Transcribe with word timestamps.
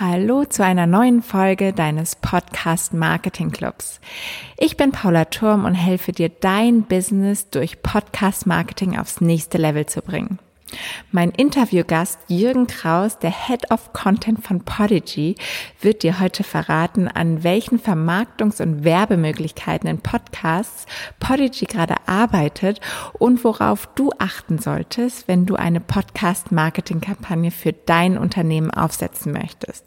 Hallo 0.00 0.46
zu 0.46 0.64
einer 0.64 0.86
neuen 0.86 1.20
Folge 1.20 1.74
deines 1.74 2.16
Podcast 2.16 2.94
Marketing 2.94 3.50
Clubs. 3.50 4.00
Ich 4.56 4.78
bin 4.78 4.90
Paula 4.90 5.26
Turm 5.26 5.66
und 5.66 5.74
helfe 5.74 6.12
dir, 6.12 6.30
dein 6.30 6.84
Business 6.84 7.50
durch 7.50 7.82
Podcast 7.82 8.46
Marketing 8.46 8.98
aufs 8.98 9.20
nächste 9.20 9.58
Level 9.58 9.84
zu 9.84 10.00
bringen. 10.00 10.38
Mein 11.10 11.30
Interviewgast 11.30 12.18
Jürgen 12.28 12.66
Kraus, 12.66 13.18
der 13.18 13.30
Head 13.30 13.70
of 13.70 13.92
Content 13.92 14.44
von 14.44 14.64
Podigy, 14.64 15.34
wird 15.80 16.02
dir 16.02 16.20
heute 16.20 16.44
verraten, 16.44 17.08
an 17.08 17.44
welchen 17.44 17.78
Vermarktungs- 17.78 18.62
und 18.62 18.84
Werbemöglichkeiten 18.84 19.88
in 19.88 20.00
Podcasts 20.00 20.86
Podigy 21.20 21.66
gerade 21.66 21.96
arbeitet 22.06 22.80
und 23.18 23.44
worauf 23.44 23.86
du 23.94 24.10
achten 24.18 24.58
solltest, 24.58 25.28
wenn 25.28 25.46
du 25.46 25.56
eine 25.56 25.80
Podcast-Marketing-Kampagne 25.80 27.50
für 27.50 27.72
dein 27.72 28.18
Unternehmen 28.18 28.70
aufsetzen 28.70 29.32
möchtest. 29.32 29.84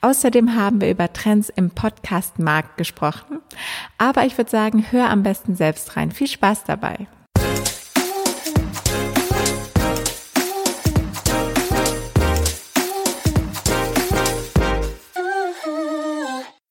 Außerdem 0.00 0.54
haben 0.54 0.80
wir 0.80 0.90
über 0.90 1.12
Trends 1.12 1.48
im 1.48 1.70
Podcast-Markt 1.70 2.76
gesprochen, 2.76 3.40
aber 3.96 4.24
ich 4.26 4.36
würde 4.36 4.50
sagen, 4.50 4.86
hör 4.90 5.10
am 5.10 5.22
besten 5.22 5.54
selbst 5.54 5.96
rein. 5.96 6.10
Viel 6.10 6.28
Spaß 6.28 6.64
dabei! 6.64 7.06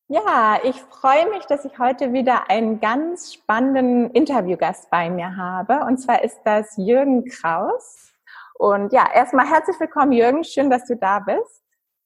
Ja, 0.09 0.57
ich 0.63 0.77
freue 0.77 1.29
mich, 1.29 1.45
dass 1.47 1.65
ich 1.65 1.79
heute 1.79 2.13
wieder 2.13 2.49
einen 2.49 2.79
ganz 2.79 3.33
spannenden 3.33 4.09
Interviewgast 4.11 4.89
bei 4.89 5.09
mir 5.09 5.35
habe. 5.35 5.85
Und 5.85 5.97
zwar 5.97 6.23
ist 6.23 6.39
das 6.45 6.77
Jürgen 6.77 7.25
Kraus. 7.25 8.13
Und 8.53 8.93
ja, 8.93 9.05
erstmal 9.13 9.49
herzlich 9.49 9.77
willkommen, 9.77 10.13
Jürgen. 10.13 10.45
Schön, 10.45 10.69
dass 10.69 10.85
du 10.85 10.95
da 10.95 11.19
bist. 11.19 11.61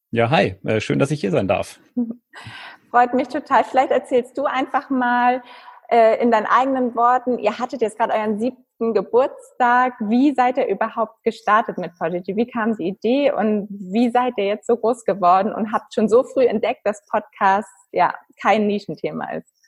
Ja, 0.09 0.32
hi. 0.32 0.56
Äh, 0.66 0.82
schön, 0.82 0.98
dass 0.98 1.12
ich 1.12 1.22
hier 1.22 1.30
sein 1.30 1.48
darf. 1.48 1.80
Freut 2.90 3.14
mich 3.14 3.28
total. 3.28 3.64
Vielleicht 3.66 3.92
erzählst 3.92 4.36
du 4.36 4.45
einfach 4.45 4.90
mal 4.90 5.44
äh, 5.92 6.22
in 6.22 6.31
deinen 6.31 6.45
eigenen 6.45 6.95
Worten, 6.95 7.38
ihr 7.38 7.59
hattet 7.59 7.81
jetzt 7.81 7.97
gerade 7.97 8.14
euren 8.14 8.39
siebten 8.39 8.94
Geburtstag. 8.94 9.94
Wie 10.00 10.34
seid 10.34 10.58
ihr 10.58 10.67
überhaupt 10.67 11.22
gestartet 11.23 11.78
mit 11.78 11.94
Prodigy? 11.95 12.36
Wie 12.36 12.47
kam 12.47 12.75
die 12.78 12.88
Idee 12.88 13.31
und 13.31 13.67
wie 13.70 14.09
seid 14.09 14.34
ihr 14.38 14.45
jetzt 14.45 14.67
so 14.67 14.78
groß 14.78 15.03
geworden 15.03 15.53
und 15.53 15.72
habt 15.72 15.94
schon 15.94 16.08
so 16.08 16.23
früh 16.23 16.45
entdeckt, 16.45 16.81
dass 16.86 17.06
Podcast 17.08 17.69
ja 17.92 18.14
kein 18.42 18.67
Nischenthema 18.67 19.34
ist? 19.34 19.61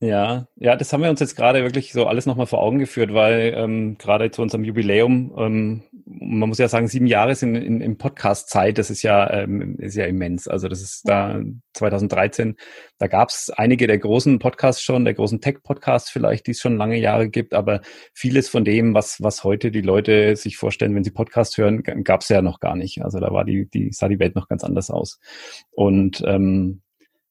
Ja, 0.00 0.46
ja, 0.56 0.76
das 0.76 0.92
haben 0.92 1.02
wir 1.02 1.08
uns 1.08 1.20
jetzt 1.20 1.36
gerade 1.36 1.62
wirklich 1.62 1.94
so 1.94 2.06
alles 2.06 2.26
nochmal 2.26 2.46
vor 2.46 2.62
Augen 2.62 2.78
geführt, 2.78 3.14
weil 3.14 3.54
ähm, 3.56 3.96
gerade 3.96 4.30
zu 4.30 4.42
unserem 4.42 4.62
Jubiläum, 4.62 5.34
ähm, 5.38 5.84
man 6.04 6.50
muss 6.50 6.58
ja 6.58 6.68
sagen, 6.68 6.86
sieben 6.86 7.06
Jahre 7.06 7.34
sind 7.34 7.54
in, 7.54 7.80
in 7.80 7.96
Podcast-Zeit, 7.96 8.76
das 8.76 8.90
ist 8.90 9.02
ja, 9.02 9.30
ähm, 9.32 9.76
ist 9.78 9.96
ja 9.96 10.04
immens. 10.04 10.48
Also 10.48 10.68
das 10.68 10.82
ist 10.82 11.08
da 11.08 11.40
2013, 11.72 12.56
da 12.98 13.06
gab 13.06 13.30
es 13.30 13.48
einige 13.48 13.86
der 13.86 13.96
großen 13.96 14.38
Podcasts 14.38 14.82
schon, 14.82 15.06
der 15.06 15.14
großen 15.14 15.40
Tech-Podcasts 15.40 16.10
vielleicht, 16.10 16.46
die 16.46 16.50
es 16.50 16.60
schon 16.60 16.76
lange 16.76 16.98
Jahre 16.98 17.30
gibt, 17.30 17.54
aber 17.54 17.80
vieles 18.12 18.50
von 18.50 18.66
dem, 18.66 18.92
was, 18.92 19.22
was 19.22 19.44
heute 19.44 19.70
die 19.70 19.80
Leute 19.80 20.36
sich 20.36 20.58
vorstellen, 20.58 20.94
wenn 20.94 21.04
sie 21.04 21.10
Podcast 21.10 21.56
hören, 21.56 21.82
gab 21.82 22.20
es 22.20 22.28
ja 22.28 22.42
noch 22.42 22.60
gar 22.60 22.76
nicht. 22.76 23.02
Also 23.02 23.18
da 23.18 23.32
war 23.32 23.46
die, 23.46 23.66
die, 23.70 23.92
sah 23.92 24.08
die 24.08 24.18
Welt 24.18 24.34
noch 24.34 24.48
ganz 24.48 24.62
anders 24.62 24.90
aus. 24.90 25.20
Und 25.70 26.22
ähm, 26.26 26.82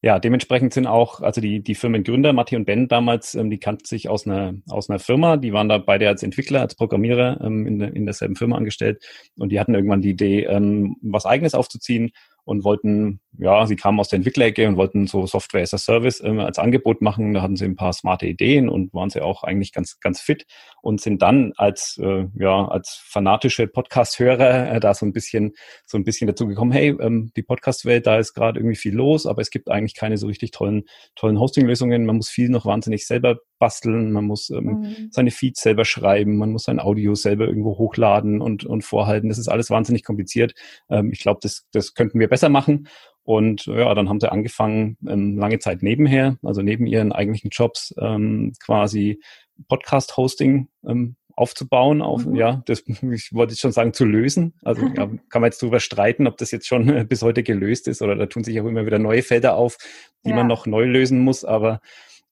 ja, 0.05 0.19
dementsprechend 0.19 0.71
sind 0.71 0.85
auch, 0.85 1.21
also 1.21 1.41
die, 1.41 1.61
die 1.61 1.73
Firmengründer, 1.73 2.31
Matti 2.31 2.55
und 2.55 2.65
Ben 2.65 2.87
damals, 2.87 3.33
ähm, 3.33 3.49
die 3.49 3.57
kannten 3.57 3.85
sich 3.85 4.07
aus 4.07 4.27
einer, 4.27 4.53
aus 4.69 4.87
einer 4.87 4.99
Firma, 4.99 5.35
die 5.35 5.51
waren 5.51 5.67
da 5.67 5.79
beide 5.79 6.07
als 6.07 6.21
Entwickler, 6.21 6.61
als 6.61 6.75
Programmierer 6.75 7.41
ähm, 7.43 7.65
in, 7.65 7.81
in 7.81 8.05
derselben 8.05 8.35
Firma 8.35 8.55
angestellt. 8.55 9.03
Und 9.35 9.49
die 9.51 9.59
hatten 9.59 9.73
irgendwann 9.73 10.03
die 10.03 10.11
Idee, 10.11 10.43
ähm, 10.43 10.97
was 11.01 11.25
eigenes 11.25 11.55
aufzuziehen 11.55 12.11
und 12.45 12.63
wollten, 12.63 13.19
ja, 13.37 13.65
sie 13.65 13.75
kamen 13.75 13.99
aus 13.99 14.09
der 14.09 14.17
Entwicklerecke 14.17 14.67
und 14.67 14.77
wollten 14.77 15.07
so 15.07 15.25
Software 15.25 15.63
as 15.63 15.73
a 15.73 15.77
Service 15.77 16.21
ähm, 16.23 16.39
als 16.39 16.59
Angebot 16.59 17.01
machen. 17.01 17.33
Da 17.33 17.41
hatten 17.41 17.55
sie 17.55 17.65
ein 17.65 17.75
paar 17.75 17.91
smarte 17.91 18.27
Ideen 18.27 18.69
und 18.69 18.93
waren 18.93 19.09
sie 19.09 19.21
auch 19.21 19.43
eigentlich 19.43 19.73
ganz, 19.73 19.99
ganz 19.99 20.21
fit 20.21 20.45
und 20.81 21.01
sind 21.01 21.21
dann 21.21 21.53
als, 21.57 21.99
äh, 22.01 22.27
ja, 22.35 22.67
als 22.67 23.01
fanatische 23.03 23.67
Podcast-Hörer 23.67 24.75
äh, 24.75 24.79
da 24.79 24.93
so 24.93 25.05
ein 25.05 25.11
bisschen, 25.11 25.53
so 25.85 25.97
ein 25.97 26.03
bisschen 26.03 26.27
dazu 26.27 26.47
gekommen, 26.47 26.71
hey, 26.71 26.95
ähm, 27.01 27.31
die 27.35 27.43
Podcast-Welt, 27.43 28.05
da 28.05 28.17
ist 28.19 28.33
gerade 28.33 28.59
irgendwie 28.59 28.77
viel 28.77 28.93
los, 28.93 29.25
aber 29.25 29.41
es 29.41 29.49
gibt 29.49 29.69
eigentlich 29.69 29.95
keine 29.95 30.17
so 30.17 30.27
richtig 30.27 30.51
tollen, 30.51 30.83
tollen 31.15 31.39
Hosting-Lösungen. 31.39 32.05
Man 32.05 32.17
muss 32.17 32.29
viel 32.29 32.49
noch 32.49 32.65
wahnsinnig 32.65 33.07
selber 33.07 33.39
basteln, 33.57 34.11
man 34.11 34.25
muss 34.25 34.49
ähm, 34.49 34.65
mhm. 34.65 35.07
seine 35.11 35.31
Feeds 35.31 35.61
selber 35.61 35.85
schreiben, 35.85 36.37
man 36.37 36.51
muss 36.51 36.63
sein 36.63 36.79
Audio 36.79 37.15
selber 37.15 37.47
irgendwo 37.47 37.77
hochladen 37.77 38.41
und, 38.41 38.65
und 38.65 38.83
vorhalten. 38.83 39.29
Das 39.29 39.37
ist 39.37 39.47
alles 39.47 39.69
wahnsinnig 39.69 40.03
kompliziert. 40.03 40.53
Ähm, 40.89 41.11
ich 41.11 41.19
glaube, 41.19 41.39
das, 41.41 41.65
das 41.71 41.93
könnten 41.93 42.19
wir 42.19 42.27
besser 42.35 42.49
machen. 42.49 42.89
Und 43.23 43.65
ja, 43.65 43.93
dann 43.95 44.09
haben 44.09 44.19
sie 44.19 44.29
angefangen, 44.29 44.97
ähm, 45.07 45.37
lange 45.37 45.59
Zeit 45.59 45.81
nebenher, 45.81 46.37
also 46.43 46.61
neben 46.61 46.85
ihren 46.85 47.13
eigentlichen 47.13 47.49
Jobs, 47.49 47.95
ähm, 47.97 48.51
quasi 48.63 49.21
Podcast-Hosting 49.69 50.67
ähm, 50.85 51.15
aufzubauen, 51.33 52.01
auf, 52.01 52.25
mhm. 52.25 52.35
ja, 52.35 52.61
das 52.65 52.83
ich 52.87 53.33
wollte 53.33 53.55
schon 53.55 53.71
sagen, 53.71 53.93
zu 53.93 54.03
lösen. 54.03 54.53
Also 54.63 54.85
ja, 54.95 55.07
kann 55.29 55.41
man 55.41 55.45
jetzt 55.45 55.63
darüber 55.63 55.79
streiten, 55.79 56.27
ob 56.27 56.37
das 56.37 56.51
jetzt 56.51 56.67
schon 56.67 56.89
äh, 56.89 57.05
bis 57.07 57.21
heute 57.21 57.41
gelöst 57.41 57.87
ist 57.87 58.01
oder 58.01 58.15
da 58.15 58.25
tun 58.25 58.43
sich 58.43 58.59
auch 58.59 58.65
immer 58.65 58.85
wieder 58.85 58.99
neue 58.99 59.23
Felder 59.23 59.55
auf, 59.55 59.77
die 60.25 60.31
ja. 60.31 60.35
man 60.35 60.47
noch 60.47 60.65
neu 60.65 60.83
lösen 60.83 61.19
muss. 61.19 61.45
Aber 61.45 61.79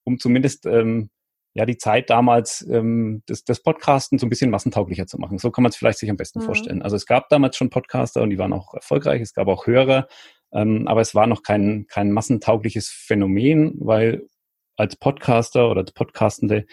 um 0.04 0.20
zumindest 0.20 0.66
ähm, 0.66 1.10
ja 1.54 1.66
die 1.66 1.78
Zeit 1.78 2.10
damals 2.10 2.66
ähm, 2.70 3.24
das, 3.28 3.44
das 3.44 3.62
Podcasten 3.62 4.18
so 4.18 4.26
ein 4.26 4.30
bisschen 4.30 4.50
massentauglicher 4.50 5.06
zu 5.06 5.18
machen. 5.20 5.38
So 5.38 5.52
kann 5.52 5.64
man 5.64 5.70
es 5.70 5.76
vielleicht 5.76 6.00
sich 6.00 6.10
am 6.10 6.18
besten 6.18 6.40
mhm. 6.40 6.44
vorstellen. 6.44 6.82
Also 6.82 6.96
es 6.96 7.06
gab 7.06 7.30
damals 7.30 7.58
schon 7.58 7.70
Podcaster 7.70 8.22
und 8.22 8.30
die 8.30 8.38
waren 8.38 8.54
auch 8.54 8.74
erfolgreich. 8.74 9.22
Es 9.22 9.34
gab 9.34 9.48
auch 9.48 9.68
Hörer, 9.68 10.08
ähm, 10.52 10.88
aber 10.88 11.02
es 11.02 11.14
war 11.14 11.28
noch 11.28 11.44
kein 11.44 11.86
kein 11.88 12.12
massentaugliches 12.12 12.90
Phänomen, 12.90 13.76
weil 13.80 14.28
als 14.76 14.96
Podcaster 14.96 15.70
oder 15.70 15.82
als 15.82 15.92
Podcastende 15.92 16.66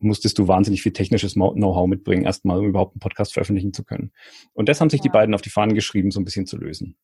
musstest 0.00 0.38
du 0.38 0.46
wahnsinnig 0.46 0.82
viel 0.82 0.92
technisches 0.92 1.34
Know-how 1.34 1.88
mitbringen, 1.88 2.24
erstmal 2.24 2.60
um 2.60 2.66
überhaupt 2.66 2.94
einen 2.94 3.00
Podcast 3.00 3.32
veröffentlichen 3.32 3.72
zu 3.72 3.84
können. 3.84 4.12
Und 4.52 4.68
das 4.68 4.80
haben 4.80 4.90
sich 4.90 5.00
ja. 5.00 5.04
die 5.04 5.08
beiden 5.08 5.34
auf 5.34 5.42
die 5.42 5.50
Fahnen 5.50 5.74
geschrieben, 5.74 6.12
so 6.12 6.20
ein 6.20 6.24
bisschen 6.24 6.46
zu 6.46 6.56
lösen. 6.56 6.96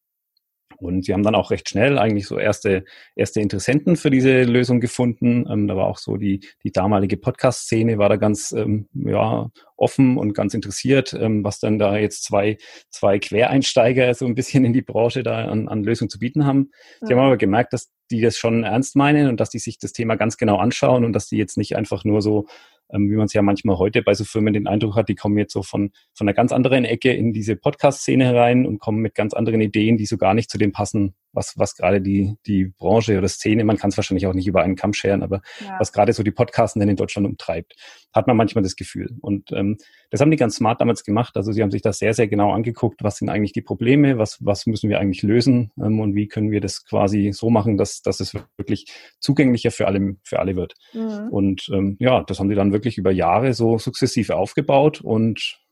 Und 0.78 1.04
sie 1.04 1.12
haben 1.12 1.22
dann 1.22 1.34
auch 1.34 1.50
recht 1.50 1.68
schnell 1.68 1.98
eigentlich 1.98 2.26
so 2.26 2.38
erste, 2.38 2.84
erste 3.16 3.40
Interessenten 3.40 3.96
für 3.96 4.10
diese 4.10 4.42
Lösung 4.42 4.80
gefunden. 4.80 5.46
Ähm, 5.50 5.68
da 5.68 5.76
war 5.76 5.86
auch 5.86 5.98
so 5.98 6.16
die, 6.16 6.40
die 6.62 6.72
damalige 6.72 7.16
Podcast-Szene 7.16 7.98
war 7.98 8.08
da 8.08 8.16
ganz 8.16 8.52
ähm, 8.52 8.88
ja, 8.94 9.50
offen 9.76 10.16
und 10.16 10.34
ganz 10.34 10.54
interessiert, 10.54 11.14
ähm, 11.14 11.44
was 11.44 11.58
dann 11.60 11.78
da 11.78 11.96
jetzt 11.96 12.24
zwei, 12.24 12.58
zwei 12.90 13.18
Quereinsteiger 13.18 14.12
so 14.14 14.26
ein 14.26 14.34
bisschen 14.34 14.64
in 14.64 14.72
die 14.72 14.82
Branche 14.82 15.22
da 15.22 15.46
an, 15.46 15.68
an 15.68 15.84
Lösungen 15.84 16.10
zu 16.10 16.18
bieten 16.18 16.46
haben. 16.46 16.70
Sie 17.00 17.10
ja. 17.10 17.16
haben 17.16 17.26
aber 17.26 17.36
gemerkt, 17.36 17.72
dass 17.72 17.90
die 18.10 18.20
das 18.20 18.36
schon 18.36 18.64
ernst 18.64 18.96
meinen 18.96 19.28
und 19.28 19.40
dass 19.40 19.50
die 19.50 19.58
sich 19.58 19.78
das 19.78 19.92
Thema 19.92 20.16
ganz 20.16 20.36
genau 20.36 20.58
anschauen 20.58 21.04
und 21.04 21.12
dass 21.12 21.28
die 21.28 21.36
jetzt 21.36 21.56
nicht 21.56 21.76
einfach 21.76 22.04
nur 22.04 22.22
so 22.22 22.46
ähm, 22.92 23.10
wie 23.10 23.16
man 23.16 23.26
es 23.26 23.32
ja 23.32 23.42
manchmal 23.42 23.78
heute 23.78 24.02
bei 24.02 24.14
so 24.14 24.24
Firmen 24.24 24.52
den 24.52 24.66
Eindruck 24.66 24.96
hat, 24.96 25.08
die 25.08 25.14
kommen 25.14 25.38
jetzt 25.38 25.52
so 25.52 25.62
von, 25.62 25.90
von 26.14 26.28
einer 26.28 26.34
ganz 26.34 26.52
anderen 26.52 26.84
Ecke 26.84 27.12
in 27.12 27.32
diese 27.32 27.56
Podcast-Szene 27.56 28.24
herein 28.24 28.66
und 28.66 28.78
kommen 28.78 28.98
mit 28.98 29.14
ganz 29.14 29.34
anderen 29.34 29.60
Ideen, 29.60 29.96
die 29.96 30.06
so 30.06 30.16
gar 30.16 30.34
nicht 30.34 30.50
zu 30.50 30.58
dem 30.58 30.72
passen, 30.72 31.14
was, 31.34 31.54
was 31.56 31.76
gerade 31.76 32.00
die, 32.00 32.36
die 32.46 32.66
Branche 32.66 33.18
oder 33.18 33.28
Szene, 33.28 33.64
man 33.64 33.76
kann 33.76 33.90
es 33.90 33.96
wahrscheinlich 33.96 34.26
auch 34.26 34.34
nicht 34.34 34.46
über 34.46 34.62
einen 34.62 34.76
Kamm 34.76 34.92
scheren, 34.92 35.22
aber 35.22 35.40
ja. 35.60 35.76
was 35.78 35.92
gerade 35.92 36.12
so 36.12 36.22
die 36.22 36.30
Podcasten 36.30 36.80
in 36.82 36.96
Deutschland 36.96 37.26
umtreibt, 37.26 37.74
hat 38.12 38.26
man 38.26 38.36
manchmal 38.36 38.62
das 38.62 38.76
Gefühl. 38.76 39.16
Und 39.20 39.52
ähm, 39.52 39.76
das 40.10 40.20
haben 40.20 40.30
die 40.30 40.36
ganz 40.36 40.56
smart 40.56 40.80
damals 40.80 41.04
gemacht. 41.04 41.36
Also 41.36 41.52
sie 41.52 41.62
haben 41.62 41.70
sich 41.70 41.82
das 41.82 41.98
sehr, 41.98 42.14
sehr 42.14 42.28
genau 42.28 42.52
angeguckt, 42.52 43.02
was 43.02 43.16
sind 43.16 43.28
eigentlich 43.28 43.52
die 43.52 43.62
Probleme, 43.62 44.18
was, 44.18 44.38
was 44.40 44.66
müssen 44.66 44.88
wir 44.88 45.00
eigentlich 45.00 45.22
lösen 45.22 45.72
ähm, 45.78 46.00
und 46.00 46.14
wie 46.14 46.28
können 46.28 46.50
wir 46.50 46.60
das 46.60 46.84
quasi 46.84 47.32
so 47.32 47.50
machen, 47.50 47.76
dass, 47.76 48.02
dass 48.02 48.20
es 48.20 48.34
wirklich 48.56 48.86
zugänglicher 49.18 49.70
für 49.70 49.86
alle, 49.86 50.16
für 50.22 50.38
alle 50.38 50.56
wird. 50.56 50.74
Mhm. 50.92 51.28
Und 51.30 51.68
ähm, 51.72 51.96
ja, 51.98 52.22
das 52.22 52.38
haben 52.38 52.48
die 52.48 52.54
dann 52.54 52.72
wirklich 52.72 52.98
über 52.98 53.10
Jahre 53.10 53.54
so 53.54 53.78
sukzessive 53.78 54.36
aufgebaut 54.36 55.00
und 55.00 55.63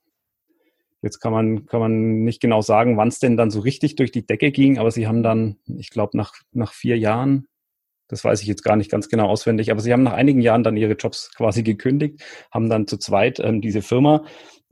Jetzt 1.02 1.18
kann 1.18 1.32
man, 1.32 1.66
kann 1.66 1.80
man 1.80 2.22
nicht 2.22 2.40
genau 2.40 2.62
sagen, 2.62 2.96
wann 2.96 3.08
es 3.08 3.18
denn 3.18 3.36
dann 3.36 3.50
so 3.50 3.60
richtig 3.60 3.96
durch 3.96 4.12
die 4.12 4.24
Decke 4.24 4.52
ging, 4.52 4.78
aber 4.78 4.92
sie 4.92 5.08
haben 5.08 5.22
dann, 5.22 5.56
ich 5.66 5.90
glaube, 5.90 6.16
nach, 6.16 6.32
nach 6.52 6.72
vier 6.72 6.96
Jahren, 6.96 7.48
das 8.12 8.24
weiß 8.24 8.42
ich 8.42 8.46
jetzt 8.46 8.62
gar 8.62 8.76
nicht 8.76 8.90
ganz 8.90 9.08
genau 9.08 9.26
auswendig, 9.26 9.70
aber 9.70 9.80
sie 9.80 9.90
haben 9.90 10.02
nach 10.02 10.12
einigen 10.12 10.42
Jahren 10.42 10.62
dann 10.62 10.76
ihre 10.76 10.92
Jobs 10.92 11.30
quasi 11.34 11.62
gekündigt, 11.62 12.22
haben 12.50 12.68
dann 12.68 12.86
zu 12.86 12.98
zweit 12.98 13.40
ähm, 13.40 13.62
diese 13.62 13.80
Firma 13.80 14.24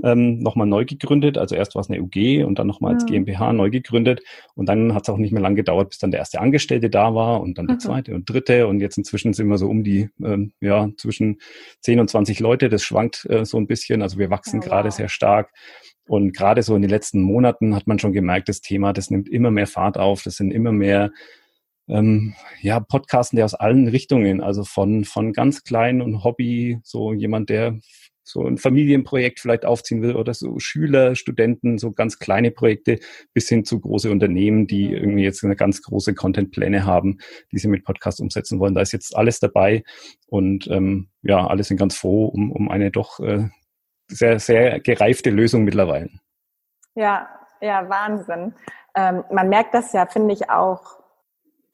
ähm, 0.04 0.40
nochmal 0.40 0.66
neu 0.66 0.84
gegründet. 0.84 1.38
Also 1.38 1.54
erst 1.54 1.74
war 1.74 1.80
es 1.80 1.88
eine 1.88 2.02
UG 2.02 2.44
und 2.44 2.58
dann 2.58 2.66
nochmal 2.66 2.94
als 2.94 3.04
ja. 3.04 3.08
GmbH 3.08 3.54
neu 3.54 3.70
gegründet. 3.70 4.20
Und 4.54 4.68
dann 4.68 4.94
hat 4.94 5.04
es 5.04 5.08
auch 5.08 5.16
nicht 5.16 5.32
mehr 5.32 5.40
lange 5.40 5.56
gedauert, 5.56 5.88
bis 5.88 5.98
dann 5.98 6.10
der 6.10 6.20
erste 6.20 6.38
Angestellte 6.38 6.90
da 6.90 7.14
war 7.14 7.40
und 7.40 7.56
dann 7.56 7.66
der 7.66 7.76
mhm. 7.76 7.80
zweite 7.80 8.14
und 8.14 8.28
dritte. 8.28 8.66
Und 8.66 8.80
jetzt 8.80 8.98
inzwischen 8.98 9.32
sind 9.32 9.48
wir 9.48 9.56
so 9.56 9.70
um 9.70 9.84
die, 9.84 10.10
ähm, 10.22 10.52
ja, 10.60 10.90
zwischen 10.98 11.38
10 11.80 12.00
und 12.00 12.10
20 12.10 12.40
Leute. 12.40 12.68
Das 12.68 12.82
schwankt 12.82 13.26
äh, 13.30 13.46
so 13.46 13.56
ein 13.56 13.66
bisschen. 13.66 14.02
Also 14.02 14.18
wir 14.18 14.28
wachsen 14.28 14.60
ja, 14.60 14.68
gerade 14.68 14.88
wow. 14.88 14.94
sehr 14.94 15.08
stark. 15.08 15.50
Und 16.06 16.36
gerade 16.36 16.62
so 16.62 16.76
in 16.76 16.82
den 16.82 16.90
letzten 16.90 17.22
Monaten 17.22 17.74
hat 17.74 17.86
man 17.86 17.98
schon 17.98 18.12
gemerkt, 18.12 18.50
das 18.50 18.60
Thema, 18.60 18.92
das 18.92 19.10
nimmt 19.10 19.30
immer 19.30 19.50
mehr 19.50 19.66
Fahrt 19.66 19.96
auf. 19.96 20.22
Das 20.24 20.36
sind 20.36 20.50
immer 20.50 20.72
mehr 20.72 21.10
ähm, 21.90 22.34
ja, 22.60 22.80
Podcasten, 22.80 23.36
der 23.36 23.44
aus 23.44 23.54
allen 23.54 23.88
Richtungen, 23.88 24.40
also 24.40 24.64
von, 24.64 25.04
von 25.04 25.32
ganz 25.32 25.64
klein 25.64 26.00
und 26.00 26.24
Hobby, 26.24 26.78
so 26.82 27.12
jemand, 27.12 27.50
der 27.50 27.78
so 28.30 28.46
ein 28.46 28.58
Familienprojekt 28.58 29.40
vielleicht 29.40 29.64
aufziehen 29.64 30.02
will 30.02 30.14
oder 30.14 30.34
so 30.34 30.58
Schüler, 30.58 31.16
Studenten, 31.16 31.78
so 31.78 31.92
ganz 31.92 32.18
kleine 32.18 32.50
Projekte 32.50 32.98
bis 33.34 33.48
hin 33.48 33.64
zu 33.64 33.80
große 33.80 34.10
Unternehmen, 34.10 34.66
die 34.66 34.88
mhm. 34.88 34.94
irgendwie 34.94 35.24
jetzt 35.24 35.44
eine 35.44 35.56
ganz 35.56 35.82
große 35.82 36.14
Contentpläne 36.14 36.86
haben, 36.86 37.18
die 37.52 37.58
sie 37.58 37.68
mit 37.68 37.84
Podcast 37.84 38.20
umsetzen 38.20 38.60
wollen. 38.60 38.74
Da 38.74 38.82
ist 38.82 38.92
jetzt 38.92 39.16
alles 39.16 39.40
dabei 39.40 39.82
und 40.26 40.68
ähm, 40.68 41.08
ja, 41.22 41.46
alle 41.46 41.64
sind 41.64 41.76
ganz 41.76 41.96
froh 41.96 42.26
um, 42.26 42.52
um 42.52 42.70
eine 42.70 42.90
doch 42.90 43.20
äh, 43.20 43.48
sehr, 44.06 44.38
sehr 44.38 44.80
gereifte 44.80 45.30
Lösung 45.30 45.64
mittlerweile. 45.64 46.10
Ja, 46.94 47.28
ja, 47.60 47.88
Wahnsinn. 47.88 48.54
Ähm, 48.94 49.24
man 49.30 49.48
merkt 49.48 49.74
das 49.74 49.92
ja, 49.92 50.06
finde 50.06 50.34
ich 50.34 50.50
auch 50.50 50.99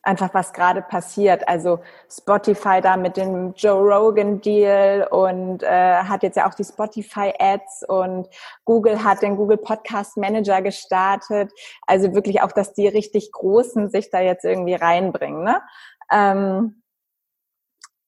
einfach, 0.06 0.32
was 0.32 0.52
gerade 0.52 0.82
passiert. 0.82 1.46
Also 1.48 1.80
Spotify 2.10 2.80
da 2.80 2.96
mit 2.96 3.16
dem 3.16 3.54
Joe 3.54 3.80
Rogan 3.80 4.40
Deal 4.40 5.06
und 5.10 5.62
äh, 5.62 5.96
hat 5.96 6.22
jetzt 6.22 6.36
ja 6.36 6.48
auch 6.48 6.54
die 6.54 6.64
Spotify 6.64 7.32
Ads 7.38 7.84
und 7.88 8.28
Google 8.64 9.02
hat 9.02 9.22
den 9.22 9.36
Google 9.36 9.56
Podcast 9.58 10.16
Manager 10.16 10.62
gestartet. 10.62 11.52
Also 11.86 12.14
wirklich 12.14 12.40
auch, 12.40 12.52
dass 12.52 12.72
die 12.72 12.88
richtig 12.88 13.32
Großen 13.32 13.90
sich 13.90 14.10
da 14.10 14.20
jetzt 14.20 14.44
irgendwie 14.44 14.74
reinbringen. 14.74 15.42
Ne? 15.42 15.60
Ähm, 16.10 16.82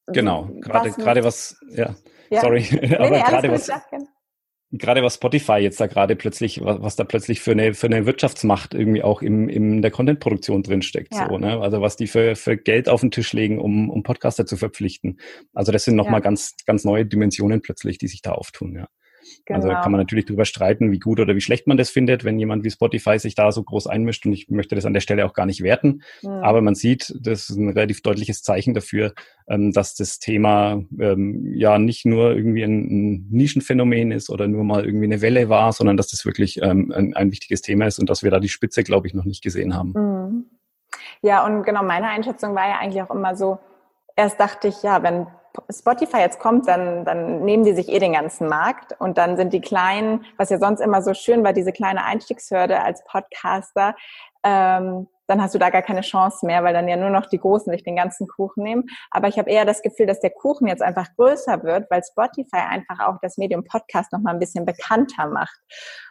genau, 0.06 0.48
gerade 0.60 0.92
gerade 0.92 1.24
was, 1.24 1.58
ja, 1.68 1.94
ja. 2.30 2.40
sorry, 2.40 2.66
nee, 2.70 2.96
aber 2.96 3.10
nee, 3.10 3.22
gerade 3.22 3.50
was 3.50 3.70
gerade 4.70 5.02
was 5.02 5.14
Spotify 5.14 5.58
jetzt 5.58 5.80
da 5.80 5.86
gerade 5.86 6.16
plötzlich, 6.16 6.62
was, 6.62 6.82
was 6.82 6.96
da 6.96 7.04
plötzlich 7.04 7.40
für 7.40 7.52
eine, 7.52 7.74
für 7.74 7.86
eine 7.86 8.06
Wirtschaftsmacht 8.06 8.74
irgendwie 8.74 9.02
auch 9.02 9.22
im, 9.22 9.48
in 9.48 9.82
der 9.82 9.90
Contentproduktion 9.90 10.62
drinsteckt. 10.62 11.14
Ja. 11.14 11.28
So, 11.28 11.38
ne? 11.38 11.60
Also 11.60 11.80
was 11.80 11.96
die 11.96 12.06
für, 12.06 12.36
für 12.36 12.56
Geld 12.56 12.88
auf 12.88 13.00
den 13.00 13.10
Tisch 13.10 13.32
legen, 13.32 13.58
um, 13.58 13.90
um 13.90 14.02
Podcaster 14.02 14.46
zu 14.46 14.56
verpflichten. 14.56 15.20
Also 15.54 15.72
das 15.72 15.84
sind 15.84 15.96
nochmal 15.96 16.20
ja. 16.20 16.24
ganz, 16.24 16.54
ganz 16.66 16.84
neue 16.84 17.06
Dimensionen 17.06 17.62
plötzlich, 17.62 17.98
die 17.98 18.08
sich 18.08 18.22
da 18.22 18.32
auftun, 18.32 18.74
ja. 18.74 18.88
Genau. 19.46 19.60
Also 19.60 19.68
kann 19.68 19.92
man 19.92 20.00
natürlich 20.00 20.26
darüber 20.26 20.44
streiten, 20.44 20.92
wie 20.92 20.98
gut 20.98 21.20
oder 21.20 21.34
wie 21.34 21.40
schlecht 21.40 21.66
man 21.66 21.76
das 21.76 21.90
findet, 21.90 22.24
wenn 22.24 22.38
jemand 22.38 22.64
wie 22.64 22.70
Spotify 22.70 23.18
sich 23.18 23.34
da 23.34 23.50
so 23.52 23.62
groß 23.62 23.86
einmischt. 23.86 24.26
Und 24.26 24.32
ich 24.32 24.48
möchte 24.48 24.74
das 24.74 24.84
an 24.84 24.92
der 24.92 25.00
Stelle 25.00 25.24
auch 25.24 25.32
gar 25.32 25.46
nicht 25.46 25.62
werten. 25.62 26.02
Mhm. 26.22 26.30
Aber 26.30 26.60
man 26.60 26.74
sieht, 26.74 27.14
das 27.20 27.50
ist 27.50 27.56
ein 27.56 27.70
relativ 27.70 28.02
deutliches 28.02 28.42
Zeichen 28.42 28.74
dafür, 28.74 29.14
ähm, 29.48 29.72
dass 29.72 29.94
das 29.94 30.18
Thema 30.18 30.82
ähm, 30.98 31.54
ja 31.54 31.78
nicht 31.78 32.04
nur 32.04 32.34
irgendwie 32.34 32.62
ein, 32.62 33.26
Nischenphänomen 33.30 34.12
ist 34.12 34.30
oder 34.30 34.48
nur 34.48 34.64
mal 34.64 34.84
irgendwie 34.84 35.06
eine 35.06 35.20
Welle 35.22 35.48
war, 35.48 35.72
sondern 35.72 35.96
dass 35.96 36.08
das 36.08 36.24
wirklich 36.24 36.60
ähm, 36.62 36.92
ein, 36.94 37.14
ein, 37.14 37.30
wichtiges 37.30 37.62
Thema 37.62 37.86
ist 37.86 37.98
und 37.98 38.10
dass 38.10 38.22
wir 38.22 38.30
da 38.30 38.40
die 38.40 38.48
Spitze, 38.48 38.84
glaube 38.84 39.06
ich, 39.06 39.14
noch 39.14 39.24
nicht 39.24 39.42
gesehen 39.42 39.74
haben. 39.74 39.92
Mhm. 39.96 40.44
Ja, 41.22 41.44
und 41.44 41.64
genau 41.64 41.82
meine 41.82 42.08
Einschätzung 42.08 42.54
war 42.54 42.68
ja 42.68 42.78
eigentlich 42.78 43.02
auch 43.02 43.10
immer 43.10 43.34
so, 43.36 43.58
erst 44.16 44.38
dachte 44.40 44.68
ich, 44.68 44.82
ja, 44.82 45.02
wenn 45.02 45.26
Spotify 45.70 46.18
jetzt 46.18 46.38
kommt, 46.38 46.68
dann, 46.68 47.04
dann 47.04 47.44
nehmen 47.44 47.64
die 47.64 47.74
sich 47.74 47.88
eh 47.88 47.98
den 47.98 48.12
ganzen 48.12 48.48
Markt 48.48 48.94
und 48.98 49.18
dann 49.18 49.36
sind 49.36 49.52
die 49.52 49.60
kleinen, 49.60 50.24
was 50.36 50.50
ja 50.50 50.58
sonst 50.58 50.80
immer 50.80 51.02
so 51.02 51.14
schön 51.14 51.44
war, 51.44 51.52
diese 51.52 51.72
kleine 51.72 52.04
Einstiegshürde 52.04 52.82
als 52.82 53.04
Podcaster, 53.04 53.94
ähm, 54.44 55.08
dann 55.28 55.42
hast 55.42 55.54
du 55.54 55.58
da 55.58 55.68
gar 55.68 55.82
keine 55.82 56.00
Chance 56.00 56.46
mehr, 56.46 56.64
weil 56.64 56.72
dann 56.72 56.88
ja 56.88 56.96
nur 56.96 57.10
noch 57.10 57.26
die 57.26 57.38
Großen 57.38 57.70
sich 57.70 57.84
den 57.84 57.96
ganzen 57.96 58.26
Kuchen 58.26 58.64
nehmen. 58.64 58.84
Aber 59.10 59.28
ich 59.28 59.38
habe 59.38 59.50
eher 59.50 59.66
das 59.66 59.82
Gefühl, 59.82 60.06
dass 60.06 60.20
der 60.20 60.30
Kuchen 60.30 60.66
jetzt 60.66 60.82
einfach 60.82 61.06
größer 61.16 61.62
wird, 61.64 61.90
weil 61.90 62.02
Spotify 62.02 62.56
einfach 62.56 63.00
auch 63.00 63.18
das 63.20 63.36
Medium 63.36 63.62
Podcast 63.62 64.10
noch 64.12 64.20
mal 64.20 64.32
ein 64.32 64.38
bisschen 64.38 64.64
bekannter 64.64 65.26
macht. 65.26 65.60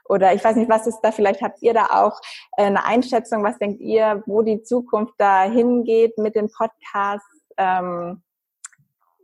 Oder 0.05 0.33
ich 0.33 0.43
weiß 0.43 0.55
nicht, 0.55 0.69
was 0.69 0.85
ist 0.85 1.01
da, 1.01 1.11
vielleicht 1.11 1.41
habt 1.41 1.61
ihr 1.63 1.73
da 1.73 1.87
auch 2.03 2.21
äh, 2.57 2.65
eine 2.65 2.85
Einschätzung, 2.85 3.43
was 3.43 3.57
denkt 3.57 3.81
ihr, 3.81 4.21
wo 4.27 4.43
die 4.43 4.61
Zukunft 4.61 5.15
da 5.17 5.43
hingeht 5.43 6.17
mit 6.19 6.35
den 6.35 6.49
Podcasts? 6.51 7.25
Ähm, 7.57 8.21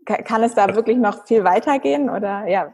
kann 0.06 0.44
es 0.44 0.56
da 0.56 0.76
wirklich 0.76 0.98
noch 0.98 1.26
viel 1.28 1.44
weitergehen 1.44 2.10
oder 2.10 2.48
ja? 2.48 2.74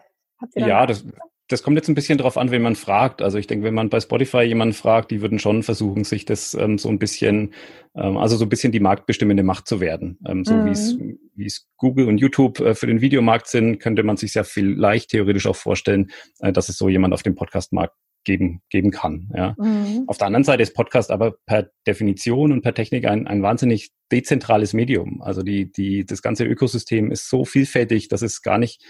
ja, 0.56 0.86
das, 0.86 1.06
das 1.50 1.64
kommt 1.64 1.78
jetzt 1.78 1.90
ein 1.90 1.96
bisschen 1.96 2.20
drauf 2.20 2.38
an, 2.38 2.52
wen 2.52 2.62
man 2.62 2.76
fragt. 2.76 3.22
Also 3.22 3.38
ich 3.40 3.48
denke, 3.48 3.66
wenn 3.66 3.74
man 3.74 3.90
bei 3.90 4.00
Spotify 4.00 4.42
jemanden 4.44 4.74
fragt, 4.74 5.10
die 5.10 5.22
würden 5.22 5.40
schon 5.40 5.64
versuchen, 5.64 6.04
sich 6.04 6.26
das 6.26 6.54
ähm, 6.54 6.78
so 6.78 6.90
ein 6.90 7.00
bisschen, 7.00 7.54
ähm, 7.96 8.18
also 8.18 8.38
so 8.38 8.46
ein 8.46 8.50
bisschen 8.50 8.72
die 8.72 8.80
marktbestimmende 8.80 9.44
Macht 9.44 9.68
zu 9.68 9.82
werden. 9.82 10.20
Ähm, 10.28 10.46
so 10.46 10.54
mhm. 10.54 10.66
wie 10.68 10.72
es 10.72 10.98
wie 11.36 11.46
es 11.46 11.68
Google 11.78 12.08
und 12.08 12.20
YouTube 12.20 12.60
äh, 12.60 12.76
für 12.76 12.86
den 12.86 13.02
Videomarkt 13.02 13.48
sind, 13.48 13.80
könnte 13.80 14.04
man 14.04 14.18
sich 14.18 14.32
sehr 14.32 14.44
viel 14.44 14.76
leicht 14.76 15.10
theoretisch 15.10 15.48
auch 15.48 15.56
vorstellen, 15.56 16.12
äh, 16.40 16.54
dass 16.54 16.70
es 16.70 16.78
so 16.78 16.88
jemand 16.88 17.14
auf 17.16 17.24
dem 17.24 17.36
Podcastmarkt 17.36 17.96
geben, 18.30 18.62
geben 18.70 18.92
kann. 18.92 19.28
Ja. 19.36 19.56
Mhm. 19.58 20.04
Auf 20.06 20.20
der 20.20 20.28
anderen 20.28 20.44
Seite 20.44 20.62
ist 20.62 20.76
Podcast 20.76 21.10
aber 21.10 21.34
per 21.48 21.72
Definition 21.88 22.52
und 22.52 22.62
per 22.62 22.76
Technik 22.76 23.06
ein, 23.06 23.26
ein 23.26 23.42
wahnsinnig 23.42 23.90
dezentrales 24.12 24.74
Medium. 24.74 25.24
Also 25.24 25.42
die, 25.42 25.72
die, 25.72 26.06
das 26.06 26.22
ganze 26.22 26.46
Ökosystem 26.46 27.10
ist 27.12 27.28
so 27.28 27.44
vielfältig, 27.44 28.08
dass 28.08 28.22
es 28.22 28.44
gar 28.44 28.60
nicht, 28.60 28.84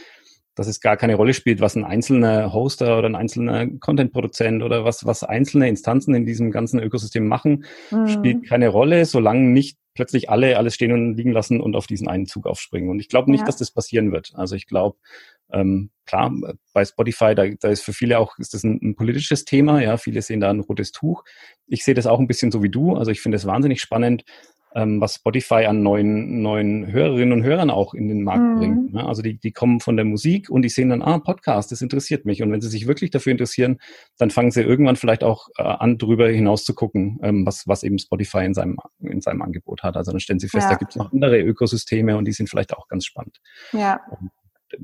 dass 0.56 0.68
es 0.68 0.82
gar 0.82 0.98
keine 0.98 1.16
Rolle 1.16 1.34
spielt, 1.34 1.62
was 1.62 1.78
ein 1.78 1.86
einzelner 1.86 2.52
Hoster 2.52 2.98
oder 2.98 3.08
ein 3.08 3.16
einzelner 3.16 3.66
Content-Produzent 3.80 4.62
oder 4.62 4.84
was, 4.84 5.06
was 5.06 5.24
einzelne 5.24 5.70
Instanzen 5.70 6.14
in 6.16 6.26
diesem 6.26 6.52
ganzen 6.52 6.82
Ökosystem 6.82 7.26
machen, 7.26 7.64
mhm. 7.92 8.10
spielt 8.10 8.46
keine 8.46 8.68
Rolle, 8.68 9.06
solange 9.06 9.40
nicht 9.40 9.78
plötzlich 10.00 10.30
alle 10.30 10.56
alles 10.56 10.76
stehen 10.76 10.94
und 10.94 11.16
liegen 11.16 11.34
lassen 11.34 11.60
und 11.60 11.76
auf 11.76 11.86
diesen 11.86 12.08
einen 12.08 12.26
Zug 12.26 12.48
aufspringen. 12.48 12.90
Und 12.90 13.02
ich 13.02 13.10
glaube 13.10 13.30
nicht, 13.30 13.42
ja. 13.42 13.46
dass 13.48 13.58
das 13.58 13.70
passieren 13.70 14.14
wird. 14.14 14.32
Also 14.34 14.56
ich 14.56 14.66
glaube, 14.66 14.98
ähm, 15.52 15.90
klar, 16.06 16.32
bei 16.72 16.86
Spotify, 16.86 17.36
da, 17.36 17.46
da 17.60 17.68
ist 17.68 17.84
für 17.84 17.92
viele 17.92 18.18
auch, 18.18 18.40
ist 18.40 18.54
das 18.54 18.64
ein, 18.64 18.80
ein, 18.82 18.96
politisches 18.96 19.44
Thema, 19.44 19.82
ja, 19.82 19.98
viele 19.98 20.22
sehen 20.22 20.40
da 20.40 20.50
ein 20.50 20.62
rotes 20.62 20.94
Tuch. 20.94 21.26
Ich 21.68 21.84
sehe 21.84 21.96
das 21.96 22.08
auch 22.08 22.18
ein 22.20 22.28
bisschen 22.28 22.50
so 22.50 22.64
wie 22.64 22.70
du, 22.70 22.96
also 22.96 23.12
ich 23.12 23.20
finde 23.20 23.36
es 23.36 23.46
wahnsinnig 23.46 23.82
spannend, 23.82 24.24
ähm, 24.76 25.02
was 25.02 25.16
Spotify 25.16 25.66
an 25.66 25.82
neuen, 25.82 26.42
neuen 26.42 26.92
Hörerinnen 26.92 27.34
und 27.34 27.44
Hörern 27.44 27.70
auch 27.70 27.94
in 27.94 28.08
den 28.08 28.24
Markt 28.24 28.42
mhm. 28.42 28.58
bringt. 28.58 28.94
Ne? 28.94 29.06
Also 29.06 29.22
die, 29.22 29.38
die 29.38 29.52
kommen 29.52 29.80
von 29.80 29.96
der 29.96 30.06
Musik 30.06 30.50
und 30.50 30.62
die 30.62 30.70
sehen 30.70 30.90
dann, 30.90 31.02
ah, 31.02 31.20
Podcast, 31.20 31.72
das 31.72 31.82
interessiert 31.82 32.26
mich. 32.26 32.42
Und 32.44 32.52
wenn 32.52 32.62
sie 32.62 32.70
sich 32.70 32.88
wirklich 32.88 33.10
dafür 33.10 33.32
interessieren, 33.32 33.80
dann 34.18 34.30
fangen 34.30 34.52
sie 34.52 34.62
irgendwann 34.62 34.96
vielleicht 34.96 35.24
auch 35.24 35.48
äh, 35.58 35.64
an, 35.64 35.98
drüber 35.98 36.30
hinaus 36.30 36.64
zu 36.64 36.74
gucken, 36.74 37.20
ähm, 37.24 37.46
was, 37.46 37.68
was 37.68 37.84
eben 37.84 37.98
Spotify 37.98 38.46
in 38.46 38.54
seinem, 38.54 38.78
in 39.00 39.22
seinem 39.22 39.42
Angebot 39.42 39.84
hat. 39.84 39.98
Also 39.98 40.12
dann 40.12 40.20
stellen 40.20 40.40
sie 40.40 40.50
fest, 40.50 40.66
ja. 40.66 40.72
da 40.72 40.78
gibt 40.78 40.92
es 40.92 40.98
noch 40.98 41.12
andere 41.12 41.40
Ökosysteme 41.40 42.18
und 42.18 42.26
die 42.26 42.34
sind 42.34 42.50
vielleicht 42.50 42.74
auch 42.74 42.88
ganz 42.88 43.06
spannend. 43.06 43.40
Ja. 43.74 44.00
Und 44.12 44.32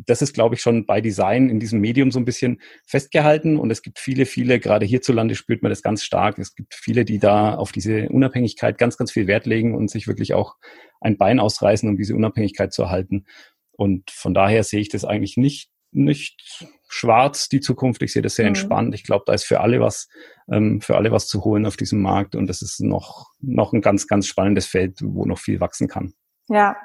das 0.06 0.22
ist, 0.22 0.34
glaube 0.34 0.56
ich, 0.56 0.62
schon 0.62 0.86
bei 0.86 1.02
Design 1.02 1.50
in 1.50 1.60
diesem 1.60 1.80
Medium 1.80 2.12
so 2.12 2.20
ein 2.20 2.26
bisschen 2.26 2.62
festgehalten. 2.86 3.58
Und 3.58 3.72
es 3.72 3.82
gibt 3.82 4.00
viele, 4.00 4.26
viele, 4.26 4.60
gerade 4.60 4.86
hierzulande 4.86 5.36
spürt 5.36 5.64
man 5.64 5.70
das 5.70 5.82
ganz 5.82 6.04
stark. 6.04 6.38
Es 6.40 6.56
gibt 6.56 6.74
viele, 6.74 7.06
die 7.06 7.20
da 7.20 7.56
auf 7.56 7.72
diese 7.72 8.10
Unabhängigkeit 8.10 8.78
ganz, 8.78 8.98
ganz 8.98 9.12
viel 9.12 9.28
Wert 9.28 9.46
legen 9.46 9.76
und 9.76 9.90
sich 9.90 10.08
wirklich 10.08 10.34
auch 10.34 10.56
ein 11.02 11.18
Bein 11.18 11.40
ausreißen, 11.40 11.88
um 11.88 11.98
diese 11.98 12.16
Unabhängigkeit 12.16 12.74
zu 12.74 12.84
erhalten. 12.84 13.26
Und 13.72 14.12
von 14.12 14.34
daher 14.34 14.64
sehe 14.64 14.80
ich 14.80 14.90
das 14.90 15.06
eigentlich 15.06 15.38
nicht, 15.38 15.70
nicht 15.92 16.66
schwarz, 16.88 17.50
die 17.50 17.60
Zukunft. 17.60 18.02
Ich 18.02 18.14
sehe 18.14 18.22
das 18.22 18.36
sehr 18.36 18.46
mhm. 18.46 18.50
entspannt. 18.50 18.96
Ich 18.96 19.04
glaube, 19.04 19.24
da 19.26 19.34
ist 19.34 19.46
für 19.46 19.60
alle 19.60 19.80
was, 19.80 20.08
ähm, 20.52 20.82
für 20.82 20.96
alle 20.96 21.12
was 21.12 21.28
zu 21.28 21.44
holen 21.44 21.66
auf 21.66 21.78
diesem 21.78 22.02
Markt. 22.02 22.36
Und 22.36 22.48
das 22.48 22.62
ist 22.62 22.80
noch, 22.82 23.28
noch 23.40 23.74
ein 23.74 23.82
ganz, 23.82 24.08
ganz 24.08 24.28
spannendes 24.28 24.66
Feld, 24.66 25.00
wo 25.02 25.26
noch 25.26 25.40
viel 25.40 25.60
wachsen 25.60 25.88
kann. 25.88 26.14
Ja, 26.48 26.76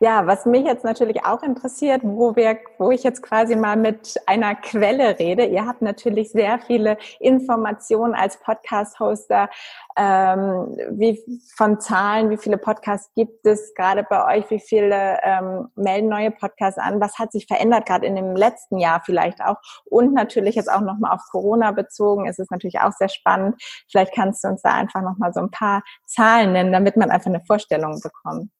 ja, 0.00 0.26
was 0.26 0.46
mich 0.46 0.64
jetzt 0.64 0.84
natürlich 0.84 1.24
auch 1.24 1.42
interessiert, 1.42 2.02
wo 2.04 2.36
wir, 2.36 2.58
wo 2.78 2.90
ich 2.90 3.02
jetzt 3.02 3.22
quasi 3.22 3.56
mal 3.56 3.76
mit 3.76 4.20
einer 4.26 4.54
Quelle 4.54 5.18
rede. 5.18 5.44
Ihr 5.44 5.66
habt 5.66 5.82
natürlich 5.82 6.30
sehr 6.30 6.58
viele 6.58 6.98
Informationen 7.20 8.14
als 8.14 8.38
Podcast-Hoster, 8.40 9.48
ähm, 9.96 10.76
wie 10.90 11.22
von 11.56 11.80
Zahlen, 11.80 12.30
wie 12.30 12.36
viele 12.36 12.58
Podcasts 12.58 13.12
gibt 13.14 13.46
es 13.46 13.74
gerade 13.74 14.02
bei 14.02 14.38
euch, 14.38 14.50
wie 14.50 14.60
viele 14.60 15.18
ähm, 15.22 15.68
melden 15.74 16.08
neue 16.08 16.30
Podcasts 16.30 16.78
an, 16.78 17.00
was 17.00 17.18
hat 17.18 17.32
sich 17.32 17.46
verändert 17.46 17.86
gerade 17.86 18.06
in 18.06 18.16
dem 18.16 18.34
letzten 18.36 18.78
Jahr 18.78 19.02
vielleicht 19.04 19.42
auch 19.42 19.56
und 19.84 20.14
natürlich 20.14 20.54
jetzt 20.54 20.70
auch 20.70 20.80
nochmal 20.80 21.12
auf 21.12 21.22
Corona 21.30 21.72
bezogen, 21.72 22.26
ist 22.26 22.38
es 22.38 22.50
natürlich 22.50 22.80
auch 22.80 22.92
sehr 22.92 23.08
spannend. 23.08 23.62
Vielleicht 23.90 24.14
kannst 24.14 24.44
du 24.44 24.48
uns 24.48 24.62
da 24.62 24.72
einfach 24.72 25.02
nochmal 25.02 25.32
so 25.32 25.40
ein 25.40 25.50
paar 25.50 25.82
Zahlen 26.06 26.52
nennen, 26.52 26.72
damit 26.72 26.96
man 26.96 27.10
einfach 27.10 27.30
eine 27.30 27.44
Vorstellung 27.44 28.00
bekommt. 28.00 28.50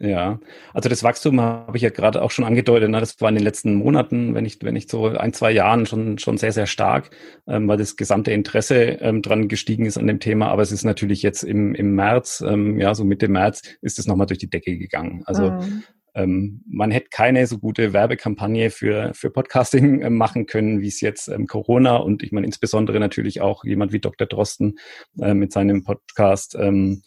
Ja, 0.00 0.38
also 0.72 0.88
das 0.88 1.02
Wachstum 1.02 1.40
habe 1.40 1.76
ich 1.76 1.82
ja 1.82 1.90
gerade 1.90 2.22
auch 2.22 2.30
schon 2.30 2.44
angedeutet. 2.44 2.88
Ne? 2.88 3.00
Das 3.00 3.20
war 3.20 3.28
in 3.30 3.34
den 3.34 3.42
letzten 3.42 3.74
Monaten, 3.74 4.32
wenn 4.32 4.44
nicht, 4.44 4.62
wenn 4.62 4.74
nicht 4.74 4.88
so 4.88 5.08
ein, 5.08 5.32
zwei 5.32 5.50
Jahren 5.50 5.86
schon, 5.86 6.18
schon 6.18 6.38
sehr, 6.38 6.52
sehr 6.52 6.66
stark, 6.66 7.10
ähm, 7.48 7.66
weil 7.66 7.78
das 7.78 7.96
gesamte 7.96 8.30
Interesse 8.30 8.76
ähm, 9.00 9.22
dran 9.22 9.48
gestiegen 9.48 9.86
ist 9.86 9.98
an 9.98 10.06
dem 10.06 10.20
Thema. 10.20 10.50
Aber 10.50 10.62
es 10.62 10.70
ist 10.70 10.84
natürlich 10.84 11.22
jetzt 11.22 11.42
im, 11.42 11.74
im 11.74 11.96
März, 11.96 12.44
ähm, 12.46 12.78
ja, 12.78 12.94
so 12.94 13.04
Mitte 13.04 13.26
März 13.26 13.62
ist 13.82 13.98
es 13.98 14.06
nochmal 14.06 14.28
durch 14.28 14.38
die 14.38 14.50
Decke 14.50 14.78
gegangen. 14.78 15.22
Also 15.26 15.50
mhm. 15.50 15.82
ähm, 16.14 16.62
man 16.68 16.92
hätte 16.92 17.08
keine 17.10 17.44
so 17.48 17.58
gute 17.58 17.92
Werbekampagne 17.92 18.70
für, 18.70 19.10
für 19.14 19.30
Podcasting 19.30 20.02
äh, 20.02 20.10
machen 20.10 20.46
können, 20.46 20.80
wie 20.80 20.88
es 20.88 21.00
jetzt 21.00 21.26
ähm, 21.26 21.48
Corona 21.48 21.96
und 21.96 22.22
ich 22.22 22.30
meine 22.30 22.46
insbesondere 22.46 23.00
natürlich 23.00 23.40
auch 23.40 23.64
jemand 23.64 23.92
wie 23.92 23.98
Dr. 23.98 24.28
Drosten 24.28 24.78
äh, 25.20 25.34
mit 25.34 25.50
seinem 25.50 25.82
Podcast. 25.82 26.54
Ähm, 26.54 27.02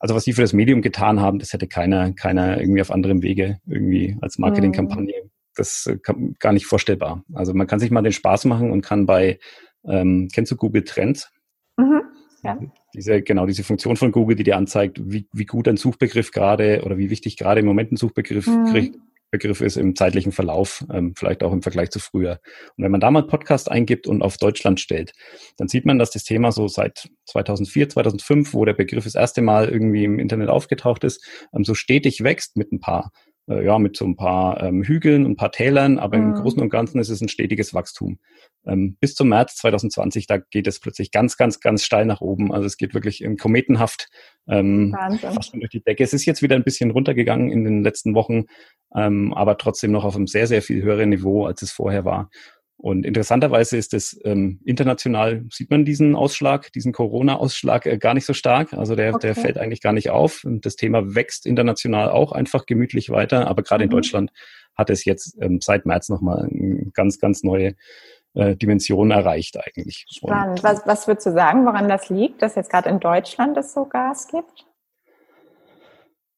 also 0.00 0.14
was 0.14 0.24
sie 0.24 0.32
für 0.32 0.40
das 0.40 0.54
Medium 0.54 0.82
getan 0.82 1.20
haben, 1.20 1.38
das 1.38 1.52
hätte 1.52 1.68
keiner, 1.68 2.12
keiner 2.12 2.58
irgendwie 2.58 2.80
auf 2.80 2.90
anderem 2.90 3.22
Wege 3.22 3.60
irgendwie 3.66 4.16
als 4.20 4.38
Marketingkampagne. 4.38 5.24
Mhm. 5.24 5.30
Das 5.54 5.86
äh, 5.86 5.98
kann, 5.98 6.34
gar 6.38 6.52
nicht 6.52 6.66
vorstellbar. 6.66 7.22
Also 7.34 7.52
man 7.54 7.66
kann 7.66 7.78
sich 7.78 7.90
mal 7.90 8.02
den 8.02 8.12
Spaß 8.12 8.46
machen 8.46 8.70
und 8.72 8.80
kann 8.80 9.04
bei, 9.04 9.38
ähm, 9.84 10.28
kennst 10.32 10.50
du 10.50 10.56
Google 10.56 10.84
Trends? 10.84 11.30
Mhm. 11.76 12.02
Ja. 12.42 12.58
Diese, 12.94 13.20
genau, 13.20 13.44
diese 13.44 13.62
Funktion 13.62 13.96
von 13.96 14.10
Google, 14.10 14.36
die 14.36 14.42
dir 14.42 14.56
anzeigt, 14.56 14.98
wie, 15.04 15.28
wie 15.32 15.44
gut 15.44 15.68
ein 15.68 15.76
Suchbegriff 15.76 16.32
gerade 16.32 16.82
oder 16.84 16.96
wie 16.96 17.10
wichtig 17.10 17.36
gerade 17.36 17.60
im 17.60 17.66
Moment 17.66 17.92
ein 17.92 17.96
Suchbegriff 17.96 18.46
mhm. 18.46 18.64
kriegt, 18.64 18.96
Begriff 19.30 19.60
ist 19.60 19.76
im 19.76 19.94
zeitlichen 19.94 20.32
Verlauf, 20.32 20.84
ähm, 20.92 21.14
vielleicht 21.16 21.42
auch 21.42 21.52
im 21.52 21.62
Vergleich 21.62 21.90
zu 21.90 21.98
früher. 21.98 22.40
Und 22.76 22.84
wenn 22.84 22.90
man 22.90 23.00
da 23.00 23.10
mal 23.10 23.26
Podcast 23.26 23.70
eingibt 23.70 24.06
und 24.06 24.22
auf 24.22 24.36
Deutschland 24.36 24.80
stellt, 24.80 25.12
dann 25.56 25.68
sieht 25.68 25.86
man, 25.86 25.98
dass 25.98 26.10
das 26.10 26.24
Thema 26.24 26.52
so 26.52 26.68
seit 26.68 27.08
2004, 27.26 27.88
2005, 27.90 28.54
wo 28.54 28.64
der 28.64 28.74
Begriff 28.74 29.04
das 29.04 29.14
erste 29.14 29.42
Mal 29.42 29.68
irgendwie 29.68 30.04
im 30.04 30.18
Internet 30.18 30.48
aufgetaucht 30.48 31.04
ist, 31.04 31.24
ähm, 31.54 31.64
so 31.64 31.74
stetig 31.74 32.22
wächst 32.22 32.56
mit 32.56 32.72
ein 32.72 32.80
paar 32.80 33.12
äh, 33.48 33.64
ja, 33.64 33.78
mit 33.78 33.96
so 33.96 34.04
ein 34.04 34.16
paar 34.16 34.62
ähm, 34.62 34.82
Hügeln 34.82 35.24
und 35.24 35.32
ein 35.32 35.36
paar 35.36 35.52
Tälern, 35.52 35.98
aber 35.98 36.18
mhm. 36.18 36.24
im 36.24 36.34
Großen 36.34 36.60
und 36.60 36.70
Ganzen 36.70 37.00
ist 37.00 37.08
es 37.08 37.20
ein 37.20 37.28
stetiges 37.28 37.74
Wachstum. 37.74 38.18
Ähm, 38.66 38.96
bis 39.00 39.14
zum 39.14 39.28
März 39.28 39.56
2020, 39.56 40.26
da 40.26 40.38
geht 40.38 40.66
es 40.66 40.80
plötzlich 40.80 41.10
ganz, 41.10 41.36
ganz, 41.36 41.60
ganz 41.60 41.84
steil 41.84 42.04
nach 42.04 42.20
oben. 42.20 42.52
Also 42.52 42.66
es 42.66 42.76
geht 42.76 42.94
wirklich 42.94 43.22
im 43.22 43.36
kometenhaft 43.36 44.08
ähm, 44.48 44.94
fast 45.20 45.54
durch 45.54 45.70
die 45.70 45.82
Decke. 45.82 46.04
Es 46.04 46.12
ist 46.12 46.26
jetzt 46.26 46.42
wieder 46.42 46.56
ein 46.56 46.64
bisschen 46.64 46.90
runtergegangen 46.90 47.50
in 47.50 47.64
den 47.64 47.82
letzten 47.82 48.14
Wochen, 48.14 48.44
ähm, 48.94 49.32
aber 49.34 49.56
trotzdem 49.56 49.92
noch 49.92 50.04
auf 50.04 50.16
einem 50.16 50.26
sehr, 50.26 50.46
sehr 50.46 50.62
viel 50.62 50.82
höheren 50.82 51.08
Niveau, 51.08 51.46
als 51.46 51.62
es 51.62 51.72
vorher 51.72 52.04
war. 52.04 52.30
Und 52.80 53.04
interessanterweise 53.04 53.76
ist 53.76 53.92
es 53.92 54.18
ähm, 54.24 54.58
international, 54.64 55.44
sieht 55.50 55.70
man 55.70 55.84
diesen 55.84 56.16
Ausschlag, 56.16 56.72
diesen 56.72 56.92
Corona-Ausschlag 56.92 57.84
äh, 57.84 57.98
gar 57.98 58.14
nicht 58.14 58.24
so 58.24 58.32
stark. 58.32 58.72
Also 58.72 58.96
der, 58.96 59.14
okay. 59.14 59.26
der 59.26 59.34
fällt 59.34 59.58
eigentlich 59.58 59.82
gar 59.82 59.92
nicht 59.92 60.08
auf. 60.08 60.44
Und 60.44 60.64
das 60.64 60.76
Thema 60.76 61.14
wächst 61.14 61.44
international 61.44 62.08
auch 62.08 62.32
einfach 62.32 62.64
gemütlich 62.64 63.10
weiter. 63.10 63.48
Aber 63.48 63.62
gerade 63.62 63.84
mhm. 63.84 63.90
in 63.90 63.96
Deutschland 63.96 64.30
hat 64.74 64.88
es 64.88 65.04
jetzt 65.04 65.36
ähm, 65.42 65.60
seit 65.60 65.84
März 65.84 66.08
nochmal 66.08 66.48
eine 66.50 66.90
ganz, 66.94 67.18
ganz 67.18 67.42
neue 67.42 67.74
äh, 68.32 68.56
Dimension 68.56 69.10
erreicht 69.10 69.58
eigentlich. 69.58 70.06
Spannend. 70.08 70.62
Was, 70.62 70.86
was 70.86 71.06
würdest 71.06 71.26
du 71.26 71.32
sagen, 71.32 71.66
woran 71.66 71.86
das 71.86 72.08
liegt, 72.08 72.40
dass 72.40 72.54
jetzt 72.54 72.70
gerade 72.70 72.88
in 72.88 72.98
Deutschland 72.98 73.58
es 73.58 73.74
so 73.74 73.84
Gas 73.84 74.28
gibt? 74.28 74.64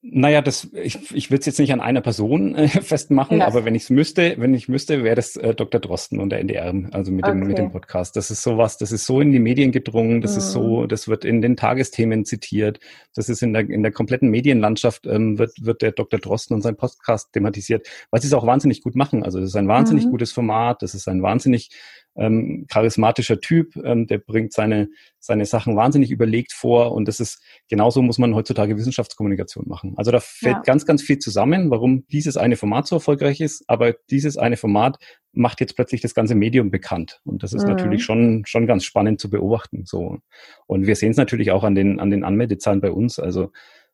Naja, 0.04 0.42
das, 0.42 0.68
ich, 0.72 1.14
ich 1.14 1.30
will 1.30 1.38
es 1.38 1.46
jetzt 1.46 1.60
nicht 1.60 1.72
an 1.72 1.80
einer 1.80 2.00
Person 2.00 2.56
äh, 2.56 2.66
festmachen, 2.82 3.38
ja. 3.38 3.46
aber 3.46 3.64
wenn 3.64 3.76
ich 3.76 3.84
es 3.84 3.90
müsste, 3.90 4.34
wenn 4.36 4.52
ich 4.52 4.68
müsste, 4.68 5.04
wäre 5.04 5.14
das 5.14 5.36
äh, 5.36 5.54
Dr. 5.54 5.80
Drosten 5.80 6.18
und 6.18 6.30
der 6.30 6.40
NDR, 6.40 6.74
also 6.90 7.12
mit 7.12 7.24
dem, 7.24 7.38
okay. 7.38 7.46
mit 7.46 7.58
dem 7.58 7.70
Podcast. 7.70 8.16
Das 8.16 8.32
ist 8.32 8.42
sowas, 8.42 8.78
das 8.78 8.90
ist 8.90 9.06
so 9.06 9.20
in 9.20 9.30
die 9.30 9.38
Medien 9.38 9.70
gedrungen, 9.70 10.20
das 10.20 10.32
mhm. 10.32 10.38
ist 10.38 10.50
so, 10.50 10.80
mhm. 10.80 10.88
das 10.88 11.06
wird 11.06 11.24
in 11.24 11.40
den 11.40 11.56
Tagesthemen 11.56 12.24
zitiert, 12.24 12.80
das 13.14 13.28
ist 13.28 13.44
in 13.44 13.52
der, 13.52 13.70
in 13.70 13.84
der 13.84 13.92
kompletten 13.92 14.28
Medienlandschaft 14.28 15.06
ähm, 15.06 15.38
wird, 15.38 15.64
wird 15.64 15.82
der 15.82 15.92
Dr. 15.92 16.18
Drosten 16.18 16.56
und 16.56 16.62
sein 16.62 16.74
Podcast 16.74 17.32
thematisiert, 17.32 17.86
weil 18.10 18.20
sie 18.20 18.26
es 18.26 18.34
auch 18.34 18.44
wahnsinnig 18.44 18.82
gut 18.82 18.96
machen. 18.96 19.22
Also 19.22 19.38
das 19.38 19.50
ist 19.50 19.56
ein 19.56 19.68
wahnsinnig 19.68 20.06
mhm. 20.06 20.10
gutes 20.10 20.32
Format, 20.32 20.82
das 20.82 20.96
ist 20.96 21.06
ein 21.06 21.22
wahnsinnig 21.22 21.70
ähm, 22.16 22.66
charismatischer 22.68 23.40
Typ, 23.40 23.76
ähm, 23.76 24.06
der 24.06 24.18
bringt 24.18 24.52
seine, 24.52 24.88
seine 25.18 25.46
Sachen 25.46 25.76
wahnsinnig 25.76 26.10
überlegt 26.10 26.52
vor 26.52 26.92
und 26.92 27.08
das 27.08 27.20
ist, 27.20 27.42
genauso 27.68 28.02
muss 28.02 28.18
man 28.18 28.34
heutzutage 28.34 28.76
Wissenschaftskommunikation 28.76 29.66
machen. 29.66 29.94
Also 29.96 30.10
da 30.10 30.20
fällt 30.20 30.56
ja. 30.56 30.62
ganz, 30.62 30.84
ganz 30.84 31.02
viel 31.02 31.18
zusammen, 31.18 31.70
warum 31.70 32.06
dieses 32.08 32.36
eine 32.36 32.56
Format 32.56 32.86
so 32.86 32.96
erfolgreich 32.96 33.40
ist, 33.40 33.64
aber 33.68 33.94
dieses 34.10 34.36
eine 34.36 34.56
Format 34.56 34.98
macht 35.32 35.60
jetzt 35.60 35.74
plötzlich 35.74 36.02
das 36.02 36.14
ganze 36.14 36.34
Medium 36.34 36.70
bekannt 36.70 37.20
und 37.24 37.42
das 37.42 37.54
ist 37.54 37.62
mhm. 37.62 37.70
natürlich 37.70 38.04
schon, 38.04 38.42
schon 38.46 38.66
ganz 38.66 38.84
spannend 38.84 39.20
zu 39.20 39.30
beobachten, 39.30 39.84
so. 39.86 40.18
Und 40.66 40.86
wir 40.86 40.96
sehen 40.96 41.12
es 41.12 41.16
natürlich 41.16 41.50
auch 41.50 41.64
an 41.64 41.74
den, 41.74 41.98
an 42.00 42.10
den 42.10 42.24
Anmeldezahlen 42.24 42.80
bei 42.80 42.90
uns, 42.90 43.18
also 43.18 43.52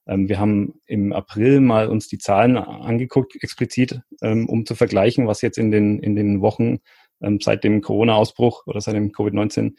ähm, 0.08 0.28
wir 0.28 0.40
haben 0.40 0.80
im 0.86 1.12
April 1.12 1.60
mal 1.60 1.88
uns 1.88 2.08
die 2.08 2.18
Zahlen 2.18 2.56
angeguckt, 2.56 3.36
explizit, 3.40 4.00
ähm, 4.22 4.48
um 4.48 4.66
zu 4.66 4.74
vergleichen, 4.74 5.26
was 5.26 5.42
jetzt 5.42 5.58
in 5.58 5.70
den, 5.70 6.00
in 6.00 6.16
den 6.16 6.40
Wochen 6.40 6.78
ähm, 7.22 7.40
seit 7.40 7.64
dem 7.64 7.80
Corona-Ausbruch 7.80 8.66
oder 8.66 8.80
seit 8.80 8.94
dem 8.94 9.12
Covid-19 9.12 9.74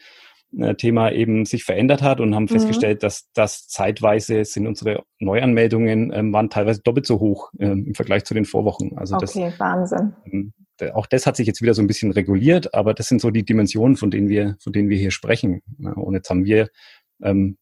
Thema 0.78 1.12
eben 1.12 1.44
sich 1.44 1.62
verändert 1.62 2.02
hat 2.02 2.20
und 2.20 2.34
haben 2.34 2.44
mhm. 2.44 2.48
festgestellt, 2.48 3.04
dass 3.04 3.30
das 3.34 3.68
zeitweise 3.68 4.44
sind 4.44 4.66
unsere 4.66 5.04
Neuanmeldungen 5.20 6.12
ähm, 6.12 6.32
waren 6.32 6.50
teilweise 6.50 6.82
doppelt 6.82 7.06
so 7.06 7.20
hoch 7.20 7.52
ähm, 7.60 7.86
im 7.86 7.94
Vergleich 7.94 8.24
zu 8.24 8.34
den 8.34 8.44
Vorwochen. 8.44 8.98
Also 8.98 9.14
okay, 9.14 9.50
das, 9.50 9.60
Wahnsinn. 9.60 10.52
Auch 10.92 11.06
das 11.06 11.26
hat 11.26 11.36
sich 11.36 11.46
jetzt 11.46 11.62
wieder 11.62 11.74
so 11.74 11.82
ein 11.82 11.86
bisschen 11.86 12.10
reguliert, 12.10 12.74
aber 12.74 12.94
das 12.94 13.06
sind 13.06 13.20
so 13.20 13.30
die 13.30 13.44
Dimensionen, 13.44 13.96
von 13.96 14.10
denen 14.10 14.28
wir, 14.28 14.56
von 14.60 14.72
denen 14.72 14.88
wir 14.88 14.96
hier 14.96 15.10
sprechen. 15.12 15.62
Ja, 15.78 15.92
und 15.92 16.14
jetzt 16.14 16.30
haben 16.30 16.44
wir 16.44 16.68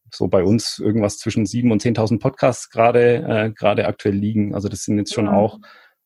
so 0.09 0.27
bei 0.29 0.41
uns 0.41 0.79
irgendwas 0.79 1.17
zwischen 1.17 1.45
sieben 1.45 1.71
und 1.71 1.81
zehntausend 1.81 2.21
Podcasts 2.21 2.69
gerade 2.69 3.17
äh, 3.17 3.51
gerade 3.51 3.87
aktuell 3.87 4.15
liegen. 4.15 4.55
Also 4.55 4.69
das 4.69 4.83
sind 4.83 4.97
jetzt 4.97 5.13
schon 5.13 5.25
mhm. 5.25 5.31
auch 5.31 5.59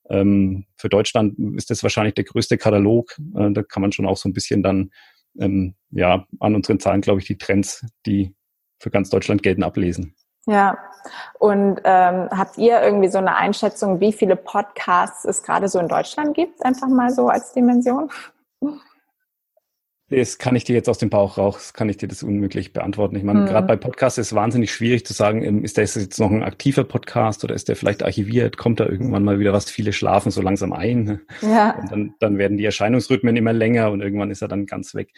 ähm, 0.10 0.66
für 0.76 0.90
Deutschland 0.90 1.38
ist 1.56 1.70
das 1.70 1.84
wahrscheinlich 1.84 2.16
der 2.16 2.24
größte 2.24 2.58
Katalog. 2.58 3.16
Äh, 3.36 3.52
da 3.52 3.64
kann 3.64 3.82
man 3.82 3.92
schon 3.92 4.06
auch 4.06 4.18
so 4.18 4.30
ein 4.30 4.34
bisschen 4.34 4.64
dann 4.64 4.92
ähm, 5.40 5.76
ja 5.92 6.26
an 6.40 6.56
unseren 6.56 6.80
Zahlen, 6.80 7.02
glaube 7.02 7.20
ich, 7.20 7.28
die 7.28 7.38
Trends, 7.38 7.86
die 8.06 8.36
für 8.80 8.90
ganz 8.90 9.10
Deutschland 9.10 9.44
gelten, 9.44 9.64
ablesen. 9.64 10.16
Ja, 10.46 10.78
und 11.40 11.80
ähm, 11.86 12.28
habt 12.32 12.58
ihr 12.58 12.82
irgendwie 12.82 13.08
so 13.08 13.18
eine 13.18 13.38
Einschätzung, 13.38 14.02
wie 14.02 14.12
viele 14.12 14.36
Podcasts 14.36 15.24
es 15.24 15.42
gerade 15.42 15.70
so 15.70 15.80
in 15.80 15.88
Deutschland 15.88 16.36
gibt, 16.36 16.66
einfach 16.66 16.90
mal 16.90 17.12
so 17.12 17.30
als 17.30 17.54
Dimension? 17.54 18.12
Das 20.16 20.38
kann 20.38 20.56
ich 20.56 20.64
dir 20.64 20.76
jetzt 20.76 20.90
aus 20.90 20.98
dem 20.98 21.10
Bauch 21.10 21.38
raus, 21.38 21.74
kann 21.74 21.90
ich 21.90 21.98
dir 21.98 22.08
das 22.08 22.24
unmöglich 22.24 22.72
beantworten. 22.72 23.16
Ich 23.16 23.24
meine, 23.24 23.42
mhm. 23.42 23.46
gerade 23.46 23.68
bei 23.68 23.76
Podcasts 23.76 24.18
ist 24.18 24.28
es 24.28 24.36
wahnsinnig 24.36 24.72
schwierig 24.72 25.06
zu 25.06 25.14
sagen, 25.14 25.44
ähm, 25.44 25.64
ist 25.64 25.78
das 25.78 25.96
jetzt 25.96 26.20
noch 26.20 26.32
ein 26.32 26.44
aktiver 26.44 26.84
Podcast 26.84 27.44
oder 27.44 27.56
ist 27.56 27.68
der 27.68 27.76
vielleicht 27.76 28.04
archiviert? 28.04 28.58
Kommt 28.58 28.80
da 28.80 28.86
irgendwann 28.86 29.24
mal 29.24 29.40
wieder 29.40 29.54
was? 29.54 29.70
Viele 29.70 29.94
schlafen 29.94 30.32
so 30.32 30.42
langsam 30.42 30.72
ein. 30.72 31.22
Ja. 31.42 31.80
Und 31.80 31.92
dann, 31.92 32.14
dann 32.20 32.38
werden 32.38 32.58
die 32.58 32.66
Erscheinungsrhythmen 32.66 33.36
immer 33.36 33.54
länger 33.54 33.92
und 33.92 34.02
irgendwann 34.02 34.32
ist 34.32 34.42
er 34.42 34.48
dann 34.48 34.66
ganz 34.66 34.94
weg. 34.94 35.10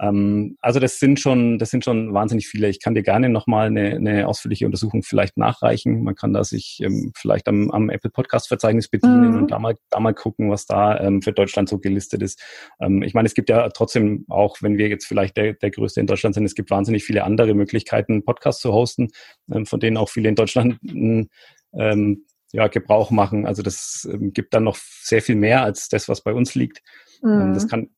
Ähm, 0.00 0.56
also 0.60 0.80
das 0.80 0.98
sind 0.98 1.20
schon, 1.20 1.58
das 1.58 1.70
sind 1.70 1.84
schon 1.84 2.12
wahnsinnig 2.12 2.48
viele. 2.48 2.68
Ich 2.68 2.80
kann 2.80 2.94
dir 2.94 3.02
gerne 3.02 3.28
nochmal 3.28 3.68
eine, 3.68 3.94
eine 3.94 4.26
ausführliche 4.26 4.66
Untersuchung 4.66 5.02
vielleicht 5.02 5.36
nachreichen. 5.36 6.02
Man 6.02 6.14
kann 6.14 6.32
da 6.32 6.42
sich 6.42 6.80
ähm, 6.82 7.12
vielleicht 7.16 7.48
am, 7.48 7.70
am 7.70 7.90
Apple 7.90 8.10
Podcast 8.10 8.48
Verzeichnis 8.48 8.88
bedienen 8.88 9.32
mhm. 9.32 9.36
und 9.38 9.50
da 9.50 9.58
mal, 9.58 9.76
da 9.90 10.00
mal 10.00 10.14
gucken, 10.14 10.50
was 10.50 10.66
da 10.66 10.98
ähm, 11.00 11.22
für 11.22 11.32
Deutschland 11.32 11.68
so 11.68 11.78
gelistet 11.78 12.22
ist. 12.22 12.42
Ähm, 12.80 13.02
ich 13.02 13.14
meine, 13.14 13.26
es 13.26 13.34
gibt 13.34 13.48
ja 13.48 13.68
trotzdem 13.68 14.24
auch, 14.28 14.62
wenn 14.62 14.78
wir 14.78 14.88
jetzt 14.88 15.06
vielleicht 15.06 15.36
der, 15.36 15.54
der 15.54 15.70
größte 15.70 16.00
in 16.00 16.06
Deutschland 16.06 16.34
sind, 16.34 16.44
es 16.44 16.54
gibt 16.54 16.70
wahnsinnig 16.70 17.04
viele 17.04 17.24
andere 17.24 17.54
Möglichkeiten, 17.54 18.24
Podcasts 18.24 18.62
zu 18.62 18.72
hosten, 18.72 19.08
ähm, 19.52 19.66
von 19.66 19.78
denen 19.78 19.96
auch 19.96 20.08
viele 20.08 20.28
in 20.28 20.34
Deutschland 20.34 20.78
ähm, 20.82 22.26
ja, 22.52 22.68
Gebrauch 22.68 23.10
machen. 23.10 23.46
Also 23.46 23.62
das 23.62 24.08
gibt 24.12 24.54
dann 24.54 24.64
noch 24.64 24.76
sehr 24.76 25.22
viel 25.22 25.34
mehr 25.34 25.62
als 25.64 25.88
das, 25.88 26.08
was 26.08 26.22
bei 26.22 26.32
uns 26.32 26.54
liegt. 26.54 26.82
Mhm. 27.20 27.52
Das 27.52 27.66
kann, 27.66 27.90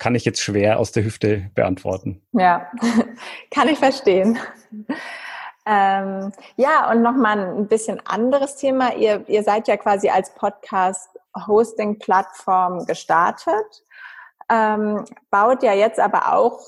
kann 0.00 0.16
ich 0.16 0.24
jetzt 0.24 0.40
schwer 0.40 0.80
aus 0.80 0.90
der 0.92 1.04
Hüfte 1.04 1.50
beantworten. 1.54 2.22
Ja, 2.32 2.68
kann 3.52 3.68
ich 3.68 3.78
verstehen. 3.78 4.38
Ähm, 5.66 6.32
ja, 6.56 6.90
und 6.90 7.02
nochmal 7.02 7.38
ein 7.38 7.68
bisschen 7.68 8.00
anderes 8.06 8.56
Thema. 8.56 8.96
Ihr, 8.96 9.22
ihr 9.28 9.42
seid 9.44 9.68
ja 9.68 9.76
quasi 9.76 10.08
als 10.08 10.34
Podcast-Hosting-Plattform 10.34 12.86
gestartet, 12.86 13.84
ähm, 14.48 15.04
baut 15.30 15.62
ja 15.62 15.74
jetzt 15.74 16.00
aber 16.00 16.34
auch 16.34 16.60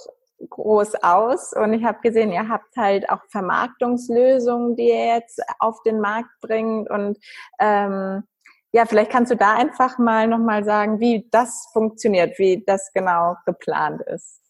groß 0.51 0.97
aus 1.03 1.53
und 1.53 1.73
ich 1.73 1.85
habe 1.85 2.01
gesehen, 2.03 2.33
ihr 2.33 2.49
habt 2.49 2.77
halt 2.77 3.09
auch 3.09 3.21
Vermarktungslösungen, 3.29 4.75
die 4.77 4.89
ihr 4.89 5.15
jetzt 5.15 5.41
auf 5.59 5.83
den 5.85 6.01
Markt 6.01 6.31
bringt 6.41 6.91
und 6.91 7.17
ähm, 7.61 8.25
ja, 8.73 8.87
vielleicht 8.87 9.11
kannst 9.11 9.31
du 9.31 9.37
da 9.37 9.55
einfach 9.55 9.99
mal 9.99 10.27
nochmal 10.27 10.65
sagen, 10.65 10.99
wie 10.99 11.29
das 11.31 11.69
funktioniert, 11.73 12.39
wie 12.39 12.65
das 12.67 12.91
genau 12.93 13.37
geplant 13.45 14.01
ist. 14.07 14.41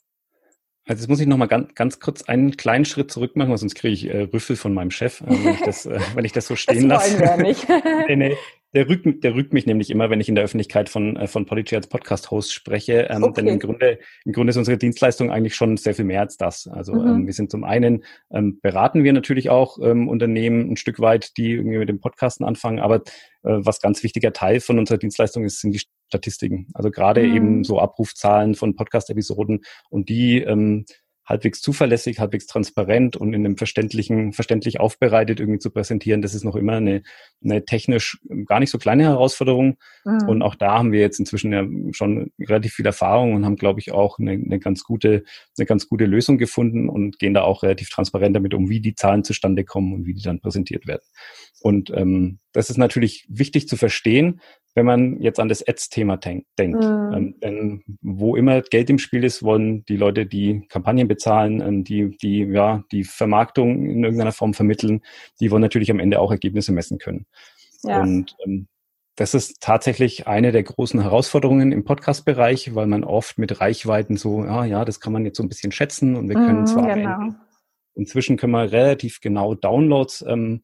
Also 0.87 1.03
jetzt 1.03 1.09
muss 1.09 1.21
ich 1.21 1.27
nochmal 1.27 1.49
ganz, 1.49 1.75
ganz 1.75 2.01
kurz 2.01 2.23
einen 2.23 2.57
kleinen 2.57 2.85
Schritt 2.85 3.11
zurück 3.11 3.37
machen, 3.37 3.51
weil 3.51 3.59
sonst 3.59 3.75
kriege 3.77 3.95
ich 3.95 4.09
äh, 4.09 4.23
Rüffel 4.23 4.57
von 4.57 4.75
meinem 4.75 4.91
Chef, 4.91 5.21
äh, 5.21 5.27
wenn, 5.29 5.55
ich 5.55 5.61
das, 5.63 5.87
äh, 5.87 6.01
wenn 6.15 6.25
ich 6.25 6.33
das 6.33 6.47
so 6.47 6.57
stehen 6.57 6.89
das 6.89 7.19
lasse. 7.19 7.21
Wir 7.21 7.37
nicht. 7.37 7.69
nee, 8.09 8.17
nee, 8.17 8.37
der 8.75 8.89
rügt, 8.89 9.23
der 9.23 9.35
rügt 9.35 9.53
mich 9.53 9.67
nämlich 9.67 9.91
immer, 9.91 10.09
wenn 10.09 10.21
ich 10.21 10.29
in 10.29 10.35
der 10.35 10.45
Öffentlichkeit 10.45 10.89
von, 10.89 11.17
äh, 11.17 11.27
von 11.27 11.45
Polygy 11.45 11.77
als 11.77 11.89
Podcast-Host 11.89 12.53
spreche. 12.53 13.09
Ähm, 13.11 13.23
okay. 13.23 13.43
Denn 13.43 13.49
im 13.49 13.59
Grunde, 13.59 13.99
im 14.25 14.33
Grunde 14.33 14.51
ist 14.51 14.57
unsere 14.57 14.79
Dienstleistung 14.79 15.31
eigentlich 15.31 15.55
schon 15.55 15.77
sehr 15.77 15.95
viel 15.95 16.05
mehr 16.07 16.21
als 16.21 16.37
das. 16.37 16.67
Also 16.67 16.95
mhm. 16.95 17.09
ähm, 17.09 17.27
wir 17.27 17.35
sind 17.35 17.51
zum 17.51 17.65
einen, 17.65 18.05
ähm, 18.31 18.61
beraten 18.63 19.05
wir 19.05 19.13
natürlich 19.13 19.51
auch 19.51 19.79
ähm, 19.83 20.09
Unternehmen 20.09 20.71
ein 20.71 20.77
Stück 20.77 21.01
weit, 21.01 21.37
die 21.37 21.53
irgendwie 21.53 21.79
mit 21.79 21.89
dem 21.89 22.01
Podcasten 22.01 22.47
anfangen, 22.47 22.81
aber 22.81 22.97
äh, 22.97 23.01
was 23.43 23.81
ganz 23.81 24.03
wichtiger 24.03 24.33
Teil 24.33 24.61
von 24.61 24.79
unserer 24.79 24.99
Dienstleistung 24.99 25.45
ist, 25.45 25.61
sind 25.61 25.73
die 25.73 25.83
Statistiken. 26.09 26.69
Also 26.75 26.91
gerade 26.91 27.23
mhm. 27.23 27.37
eben 27.37 27.65
so 27.65 27.79
Abrufzahlen 27.79 28.55
von 28.55 28.75
Podcast-Episoden 28.75 29.61
und 29.91 30.09
die 30.09 30.41
ähm, 30.43 30.85
halbwegs 31.25 31.61
zuverlässig, 31.61 32.19
halbwegs 32.19 32.47
transparent 32.47 33.17
und 33.17 33.33
in 33.33 33.47
einem 33.47 33.57
verständlichen, 33.57 34.33
verständlich 34.33 34.81
aufbereitet 34.81 35.41
irgendwie 35.41 35.61
zu 35.61 35.71
präsentieren, 35.71 36.21
das 36.21 36.35
ist 36.35 36.45
noch 36.45 36.57
immer 36.57 36.75
eine, 36.75 37.03
eine 37.43 37.65
technisch 37.65 38.19
gar 38.47 38.61
nicht 38.61 38.71
so 38.71 38.79
kleine 38.79 39.05
Herausforderung. 39.05 39.77
Mhm. 40.05 40.29
Und 40.29 40.43
auch 40.43 40.55
da 40.55 40.79
haben 40.79 40.93
wir 40.93 41.01
jetzt 41.01 41.21
inzwischen 41.21 41.53
ja 41.53 41.65
schon 41.93 42.33
relativ 42.41 42.75
viel 42.75 42.87
Erfahrung 42.87 43.35
und 43.35 43.45
haben, 43.45 43.57
glaube 43.57 43.81
ich, 43.81 43.93
auch 43.93 44.19
eine, 44.19 44.33
eine 44.33 44.59
ganz 44.59 44.83
gute, 44.83 45.23
eine 45.57 45.67
ganz 45.67 45.89
gute 45.89 46.07
Lösung 46.07 46.39
gefunden 46.39 46.89
und 46.89 47.19
gehen 47.19 47.35
da 47.35 47.43
auch 47.43 47.63
relativ 47.63 47.89
transparent 47.91 48.35
damit 48.35 48.55
um, 48.55 48.69
wie 48.69 48.81
die 48.81 48.95
Zahlen 48.95 49.25
zustande 49.25 49.65
kommen 49.65 49.93
und 49.93 50.07
wie 50.07 50.15
die 50.15 50.23
dann 50.23 50.41
präsentiert 50.41 50.87
werden. 50.87 51.03
Und 51.61 51.91
ähm, 51.91 52.41
das 52.53 52.69
ist 52.69 52.77
natürlich 52.77 53.25
wichtig 53.29 53.69
zu 53.69 53.77
verstehen, 53.77 54.41
wenn 54.75 54.87
man 54.87 55.21
jetzt 55.21 55.39
an 55.39 55.49
das 55.49 55.67
Ads-Thema 55.67 56.17
denkt. 56.17 56.55
Mhm. 56.59 57.13
Ähm, 57.15 57.35
denn 57.43 57.83
wo 58.01 58.37
immer 58.37 58.63
Geld 58.63 58.89
im 58.91 58.99
Spiel 58.99 59.25
ist, 59.25 59.43
wollen 59.43 59.85
die 59.85 59.97
Leute, 59.97 60.27
die 60.27 60.67
Kampagnen 60.69 61.09
bezahlen, 61.09 61.61
ähm, 61.61 61.85
die, 61.85 62.17
die, 62.19 62.45
ja, 62.45 62.83
die 62.91 63.05
Vermarktung 63.05 63.85
in 63.85 64.05
irgendeiner 64.05 64.33
Form 64.33 64.55
vermitteln, 64.55 65.03
die 65.41 65.51
wollen 65.51 65.63
natürlich 65.63 65.91
am 65.91 66.01
Ende 66.01 66.21
auch 66.21 66.31
Ergebnisse 66.31 66.73
messen 66.73 66.99
können. 66.99 67.27
Ja. 67.83 68.01
Und 68.01 68.35
ähm, 68.45 68.69
das 69.17 69.35
ist 69.35 69.61
tatsächlich 69.61 70.27
eine 70.27 70.53
der 70.53 70.63
großen 70.63 71.01
Herausforderungen 71.03 71.71
im 71.71 71.85
Podcast-Bereich, 71.85 72.75
weil 72.75 72.87
man 72.87 73.05
oft 73.05 73.37
mit 73.37 73.61
Reichweiten 73.61 74.17
so, 74.17 74.43
ja, 74.45 74.65
ja, 74.65 74.85
das 74.87 75.01
kann 75.01 75.13
man 75.13 75.27
jetzt 75.27 75.37
so 75.37 75.43
ein 75.43 75.51
bisschen 75.51 75.73
schätzen 75.73 76.17
und 76.17 76.29
wir 76.29 76.35
können 76.35 76.63
mm, 76.63 76.67
zwar 76.67 76.95
genau. 76.95 77.35
inzwischen 77.95 78.39
können 78.39 78.53
wir 78.53 78.73
relativ 78.73 79.21
genau 79.21 79.55
Downloads 79.55 80.25
ähm, 80.27 80.63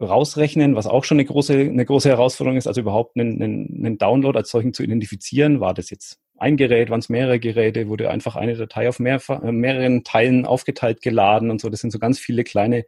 rausrechnen, 0.00 0.76
was 0.76 0.86
auch 0.86 1.04
schon 1.04 1.16
eine 1.16 1.26
große, 1.26 1.54
eine 1.54 1.84
große 1.84 2.08
Herausforderung 2.08 2.56
ist, 2.56 2.66
also 2.66 2.80
überhaupt 2.80 3.18
einen, 3.18 3.42
einen, 3.42 3.84
einen 3.84 3.98
Download 3.98 4.36
als 4.36 4.50
solchen 4.50 4.72
zu 4.72 4.82
identifizieren. 4.82 5.60
War 5.60 5.74
das 5.74 5.90
jetzt 5.90 6.18
ein 6.38 6.56
Gerät, 6.56 6.88
waren 6.90 7.00
es 7.00 7.10
mehrere 7.10 7.38
Geräte, 7.38 7.88
wurde 7.88 8.10
einfach 8.10 8.34
eine 8.34 8.56
Datei 8.56 8.88
auf 8.88 8.98
mehr, 8.98 9.20
äh, 9.28 9.52
mehreren 9.52 10.04
Teilen 10.04 10.46
aufgeteilt 10.46 11.02
geladen 11.02 11.50
und 11.50 11.60
so. 11.60 11.68
Das 11.68 11.80
sind 11.80 11.90
so 11.90 11.98
ganz 11.98 12.18
viele 12.18 12.44
kleine, 12.44 12.84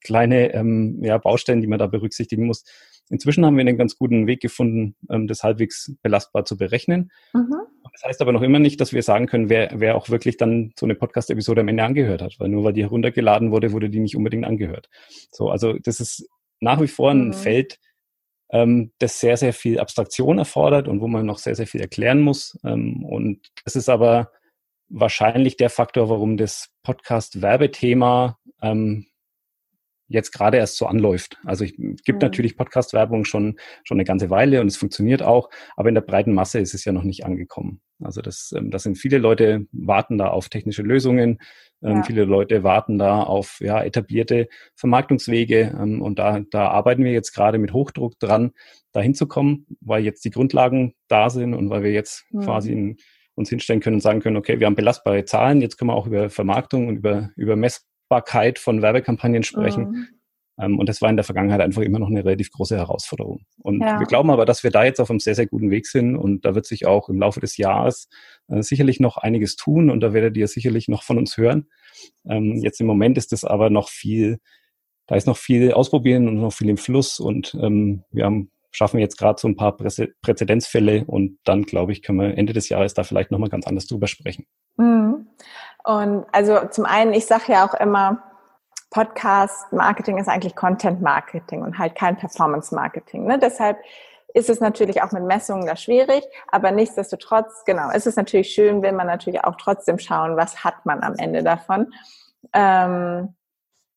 kleine 0.00 0.54
ähm, 0.54 0.98
ja, 1.02 1.18
Baustellen, 1.18 1.60
die 1.60 1.66
man 1.66 1.78
da 1.78 1.86
berücksichtigen 1.86 2.46
muss. 2.46 2.64
Inzwischen 3.10 3.44
haben 3.44 3.56
wir 3.56 3.62
einen 3.62 3.78
ganz 3.78 3.96
guten 3.96 4.26
Weg 4.26 4.40
gefunden, 4.40 4.96
ähm, 5.10 5.26
das 5.26 5.42
halbwegs 5.42 5.92
belastbar 6.02 6.44
zu 6.44 6.56
berechnen. 6.56 7.10
Mhm. 7.34 7.54
Das 7.92 8.04
heißt 8.04 8.20
aber 8.22 8.32
noch 8.32 8.42
immer 8.42 8.58
nicht, 8.58 8.80
dass 8.80 8.92
wir 8.92 9.02
sagen 9.02 9.26
können, 9.26 9.50
wer, 9.50 9.70
wer 9.74 9.96
auch 9.96 10.08
wirklich 10.08 10.36
dann 10.36 10.72
so 10.78 10.86
eine 10.86 10.94
Podcast-Episode 10.94 11.62
am 11.62 11.68
Ende 11.68 11.82
angehört 11.82 12.22
hat, 12.22 12.36
weil 12.38 12.48
nur 12.48 12.64
weil 12.64 12.72
die 12.72 12.82
heruntergeladen 12.82 13.50
wurde, 13.50 13.72
wurde 13.72 13.90
die 13.90 14.00
nicht 14.00 14.16
unbedingt 14.16 14.44
angehört. 14.44 14.88
So, 15.32 15.50
also 15.50 15.74
das 15.74 16.00
ist 16.00 16.28
nach 16.60 16.80
wie 16.80 16.88
vor 16.88 17.10
ein 17.10 17.28
mhm. 17.28 17.32
Feld, 17.34 17.78
ähm, 18.50 18.92
das 18.98 19.20
sehr, 19.20 19.36
sehr 19.36 19.52
viel 19.52 19.78
Abstraktion 19.78 20.38
erfordert 20.38 20.88
und 20.88 21.00
wo 21.00 21.08
man 21.08 21.26
noch 21.26 21.38
sehr, 21.38 21.54
sehr 21.54 21.66
viel 21.66 21.80
erklären 21.80 22.20
muss. 22.20 22.58
Ähm, 22.64 23.04
und 23.04 23.48
das 23.64 23.76
ist 23.76 23.88
aber 23.88 24.32
wahrscheinlich 24.88 25.56
der 25.56 25.70
Faktor, 25.70 26.08
warum 26.08 26.36
das 26.36 26.70
Podcast-Werbethema 26.82 28.38
ähm, 28.62 29.06
jetzt 30.08 30.32
gerade 30.32 30.56
erst 30.56 30.76
so 30.76 30.86
anläuft. 30.86 31.38
Also 31.44 31.64
es 31.64 31.72
gibt 31.76 32.06
mhm. 32.06 32.18
natürlich 32.18 32.56
Podcast-Werbung 32.56 33.24
schon, 33.24 33.58
schon 33.84 33.96
eine 33.96 34.04
ganze 34.04 34.30
Weile 34.30 34.60
und 34.60 34.66
es 34.66 34.76
funktioniert 34.76 35.22
auch, 35.22 35.50
aber 35.76 35.88
in 35.88 35.94
der 35.94 36.02
breiten 36.02 36.32
Masse 36.32 36.58
ist 36.58 36.74
es 36.74 36.84
ja 36.84 36.92
noch 36.92 37.04
nicht 37.04 37.24
angekommen. 37.24 37.80
Also 38.02 38.22
das, 38.22 38.54
ähm, 38.56 38.70
das 38.70 38.84
sind 38.84 38.96
viele 38.96 39.18
Leute 39.18 39.66
warten 39.72 40.18
da 40.18 40.28
auf 40.28 40.48
technische 40.48 40.82
Lösungen, 40.82 41.38
ähm, 41.82 41.96
ja. 41.96 42.02
viele 42.02 42.24
Leute 42.24 42.62
warten 42.62 42.98
da 42.98 43.22
auf 43.22 43.58
ja, 43.60 43.82
etablierte 43.82 44.48
Vermarktungswege 44.74 45.76
ähm, 45.78 46.00
und 46.00 46.18
da, 46.18 46.40
da 46.50 46.68
arbeiten 46.68 47.04
wir 47.04 47.12
jetzt 47.12 47.32
gerade 47.32 47.58
mit 47.58 47.72
Hochdruck 47.72 48.18
dran, 48.18 48.52
da 48.92 49.00
hinzukommen, 49.00 49.66
weil 49.80 50.04
jetzt 50.04 50.24
die 50.24 50.30
Grundlagen 50.30 50.94
da 51.08 51.28
sind 51.30 51.54
und 51.54 51.70
weil 51.70 51.82
wir 51.82 51.92
jetzt 51.92 52.24
mhm. 52.30 52.40
quasi 52.40 52.72
in, 52.72 52.96
uns 53.34 53.50
hinstellen 53.50 53.80
können 53.80 53.96
und 53.96 54.00
sagen 54.00 54.20
können, 54.20 54.36
okay, 54.36 54.58
wir 54.58 54.66
haben 54.66 54.74
belastbare 54.74 55.24
Zahlen, 55.24 55.60
jetzt 55.60 55.76
können 55.76 55.90
wir 55.90 55.94
auch 55.94 56.06
über 56.06 56.28
Vermarktung 56.28 56.88
und 56.88 56.96
über, 56.96 57.30
über 57.36 57.56
Mess 57.56 57.86
Sichtbarkeit 58.08 58.58
von 58.58 58.82
Werbekampagnen 58.82 59.42
sprechen. 59.42 59.90
Mhm. 59.90 60.08
Ähm, 60.60 60.78
und 60.78 60.88
das 60.88 61.02
war 61.02 61.10
in 61.10 61.16
der 61.16 61.24
Vergangenheit 61.24 61.60
einfach 61.60 61.82
immer 61.82 61.98
noch 61.98 62.08
eine 62.08 62.24
relativ 62.24 62.50
große 62.50 62.76
Herausforderung. 62.76 63.42
Und 63.58 63.80
ja. 63.80 64.00
wir 64.00 64.06
glauben 64.06 64.30
aber, 64.30 64.44
dass 64.44 64.64
wir 64.64 64.70
da 64.70 64.84
jetzt 64.84 65.00
auf 65.00 65.10
einem 65.10 65.20
sehr, 65.20 65.34
sehr 65.34 65.46
guten 65.46 65.70
Weg 65.70 65.86
sind 65.86 66.16
und 66.16 66.44
da 66.44 66.54
wird 66.54 66.66
sich 66.66 66.86
auch 66.86 67.08
im 67.08 67.18
Laufe 67.18 67.40
des 67.40 67.56
Jahres 67.58 68.08
äh, 68.48 68.62
sicherlich 68.62 68.98
noch 68.98 69.18
einiges 69.18 69.56
tun 69.56 69.90
und 69.90 70.00
da 70.00 70.12
werdet 70.12 70.36
ihr 70.36 70.48
sicherlich 70.48 70.88
noch 70.88 71.02
von 71.02 71.18
uns 71.18 71.36
hören. 71.36 71.68
Ähm, 72.28 72.56
jetzt 72.62 72.80
im 72.80 72.86
Moment 72.86 73.18
ist 73.18 73.32
es 73.32 73.44
aber 73.44 73.70
noch 73.70 73.88
viel, 73.88 74.38
da 75.06 75.16
ist 75.16 75.26
noch 75.26 75.36
viel 75.36 75.72
ausprobieren 75.72 76.28
und 76.28 76.40
noch 76.40 76.52
viel 76.52 76.68
im 76.68 76.78
Fluss 76.78 77.20
und 77.20 77.56
ähm, 77.60 78.04
wir 78.10 78.24
haben 78.24 78.50
schaffen 78.70 79.00
jetzt 79.00 79.16
gerade 79.16 79.40
so 79.40 79.48
ein 79.48 79.56
paar 79.56 79.76
Prä 79.76 80.08
Präzedenzfälle 80.20 81.04
und 81.06 81.38
dann, 81.44 81.62
glaube 81.62 81.92
ich, 81.92 82.02
können 82.02 82.18
wir 82.18 82.36
Ende 82.36 82.52
des 82.52 82.68
Jahres 82.68 82.94
da 82.94 83.02
vielleicht 83.02 83.30
nochmal 83.30 83.48
ganz 83.48 83.66
anders 83.66 83.86
drüber 83.86 84.06
sprechen. 84.06 84.44
Mhm. 84.76 85.26
Und 85.84 86.26
also 86.32 86.66
zum 86.70 86.84
einen, 86.84 87.12
ich 87.12 87.26
sage 87.26 87.52
ja 87.52 87.66
auch 87.66 87.74
immer, 87.74 88.22
Podcast-Marketing 88.90 90.18
ist 90.18 90.28
eigentlich 90.28 90.56
Content-Marketing 90.56 91.62
und 91.62 91.78
halt 91.78 91.94
kein 91.94 92.16
Performance-Marketing. 92.16 93.26
Ne? 93.26 93.38
Deshalb 93.38 93.78
ist 94.34 94.50
es 94.50 94.60
natürlich 94.60 95.02
auch 95.02 95.12
mit 95.12 95.24
Messungen 95.24 95.66
da 95.66 95.76
schwierig, 95.76 96.24
aber 96.48 96.70
nichtsdestotrotz, 96.70 97.64
genau, 97.64 97.90
ist 97.90 98.06
es 98.06 98.16
natürlich 98.16 98.50
schön, 98.50 98.82
will 98.82 98.92
man 98.92 99.06
natürlich 99.06 99.44
auch 99.44 99.56
trotzdem 99.56 99.98
schauen, 99.98 100.36
was 100.36 100.64
hat 100.64 100.84
man 100.84 101.02
am 101.02 101.14
Ende 101.16 101.42
davon. 101.42 101.92
Ähm, 102.52 103.34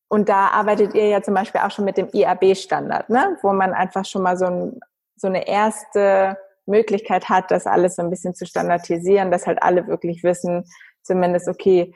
und 0.08 0.28
da 0.28 0.48
arbeitet 0.48 0.94
ihr 0.94 1.08
ja 1.08 1.22
zum 1.22 1.34
Beispiel 1.34 1.60
auch 1.62 1.70
schon 1.70 1.86
mit 1.86 1.96
dem 1.96 2.08
IAB-Standard, 2.12 3.08
ne? 3.08 3.38
wo 3.42 3.52
man 3.52 3.72
einfach 3.72 4.04
schon 4.04 4.22
mal 4.22 4.36
so, 4.36 4.46
ein, 4.46 4.80
so 5.16 5.26
eine 5.26 5.46
erste 5.46 6.36
Möglichkeit 6.66 7.28
hat, 7.28 7.50
das 7.50 7.66
alles 7.66 7.96
so 7.96 8.02
ein 8.02 8.10
bisschen 8.10 8.34
zu 8.34 8.44
standardisieren, 8.44 9.30
dass 9.30 9.46
halt 9.46 9.62
alle 9.62 9.86
wirklich 9.86 10.22
wissen, 10.22 10.64
zumindest, 11.02 11.48
okay, 11.48 11.94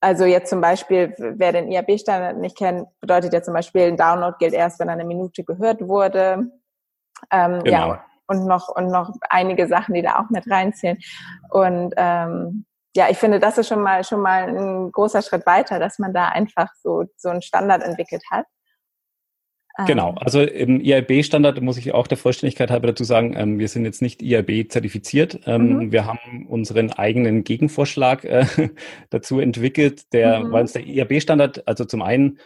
also 0.00 0.24
jetzt 0.24 0.50
zum 0.50 0.60
Beispiel, 0.60 1.14
wer 1.16 1.52
den 1.52 1.70
IAB-Standard 1.70 2.36
nicht 2.36 2.56
kennt, 2.56 2.88
bedeutet 3.00 3.32
ja 3.32 3.42
zum 3.42 3.54
Beispiel, 3.54 3.82
ein 3.82 3.96
Download 3.96 4.36
gilt 4.38 4.52
erst, 4.52 4.80
wenn 4.80 4.88
eine 4.88 5.04
Minute 5.04 5.44
gehört 5.44 5.80
wurde. 5.86 6.50
Ähm, 7.30 7.62
genau. 7.62 7.88
Ja, 7.88 8.04
und 8.26 8.46
noch, 8.46 8.68
und 8.68 8.88
noch 8.88 9.14
einige 9.30 9.68
Sachen, 9.68 9.94
die 9.94 10.02
da 10.02 10.16
auch 10.16 10.30
mit 10.30 10.50
reinzählen. 10.50 10.98
Und 11.50 11.94
ähm, 11.96 12.64
ja, 12.94 13.08
ich 13.10 13.18
finde, 13.18 13.38
das 13.38 13.58
ist 13.58 13.68
schon 13.68 13.82
mal 13.82 14.04
schon 14.04 14.20
mal 14.20 14.48
ein 14.48 14.92
großer 14.92 15.22
Schritt 15.22 15.46
weiter, 15.46 15.78
dass 15.78 15.98
man 15.98 16.12
da 16.12 16.28
einfach 16.28 16.68
so 16.82 17.04
so 17.16 17.30
einen 17.30 17.42
Standard 17.42 17.82
entwickelt 17.82 18.22
hat. 18.30 18.46
Genau, 19.86 20.10
ähm. 20.10 20.18
also 20.18 20.42
im 20.42 20.80
IAB-Standard 20.80 21.60
muss 21.62 21.78
ich 21.78 21.94
auch 21.94 22.06
der 22.06 22.18
Vollständigkeit 22.18 22.70
halber 22.70 22.88
dazu 22.88 23.04
sagen, 23.04 23.34
ähm, 23.36 23.58
wir 23.58 23.68
sind 23.68 23.84
jetzt 23.84 24.02
nicht 24.02 24.22
IAB 24.22 24.70
zertifiziert. 24.70 25.40
Ähm, 25.46 25.76
mhm. 25.76 25.92
Wir 25.92 26.04
haben 26.04 26.46
unseren 26.46 26.90
eigenen 26.92 27.44
Gegenvorschlag 27.44 28.24
äh, 28.24 28.46
dazu 29.10 29.40
entwickelt, 29.40 30.12
der, 30.12 30.40
mhm. 30.40 30.52
weil 30.52 30.62
uns 30.62 30.72
der 30.72 30.86
IAB-Standard, 30.86 31.66
also 31.66 31.84
zum 31.84 32.02
einen 32.02 32.38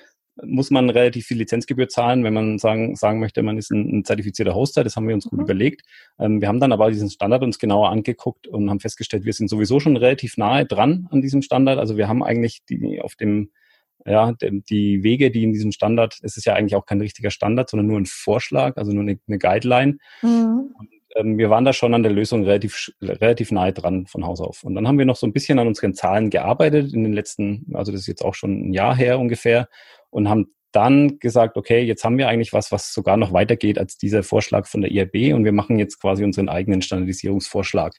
muss 0.45 0.71
man 0.71 0.91
relativ 0.91 1.27
viel 1.27 1.39
Lizenzgebühr 1.39 1.89
zahlen, 1.89 2.23
wenn 2.23 2.35
man 2.35 2.59
sagen, 2.59 2.95
sagen 2.95 3.21
möchte, 3.21 3.43
man 3.43 3.57
ist 3.57 3.71
ein, 3.71 3.99
ein 3.99 4.05
zertifizierter 4.05 4.55
Hoster. 4.55 4.85
Das 4.85 4.95
haben 4.95 5.09
wir 5.09 5.15
uns 5.15 5.25
gut 5.25 5.39
mhm. 5.39 5.45
überlegt. 5.45 5.83
Ähm, 6.19 6.41
wir 6.41 6.49
haben 6.49 6.61
dann 6.61 6.73
aber 6.73 6.91
diesen 6.91 7.11
Standard 7.11 7.43
uns 7.43 7.59
genauer 7.59 7.91
angeguckt 7.91 8.47
und 8.47 8.69
haben 8.71 8.81
festgestellt, 8.81 9.25
wir 9.25 9.33
sind 9.33 9.49
sowieso 9.49 9.81
schon 9.81 9.97
relativ 9.97 10.37
nahe 10.37 10.67
dran 10.67 11.09
an 11.11 11.23
diesem 11.23 11.43
Standard. 11.43 11.79
Also 11.79 11.97
wir 11.97 12.07
haben 12.07 12.23
eigentlich 12.23 12.65
die 12.69 13.01
auf 13.01 13.17
dem 13.17 13.51
ja, 14.07 14.33
die 14.41 15.03
Wege, 15.03 15.31
die 15.31 15.45
in 15.45 15.53
diesem 15.53 15.73
Standard, 15.73 16.19
es 16.23 16.37
ist 16.37 16.45
ja 16.45 16.55
eigentlich 16.55 16.77
auch 16.77 16.87
kein 16.87 17.01
richtiger 17.01 17.31
Standard, 17.31 17.71
sondern 17.71 17.87
nur 17.87 17.99
ein 17.99 18.07
Vorschlag, 18.07 18.77
also 18.77 18.93
nur 18.93 19.03
eine, 19.03 19.19
eine 19.27 19.39
Guideline. 19.39 19.99
Mhm. 20.23 20.71
Und, 20.79 20.89
ähm, 21.17 21.39
wir 21.39 21.51
waren 21.51 21.65
da 21.65 21.73
schon 21.73 21.95
an 21.95 22.03
der 22.03 22.13
Lösung 22.13 22.45
relativ, 22.45 22.93
relativ 23.01 23.51
nahe 23.51 23.73
dran 23.73 24.07
von 24.07 24.25
Haus 24.25 24.41
auf. 24.41 24.63
Und 24.63 24.75
dann 24.75 24.87
haben 24.87 24.99
wir 24.99 25.07
noch 25.07 25.17
so 25.17 25.27
ein 25.27 25.33
bisschen 25.33 25.59
an 25.59 25.67
unseren 25.67 25.95
Zahlen 25.95 26.31
gearbeitet 26.31 26.93
in 26.93 27.03
den 27.03 27.13
letzten, 27.13 27.67
also 27.75 27.93
das 27.93 28.03
ist 28.03 28.07
jetzt 28.07 28.25
auch 28.25 28.35
schon 28.35 28.69
ein 28.69 28.73
Jahr 28.73 28.95
her 28.95 29.19
ungefähr 29.19 29.69
und 30.11 30.29
haben 30.29 30.55
dann 30.73 31.19
gesagt, 31.19 31.57
okay, 31.57 31.83
jetzt 31.83 32.05
haben 32.05 32.19
wir 32.19 32.29
eigentlich 32.29 32.53
was, 32.53 32.71
was 32.71 32.93
sogar 32.93 33.17
noch 33.17 33.33
weitergeht 33.33 33.79
als 33.79 33.97
dieser 33.97 34.23
Vorschlag 34.23 34.67
von 34.67 34.83
der 34.83 34.91
IRB 34.91 35.35
und 35.35 35.45
wir 35.45 35.53
machen 35.53 35.79
jetzt 35.79 36.01
quasi 36.01 36.23
unseren 36.23 36.49
eigenen 36.49 36.83
Standardisierungsvorschlag. 36.83 37.95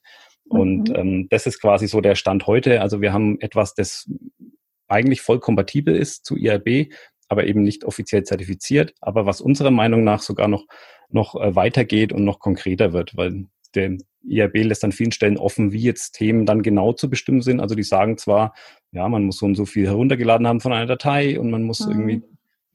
Mhm. 0.45 0.59
Und 0.59 0.95
ähm, 0.95 1.27
das 1.29 1.47
ist 1.47 1.59
quasi 1.59 1.87
so 1.87 2.01
der 2.01 2.15
Stand 2.15 2.45
heute. 2.45 2.81
Also 2.81 3.01
wir 3.01 3.13
haben 3.13 3.39
etwas, 3.41 3.73
das 3.73 4.09
eigentlich 4.87 5.21
voll 5.21 5.39
kompatibel 5.39 5.95
ist 5.95 6.25
zu 6.25 6.35
IRB, 6.35 6.93
aber 7.27 7.45
eben 7.45 7.63
nicht 7.63 7.83
offiziell 7.85 8.23
zertifiziert, 8.23 8.93
aber 9.01 9.25
was 9.25 9.41
unserer 9.41 9.71
Meinung 9.71 10.03
nach 10.03 10.21
sogar 10.21 10.47
noch, 10.47 10.65
noch 11.09 11.35
äh, 11.35 11.55
weitergeht 11.55 12.13
und 12.13 12.23
noch 12.23 12.39
konkreter 12.39 12.93
wird, 12.93 13.17
weil 13.17 13.45
der 13.75 13.97
IRB 14.23 14.63
lässt 14.63 14.83
an 14.83 14.91
vielen 14.91 15.11
Stellen 15.11 15.37
offen, 15.37 15.71
wie 15.71 15.81
jetzt 15.81 16.13
Themen 16.13 16.45
dann 16.45 16.63
genau 16.63 16.93
zu 16.93 17.09
bestimmen 17.09 17.41
sind. 17.41 17.59
Also 17.59 17.75
die 17.75 17.83
sagen 17.83 18.17
zwar, 18.17 18.53
ja, 18.91 19.07
man 19.07 19.23
muss 19.23 19.37
so 19.37 19.45
und 19.45 19.55
so 19.55 19.65
viel 19.65 19.85
heruntergeladen 19.85 20.47
haben 20.47 20.61
von 20.61 20.73
einer 20.73 20.85
Datei 20.85 21.39
und 21.39 21.51
man 21.51 21.63
muss 21.63 21.85
mhm. 21.85 21.91
irgendwie 21.91 22.23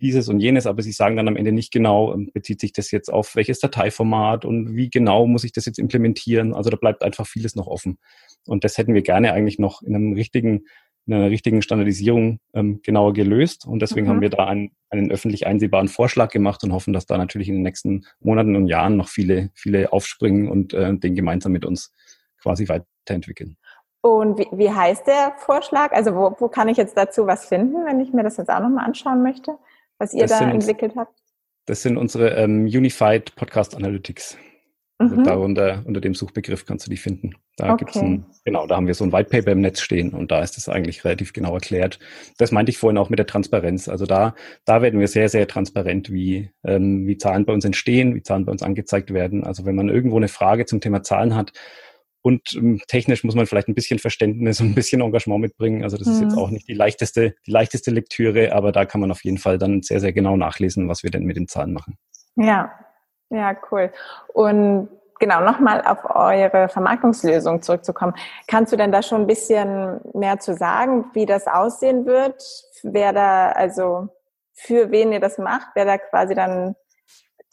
dieses 0.00 0.28
und 0.28 0.40
jenes, 0.40 0.66
aber 0.66 0.82
sie 0.82 0.92
sagen 0.92 1.16
dann 1.16 1.28
am 1.28 1.36
Ende 1.36 1.52
nicht 1.52 1.72
genau, 1.72 2.12
ähm, 2.12 2.30
bezieht 2.32 2.60
sich 2.60 2.72
das 2.72 2.90
jetzt 2.90 3.12
auf 3.12 3.36
welches 3.36 3.60
Dateiformat 3.60 4.44
und 4.44 4.74
wie 4.74 4.90
genau 4.90 5.26
muss 5.26 5.44
ich 5.44 5.52
das 5.52 5.64
jetzt 5.64 5.78
implementieren. 5.78 6.54
Also 6.54 6.70
da 6.70 6.76
bleibt 6.76 7.02
einfach 7.02 7.26
vieles 7.26 7.54
noch 7.54 7.68
offen. 7.68 7.98
Und 8.46 8.64
das 8.64 8.76
hätten 8.78 8.94
wir 8.94 9.02
gerne 9.02 9.32
eigentlich 9.32 9.60
noch 9.60 9.82
in 9.82 9.94
einem 9.94 10.12
richtigen 10.14 10.64
in 11.06 11.14
einer 11.14 11.30
richtigen 11.30 11.62
Standardisierung 11.62 12.38
ähm, 12.54 12.80
genauer 12.82 13.12
gelöst. 13.12 13.66
Und 13.66 13.80
deswegen 13.80 14.06
mhm. 14.06 14.10
haben 14.10 14.20
wir 14.20 14.30
da 14.30 14.46
einen, 14.46 14.70
einen 14.90 15.10
öffentlich 15.10 15.46
einsehbaren 15.46 15.88
Vorschlag 15.88 16.30
gemacht 16.30 16.62
und 16.64 16.72
hoffen, 16.72 16.92
dass 16.92 17.06
da 17.06 17.18
natürlich 17.18 17.48
in 17.48 17.54
den 17.54 17.62
nächsten 17.62 18.04
Monaten 18.20 18.54
und 18.56 18.68
Jahren 18.68 18.96
noch 18.96 19.08
viele, 19.08 19.50
viele 19.54 19.92
aufspringen 19.92 20.48
und 20.48 20.74
äh, 20.74 20.94
den 20.96 21.14
gemeinsam 21.14 21.52
mit 21.52 21.64
uns 21.64 21.92
quasi 22.40 22.68
weiterentwickeln. 22.68 23.56
Und 24.00 24.38
wie, 24.38 24.48
wie 24.52 24.70
heißt 24.70 25.06
der 25.06 25.34
Vorschlag? 25.38 25.92
Also 25.92 26.14
wo, 26.14 26.34
wo 26.38 26.48
kann 26.48 26.68
ich 26.68 26.76
jetzt 26.76 26.96
dazu 26.96 27.26
was 27.26 27.46
finden, 27.46 27.84
wenn 27.86 28.00
ich 28.00 28.12
mir 28.12 28.24
das 28.24 28.36
jetzt 28.36 28.50
auch 28.50 28.60
nochmal 28.60 28.84
anschauen 28.84 29.22
möchte, 29.22 29.56
was 29.98 30.12
ihr 30.12 30.26
das 30.26 30.38
da 30.38 30.50
entwickelt 30.50 30.94
habt? 30.96 31.16
Das 31.66 31.82
sind 31.82 31.96
unsere 31.96 32.30
ähm, 32.30 32.64
Unified 32.64 33.36
Podcast 33.36 33.76
Analytics. 33.76 34.36
Also 35.02 35.16
mhm. 35.16 35.24
darunter, 35.24 35.82
unter 35.84 36.00
dem 36.00 36.14
Suchbegriff 36.14 36.64
kannst 36.64 36.86
du 36.86 36.90
die 36.90 36.96
finden. 36.96 37.34
Da 37.56 37.72
okay. 37.72 37.84
gibt's 37.84 37.96
ein, 37.96 38.24
genau, 38.44 38.66
da 38.66 38.76
haben 38.76 38.86
wir 38.86 38.94
so 38.94 39.04
ein 39.04 39.12
White 39.12 39.30
Paper 39.30 39.52
im 39.52 39.60
Netz 39.60 39.80
stehen 39.80 40.10
und 40.10 40.30
da 40.30 40.42
ist 40.42 40.56
es 40.58 40.68
eigentlich 40.68 41.04
relativ 41.04 41.32
genau 41.32 41.54
erklärt. 41.54 41.98
Das 42.38 42.52
meinte 42.52 42.70
ich 42.70 42.78
vorhin 42.78 42.98
auch 42.98 43.10
mit 43.10 43.18
der 43.18 43.26
Transparenz. 43.26 43.88
Also 43.88 44.06
da, 44.06 44.34
da 44.64 44.80
werden 44.80 45.00
wir 45.00 45.08
sehr, 45.08 45.28
sehr 45.28 45.48
transparent, 45.48 46.12
wie, 46.12 46.50
ähm, 46.64 47.06
wie 47.06 47.18
Zahlen 47.18 47.44
bei 47.44 47.52
uns 47.52 47.64
entstehen, 47.64 48.14
wie 48.14 48.22
Zahlen 48.22 48.44
bei 48.44 48.52
uns 48.52 48.62
angezeigt 48.62 49.12
werden. 49.12 49.44
Also 49.44 49.64
wenn 49.66 49.74
man 49.74 49.88
irgendwo 49.88 50.16
eine 50.16 50.28
Frage 50.28 50.66
zum 50.66 50.80
Thema 50.80 51.02
Zahlen 51.02 51.34
hat, 51.34 51.52
und 52.24 52.54
ähm, 52.54 52.80
technisch 52.86 53.24
muss 53.24 53.34
man 53.34 53.46
vielleicht 53.46 53.66
ein 53.66 53.74
bisschen 53.74 53.98
Verständnis 53.98 54.60
und 54.60 54.68
ein 54.68 54.74
bisschen 54.76 55.00
Engagement 55.00 55.40
mitbringen. 55.40 55.82
Also 55.82 55.96
das 55.96 56.06
mhm. 56.06 56.12
ist 56.12 56.20
jetzt 56.20 56.32
mhm. 56.34 56.38
auch 56.38 56.50
nicht 56.50 56.68
die 56.68 56.74
leichteste, 56.74 57.34
die 57.46 57.50
leichteste 57.50 57.90
Lektüre, 57.90 58.52
aber 58.52 58.70
da 58.70 58.84
kann 58.84 59.00
man 59.00 59.10
auf 59.10 59.24
jeden 59.24 59.38
Fall 59.38 59.58
dann 59.58 59.82
sehr, 59.82 59.98
sehr 59.98 60.12
genau 60.12 60.36
nachlesen, 60.36 60.88
was 60.88 61.02
wir 61.02 61.10
denn 61.10 61.24
mit 61.24 61.36
den 61.36 61.48
Zahlen 61.48 61.72
machen. 61.72 61.98
Ja, 62.36 62.70
Ja, 63.32 63.56
cool. 63.70 63.90
Und 64.28 64.88
genau, 65.18 65.40
nochmal 65.40 65.82
auf 65.86 66.04
eure 66.04 66.68
Vermarktungslösung 66.68 67.62
zurückzukommen. 67.62 68.12
Kannst 68.46 68.72
du 68.72 68.76
denn 68.76 68.92
da 68.92 69.02
schon 69.02 69.22
ein 69.22 69.26
bisschen 69.26 70.00
mehr 70.12 70.38
zu 70.38 70.54
sagen, 70.54 71.06
wie 71.14 71.24
das 71.24 71.46
aussehen 71.46 72.04
wird? 72.04 72.44
Wer 72.82 73.14
da, 73.14 73.52
also 73.52 74.08
für 74.52 74.90
wen 74.90 75.12
ihr 75.12 75.20
das 75.20 75.38
macht, 75.38 75.68
wer 75.74 75.86
da 75.86 75.96
quasi 75.96 76.34
dann 76.34 76.76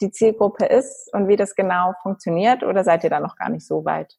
die 0.02 0.10
Zielgruppe 0.10 0.66
ist 0.66 1.08
und 1.14 1.28
wie 1.28 1.36
das 1.36 1.54
genau 1.54 1.94
funktioniert 2.02 2.62
oder 2.62 2.84
seid 2.84 3.04
ihr 3.04 3.10
da 3.10 3.20
noch 3.20 3.36
gar 3.36 3.48
nicht 3.48 3.66
so 3.66 3.84
weit? 3.84 4.18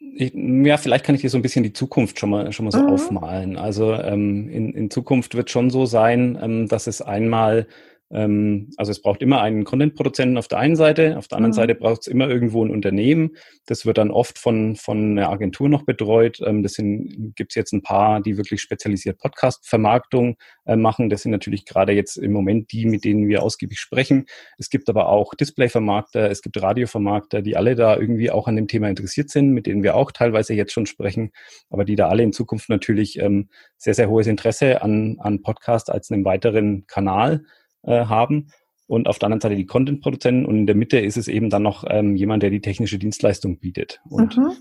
Ich, 0.00 0.32
ja, 0.34 0.76
vielleicht 0.76 1.04
kann 1.04 1.14
ich 1.14 1.20
dir 1.20 1.30
so 1.30 1.38
ein 1.38 1.42
bisschen 1.42 1.64
die 1.64 1.72
Zukunft 1.72 2.18
schon 2.18 2.30
mal 2.30 2.52
schon 2.52 2.64
mal 2.64 2.72
so 2.72 2.82
mhm. 2.82 2.92
aufmalen. 2.92 3.56
Also 3.56 3.94
ähm, 3.94 4.48
in, 4.48 4.72
in 4.72 4.90
Zukunft 4.90 5.36
wird 5.36 5.50
schon 5.50 5.70
so 5.70 5.86
sein, 5.86 6.38
ähm, 6.40 6.68
dass 6.68 6.86
es 6.88 7.02
einmal 7.02 7.66
ähm, 8.10 8.70
also 8.76 8.90
es 8.90 9.02
braucht 9.02 9.20
immer 9.20 9.42
einen 9.42 9.64
Content-Produzenten 9.64 10.38
auf 10.38 10.48
der 10.48 10.58
einen 10.58 10.76
Seite, 10.76 11.18
auf 11.18 11.28
der 11.28 11.36
anderen 11.36 11.52
mhm. 11.52 11.56
Seite 11.56 11.74
braucht 11.74 12.02
es 12.02 12.06
immer 12.06 12.28
irgendwo 12.28 12.64
ein 12.64 12.70
Unternehmen. 12.70 13.36
Das 13.66 13.84
wird 13.84 13.98
dann 13.98 14.10
oft 14.10 14.38
von, 14.38 14.76
von 14.76 15.12
einer 15.12 15.30
Agentur 15.30 15.68
noch 15.68 15.82
betreut. 15.84 16.40
Ähm, 16.44 16.62
das 16.62 16.74
sind, 16.74 17.34
gibt 17.36 17.52
es 17.52 17.56
jetzt 17.56 17.72
ein 17.72 17.82
paar, 17.82 18.22
die 18.22 18.36
wirklich 18.36 18.62
spezialisiert 18.62 19.18
Podcast-Vermarktung 19.18 20.36
äh, 20.64 20.76
machen. 20.76 21.10
Das 21.10 21.22
sind 21.22 21.32
natürlich 21.32 21.66
gerade 21.66 21.92
jetzt 21.92 22.16
im 22.16 22.32
Moment 22.32 22.72
die, 22.72 22.86
mit 22.86 23.04
denen 23.04 23.28
wir 23.28 23.42
ausgiebig 23.42 23.78
sprechen. 23.78 24.24
Es 24.56 24.70
gibt 24.70 24.88
aber 24.88 25.08
auch 25.08 25.34
Display-Vermarkter, 25.34 26.30
es 26.30 26.40
gibt 26.40 26.60
Radio-Vermarkter, 26.60 27.42
die 27.42 27.56
alle 27.56 27.74
da 27.74 27.96
irgendwie 27.96 28.30
auch 28.30 28.48
an 28.48 28.56
dem 28.56 28.68
Thema 28.68 28.88
interessiert 28.88 29.28
sind, 29.30 29.50
mit 29.50 29.66
denen 29.66 29.82
wir 29.82 29.94
auch 29.94 30.12
teilweise 30.12 30.54
jetzt 30.54 30.72
schon 30.72 30.86
sprechen, 30.86 31.32
aber 31.68 31.84
die 31.84 31.96
da 31.96 32.08
alle 32.08 32.22
in 32.22 32.32
Zukunft 32.32 32.70
natürlich 32.70 33.18
ähm, 33.18 33.48
sehr, 33.76 33.94
sehr 33.94 34.08
hohes 34.08 34.26
Interesse 34.26 34.80
an, 34.80 35.16
an 35.20 35.42
Podcast 35.42 35.90
als 35.90 36.10
einem 36.10 36.24
weiteren 36.24 36.86
Kanal 36.86 37.44
äh, 37.82 38.06
haben 38.06 38.48
und 38.86 39.06
auf 39.06 39.18
der 39.18 39.26
anderen 39.26 39.40
Seite 39.40 39.56
die 39.56 39.66
Content-Produzenten 39.66 40.46
und 40.46 40.56
in 40.56 40.66
der 40.66 40.74
Mitte 40.74 40.98
ist 40.98 41.16
es 41.16 41.28
eben 41.28 41.50
dann 41.50 41.62
noch 41.62 41.84
ähm, 41.88 42.16
jemand, 42.16 42.42
der 42.42 42.50
die 42.50 42.60
technische 42.60 42.98
Dienstleistung 42.98 43.58
bietet. 43.58 44.00
Und 44.08 44.36
mhm. 44.36 44.52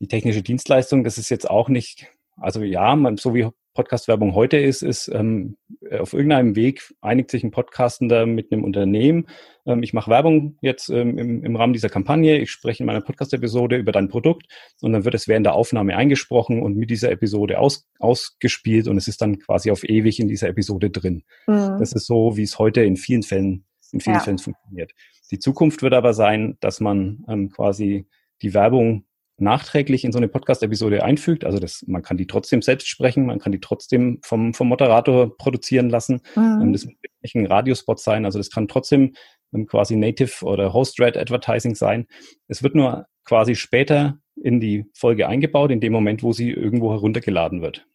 die 0.00 0.08
technische 0.08 0.42
Dienstleistung, 0.42 1.04
das 1.04 1.18
ist 1.18 1.28
jetzt 1.28 1.48
auch 1.48 1.68
nicht, 1.68 2.06
also 2.36 2.62
ja, 2.62 2.96
man, 2.96 3.18
so 3.18 3.34
wie 3.34 3.48
Podcast-Werbung 3.78 4.34
heute 4.34 4.56
ist, 4.56 4.82
ist 4.82 5.06
ähm, 5.06 5.56
auf 6.00 6.12
irgendeinem 6.12 6.56
Weg 6.56 6.92
einigt 7.00 7.30
sich 7.30 7.44
ein 7.44 7.52
Podcastender 7.52 8.26
mit 8.26 8.50
einem 8.50 8.64
Unternehmen. 8.64 9.28
Ähm, 9.66 9.84
ich 9.84 9.92
mache 9.92 10.10
Werbung 10.10 10.58
jetzt 10.62 10.88
ähm, 10.88 11.16
im, 11.16 11.44
im, 11.44 11.54
Rahmen 11.54 11.74
dieser 11.74 11.88
Kampagne. 11.88 12.38
Ich 12.38 12.50
spreche 12.50 12.82
in 12.82 12.88
meiner 12.88 13.02
Podcast-Episode 13.02 13.76
über 13.76 13.92
dein 13.92 14.08
Produkt 14.08 14.46
und 14.80 14.92
dann 14.92 15.04
wird 15.04 15.14
es 15.14 15.28
während 15.28 15.46
der 15.46 15.54
Aufnahme 15.54 15.96
eingesprochen 15.96 16.60
und 16.60 16.76
mit 16.76 16.90
dieser 16.90 17.12
Episode 17.12 17.60
aus, 17.60 17.86
ausgespielt 18.00 18.88
und 18.88 18.96
es 18.96 19.06
ist 19.06 19.22
dann 19.22 19.38
quasi 19.38 19.70
auf 19.70 19.88
ewig 19.88 20.18
in 20.18 20.26
dieser 20.26 20.48
Episode 20.48 20.90
drin. 20.90 21.22
Mhm. 21.46 21.76
Das 21.78 21.92
ist 21.92 22.06
so, 22.06 22.36
wie 22.36 22.42
es 22.42 22.58
heute 22.58 22.82
in 22.82 22.96
vielen 22.96 23.22
Fällen, 23.22 23.64
in 23.92 24.00
vielen 24.00 24.16
ja. 24.16 24.22
Fällen 24.22 24.38
funktioniert. 24.38 24.90
Die 25.30 25.38
Zukunft 25.38 25.82
wird 25.82 25.94
aber 25.94 26.14
sein, 26.14 26.56
dass 26.58 26.80
man 26.80 27.24
ähm, 27.28 27.50
quasi 27.50 28.08
die 28.42 28.54
Werbung 28.54 29.04
nachträglich 29.40 30.04
in 30.04 30.12
so 30.12 30.18
eine 30.18 30.28
Podcast-Episode 30.28 31.04
einfügt. 31.04 31.44
Also 31.44 31.58
das, 31.58 31.84
man 31.86 32.02
kann 32.02 32.16
die 32.16 32.26
trotzdem 32.26 32.62
selbst 32.62 32.88
sprechen, 32.88 33.26
man 33.26 33.38
kann 33.38 33.52
die 33.52 33.60
trotzdem 33.60 34.18
vom, 34.22 34.54
vom 34.54 34.68
Moderator 34.68 35.36
produzieren 35.36 35.88
lassen. 35.88 36.20
Mhm. 36.34 36.60
Ähm, 36.62 36.72
das 36.72 36.84
muss 36.84 36.94
nicht 37.22 37.34
ein 37.34 37.46
Radiospot 37.46 38.00
sein, 38.00 38.24
also 38.24 38.38
das 38.38 38.50
kann 38.50 38.68
trotzdem 38.68 39.14
ähm, 39.52 39.66
quasi 39.66 39.96
Native 39.96 40.44
oder 40.44 40.72
Host-Read 40.72 41.16
Advertising 41.16 41.74
sein. 41.74 42.06
Es 42.48 42.62
wird 42.62 42.74
nur 42.74 43.06
quasi 43.24 43.54
später 43.54 44.18
in 44.36 44.60
die 44.60 44.86
Folge 44.94 45.28
eingebaut, 45.28 45.70
in 45.70 45.80
dem 45.80 45.92
Moment, 45.92 46.22
wo 46.22 46.32
sie 46.32 46.50
irgendwo 46.50 46.92
heruntergeladen 46.92 47.62
wird. 47.62 47.86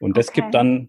Und 0.00 0.16
das 0.16 0.28
okay. 0.28 0.40
gibt 0.40 0.54
dann 0.54 0.88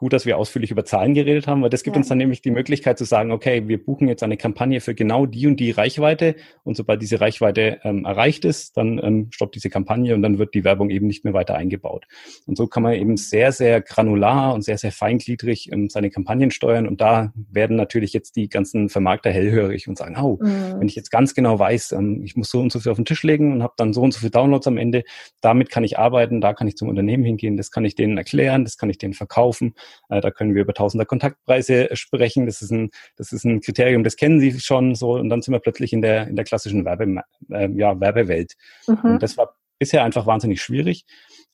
gut, 0.00 0.14
dass 0.14 0.24
wir 0.24 0.38
ausführlich 0.38 0.70
über 0.70 0.86
Zahlen 0.86 1.12
geredet 1.12 1.46
haben, 1.46 1.60
weil 1.60 1.68
das 1.68 1.82
gibt 1.82 1.94
ja. 1.94 2.00
uns 2.00 2.08
dann 2.08 2.16
nämlich 2.16 2.40
die 2.40 2.50
Möglichkeit 2.50 2.96
zu 2.96 3.04
sagen, 3.04 3.32
okay, 3.32 3.68
wir 3.68 3.84
buchen 3.84 4.08
jetzt 4.08 4.22
eine 4.22 4.38
Kampagne 4.38 4.80
für 4.80 4.94
genau 4.94 5.26
die 5.26 5.46
und 5.46 5.60
die 5.60 5.72
Reichweite 5.72 6.36
und 6.64 6.74
sobald 6.74 7.02
diese 7.02 7.20
Reichweite 7.20 7.80
ähm, 7.84 8.06
erreicht 8.06 8.46
ist, 8.46 8.78
dann 8.78 8.98
ähm, 9.02 9.28
stoppt 9.30 9.56
diese 9.56 9.68
Kampagne 9.68 10.14
und 10.14 10.22
dann 10.22 10.38
wird 10.38 10.54
die 10.54 10.64
Werbung 10.64 10.88
eben 10.88 11.06
nicht 11.06 11.24
mehr 11.24 11.34
weiter 11.34 11.54
eingebaut. 11.54 12.06
Und 12.46 12.56
so 12.56 12.66
kann 12.66 12.82
man 12.82 12.94
eben 12.94 13.18
sehr, 13.18 13.52
sehr 13.52 13.82
granular 13.82 14.54
und 14.54 14.62
sehr, 14.62 14.78
sehr 14.78 14.90
feingliedrig 14.90 15.70
ähm, 15.70 15.90
seine 15.90 16.08
Kampagnen 16.08 16.50
steuern 16.50 16.88
und 16.88 17.02
da 17.02 17.34
werden 17.34 17.76
natürlich 17.76 18.14
jetzt 18.14 18.36
die 18.36 18.48
ganzen 18.48 18.88
Vermarkter 18.88 19.30
hellhörig 19.30 19.86
und 19.86 19.98
sagen, 19.98 20.16
oh, 20.18 20.38
mhm. 20.40 20.80
wenn 20.80 20.88
ich 20.88 20.94
jetzt 20.94 21.10
ganz 21.10 21.34
genau 21.34 21.58
weiß, 21.58 21.92
ähm, 21.92 22.22
ich 22.24 22.36
muss 22.36 22.48
so 22.48 22.60
und 22.60 22.72
so 22.72 22.80
viel 22.80 22.90
auf 22.90 22.96
den 22.96 23.04
Tisch 23.04 23.22
legen 23.22 23.52
und 23.52 23.62
habe 23.62 23.74
dann 23.76 23.92
so 23.92 24.00
und 24.00 24.14
so 24.14 24.20
viel 24.20 24.30
Downloads 24.30 24.66
am 24.66 24.78
Ende, 24.78 25.04
damit 25.42 25.68
kann 25.68 25.84
ich 25.84 25.98
arbeiten, 25.98 26.40
da 26.40 26.54
kann 26.54 26.68
ich 26.68 26.78
zum 26.78 26.88
Unternehmen 26.88 27.24
hingehen, 27.24 27.58
das 27.58 27.70
kann 27.70 27.84
ich 27.84 27.96
denen 27.96 28.16
erklären, 28.16 28.64
das 28.64 28.78
kann 28.78 28.88
ich 28.88 28.96
denen 28.96 29.12
verkaufen 29.12 29.74
da 30.08 30.30
können 30.30 30.54
wir 30.54 30.62
über 30.62 30.74
Tausender 30.74 31.04
Kontaktpreise 31.04 31.88
sprechen. 31.94 32.46
Das 32.46 32.62
ist 32.62 32.70
ein, 32.70 32.90
das 33.16 33.32
ist 33.32 33.44
ein 33.44 33.60
Kriterium, 33.60 34.04
das 34.04 34.16
kennen 34.16 34.40
Sie 34.40 34.58
schon 34.60 34.94
so. 34.94 35.12
Und 35.12 35.28
dann 35.28 35.42
sind 35.42 35.52
wir 35.52 35.60
plötzlich 35.60 35.92
in 35.92 36.02
der, 36.02 36.28
in 36.28 36.36
der 36.36 36.44
klassischen 36.44 36.84
Werbe, 36.84 37.22
äh, 37.50 37.68
ja, 37.72 37.98
Werbewelt. 38.00 38.54
Mhm. 38.86 38.98
Und 39.02 39.22
das 39.22 39.36
war 39.36 39.56
bisher 39.78 40.04
einfach 40.04 40.26
wahnsinnig 40.26 40.62
schwierig. 40.62 41.04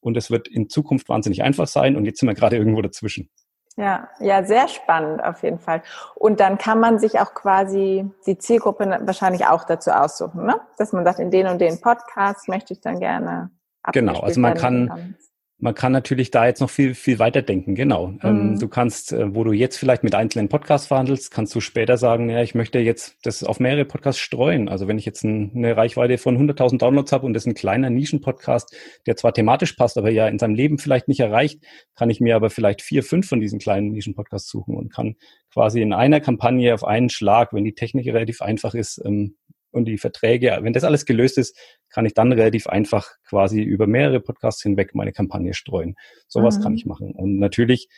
Und 0.01 0.16
es 0.16 0.31
wird 0.31 0.49
in 0.49 0.68
Zukunft 0.68 1.09
wahnsinnig 1.09 1.42
einfach 1.42 1.66
sein. 1.66 1.96
Und 1.96 2.05
jetzt 2.05 2.20
sind 2.20 2.29
wir 2.29 2.35
gerade 2.35 2.57
irgendwo 2.57 2.83
dazwischen. 2.83 3.31
Ja, 3.79 4.09
ja, 4.20 4.42
sehr 4.42 4.68
spannend 4.68 5.22
auf 5.22 5.42
jeden 5.42 5.59
Fall. 5.59 5.83
Und 6.14 6.40
dann 6.40 6.57
kann 6.57 6.81
man 6.81 6.99
sich 6.99 7.20
auch 7.20 7.35
quasi 7.35 8.11
die 8.27 8.38
Zielgruppe 8.38 9.01
wahrscheinlich 9.03 9.46
auch 9.46 9.64
dazu 9.64 9.90
aussuchen, 9.90 10.46
ne? 10.46 10.59
Dass 10.79 10.92
man 10.92 11.05
sagt, 11.05 11.18
in 11.18 11.31
den 11.31 11.46
und 11.46 11.61
den 11.61 11.81
Podcast 11.83 12.49
möchte 12.49 12.72
ich 12.72 12.81
dann 12.81 13.01
gerne. 13.01 13.51
Genau, 13.92 14.20
also 14.20 14.40
man 14.40 14.55
kann, 14.55 15.14
man 15.59 15.75
kann 15.75 15.90
natürlich 15.90 16.31
da 16.31 16.47
jetzt 16.47 16.61
noch 16.61 16.69
viel, 16.69 16.95
viel 16.95 17.19
weiter 17.19 17.40
denken, 17.40 17.75
genau. 17.75 18.12
Ähm, 18.23 18.51
mhm. 18.51 18.59
du 18.59 18.69
kannst, 18.69 19.12
äh, 19.12 19.35
wo 19.35 19.42
du 19.42 19.53
jetzt 19.53 19.79
vielleicht 19.79 20.05
mit 20.05 20.14
einzelnen 20.14 20.51
Podcasts 20.51 20.87
verhandelst, 20.87 21.31
kannst 21.31 21.55
du 21.55 21.61
später 21.61 21.97
sagen, 21.97 22.29
ja, 22.29 22.42
ich 22.42 22.55
möchte 22.55 22.79
jetzt 22.79 23.16
das 23.23 23.42
auf 23.42 23.59
mehrere 23.59 23.87
Podcasts 23.87 24.21
streuen. 24.21 24.69
Also 24.69 24.87
wenn 24.87 24.99
ich 24.99 25.07
jetzt 25.07 25.25
eine 25.25 25.77
Reichweite 25.77 26.19
von 26.19 26.37
100.000 26.37 26.79
Downloads 26.79 27.12
habe 27.12 27.25
und 27.25 27.33
das 27.33 27.45
ist 27.45 27.47
ein 27.47 27.55
kleiner 27.55 27.88
Nischen-Podcast, 27.88 28.77
der 29.07 29.16
zwar 29.16 29.33
thematisch 29.33 29.73
passt, 29.73 29.97
aber 29.97 30.11
ja 30.11 30.29
in 30.29 30.38
seinem 30.38 30.55
Leben 30.55 30.79
vielleicht 30.79 31.09
nicht 31.09 31.21
erreicht, 31.21 31.64
kann 31.95 32.11
ich 32.11 32.21
mir 32.21 32.37
aber 32.37 32.51
vielleicht 32.51 32.83
vier, 32.83 33.03
fünf 33.03 33.27
von 33.27 33.40
diesen 33.40 33.59
kleinen 33.59 33.92
Nischen-Podcasts 33.92 34.51
suchen 34.51 34.77
und 34.77 34.92
kann 34.92 35.16
quasi 35.51 35.81
in 35.81 35.95
einer 35.95 36.21
Kampagne 36.21 36.75
auf 36.75 36.85
einen 36.85 37.09
Schlag, 37.09 37.55
wenn 37.55 37.64
die 37.64 37.75
Technik 37.75 38.07
relativ 38.09 38.42
einfach 38.42 38.75
ist, 38.75 39.01
ähm, 39.07 39.37
und 39.70 39.87
die 39.87 39.98
Verträge, 39.98 40.59
wenn 40.62 40.72
das 40.72 40.85
alles 40.85 41.05
gelöst 41.05 41.38
ist, 41.38 41.57
kann 41.90 42.07
ich 42.07 42.14
dann 42.14 42.33
relativ 42.33 42.66
einfach 42.66 43.09
quasi 43.29 43.62
über 43.62 43.87
mehrere 43.87 44.20
Podcasts 44.20 44.62
hinweg 44.62 44.94
meine 44.94 45.12
Kampagne 45.12 45.55
streuen. 45.55 45.96
Sowas 46.29 46.59
mhm. 46.59 46.62
kann 46.62 46.74
ich 46.74 46.87
machen. 46.87 47.12
Und 47.12 47.38
natürlich, 47.38 47.88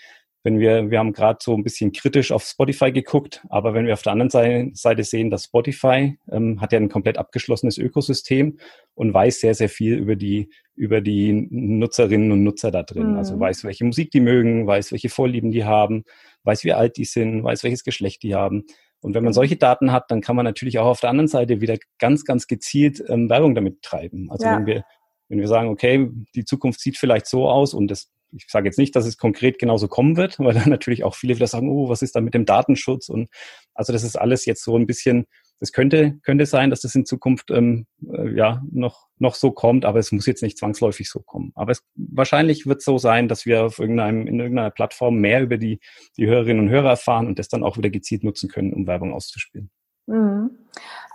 wenn 0.44 0.60
wir, 0.60 0.90
wir 0.90 0.98
haben 0.98 1.12
gerade 1.12 1.38
so 1.42 1.54
ein 1.54 1.64
bisschen 1.64 1.92
kritisch 1.92 2.32
auf 2.32 2.44
Spotify 2.44 2.92
geguckt, 2.92 3.44
aber 3.48 3.74
wenn 3.74 3.86
wir 3.86 3.92
auf 3.92 4.02
der 4.02 4.12
anderen 4.12 4.74
Seite 4.74 5.04
sehen, 5.04 5.30
dass 5.30 5.44
Spotify 5.44 6.16
ähm, 6.30 6.60
hat 6.60 6.72
ja 6.72 6.78
ein 6.78 6.88
komplett 6.88 7.18
abgeschlossenes 7.18 7.76
Ökosystem 7.76 8.58
und 8.94 9.12
weiß 9.12 9.40
sehr, 9.40 9.54
sehr 9.54 9.68
viel 9.68 9.96
über 9.96 10.16
die, 10.16 10.50
über 10.74 11.00
die 11.00 11.48
Nutzerinnen 11.50 12.30
und 12.32 12.44
Nutzer 12.44 12.70
da 12.70 12.82
drin. 12.82 13.16
Also 13.16 13.34
mhm. 13.34 13.38
Also 13.38 13.40
weiß, 13.40 13.64
welche 13.64 13.84
Musik 13.84 14.10
die 14.10 14.20
mögen, 14.20 14.66
weiß, 14.66 14.92
welche 14.92 15.08
Vorlieben 15.08 15.50
die 15.50 15.64
haben, 15.64 16.04
weiß, 16.44 16.64
wie 16.64 16.72
alt 16.72 16.96
die 16.96 17.04
sind, 17.04 17.42
weiß, 17.42 17.64
welches 17.64 17.84
Geschlecht 17.84 18.22
die 18.22 18.34
haben. 18.34 18.64
Und 19.00 19.14
wenn 19.14 19.24
man 19.24 19.32
solche 19.32 19.56
Daten 19.56 19.92
hat, 19.92 20.10
dann 20.10 20.20
kann 20.20 20.36
man 20.36 20.44
natürlich 20.44 20.78
auch 20.78 20.86
auf 20.86 21.00
der 21.00 21.10
anderen 21.10 21.28
Seite 21.28 21.60
wieder 21.60 21.76
ganz, 21.98 22.24
ganz 22.24 22.46
gezielt 22.46 23.02
ähm, 23.08 23.30
Werbung 23.30 23.54
damit 23.54 23.82
treiben. 23.82 24.30
Also 24.30 24.46
ja. 24.46 24.56
wenn 24.56 24.66
wir, 24.66 24.84
wenn 25.28 25.38
wir 25.38 25.48
sagen, 25.48 25.68
okay, 25.68 26.10
die 26.34 26.44
Zukunft 26.44 26.80
sieht 26.80 26.96
vielleicht 26.96 27.26
so 27.26 27.48
aus 27.48 27.74
und 27.74 27.88
das, 27.88 28.10
ich 28.32 28.46
sage 28.48 28.66
jetzt 28.66 28.78
nicht, 28.78 28.96
dass 28.96 29.06
es 29.06 29.16
konkret 29.16 29.58
genauso 29.58 29.88
kommen 29.88 30.16
wird, 30.16 30.38
weil 30.38 30.54
dann 30.54 30.70
natürlich 30.70 31.04
auch 31.04 31.14
viele 31.14 31.36
wieder 31.36 31.46
sagen, 31.46 31.70
oh, 31.70 31.88
was 31.88 32.02
ist 32.02 32.16
da 32.16 32.20
mit 32.20 32.34
dem 32.34 32.44
Datenschutz? 32.44 33.08
Und 33.08 33.28
also 33.74 33.92
das 33.92 34.02
ist 34.02 34.16
alles 34.16 34.46
jetzt 34.46 34.64
so 34.64 34.76
ein 34.76 34.86
bisschen 34.86 35.26
es 35.60 35.72
könnte, 35.72 36.18
könnte 36.22 36.46
sein, 36.46 36.70
dass 36.70 36.80
das 36.80 36.94
in 36.94 37.04
Zukunft 37.04 37.50
ähm, 37.50 37.86
äh, 38.10 38.34
ja 38.34 38.62
noch, 38.70 39.08
noch 39.18 39.34
so 39.34 39.50
kommt, 39.50 39.84
aber 39.84 39.98
es 39.98 40.12
muss 40.12 40.26
jetzt 40.26 40.42
nicht 40.42 40.58
zwangsläufig 40.58 41.10
so 41.10 41.20
kommen. 41.20 41.52
Aber 41.54 41.72
es 41.72 41.84
wahrscheinlich 41.96 42.66
wird 42.66 42.82
so 42.82 42.98
sein, 42.98 43.28
dass 43.28 43.46
wir 43.46 43.64
auf 43.64 43.78
irgendeinem, 43.78 44.26
in 44.26 44.38
irgendeiner 44.38 44.70
Plattform 44.70 45.16
mehr 45.16 45.42
über 45.42 45.56
die, 45.56 45.80
die 46.16 46.26
Hörerinnen 46.26 46.64
und 46.64 46.70
Hörer 46.70 46.90
erfahren 46.90 47.26
und 47.26 47.38
das 47.38 47.48
dann 47.48 47.64
auch 47.64 47.76
wieder 47.76 47.90
gezielt 47.90 48.24
nutzen 48.24 48.48
können, 48.48 48.72
um 48.72 48.86
Werbung 48.86 49.12
auszuspielen. 49.12 49.70
Mhm. 50.06 50.50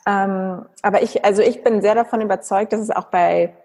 Ähm, 0.06 0.66
aber 0.82 1.02
ich, 1.02 1.24
also 1.24 1.42
ich 1.42 1.64
bin 1.64 1.82
sehr 1.82 1.96
davon 1.96 2.22
überzeugt, 2.22 2.74
dass 2.74 2.82
es 2.82 2.90
auch 2.90 3.06
bei 3.06 3.56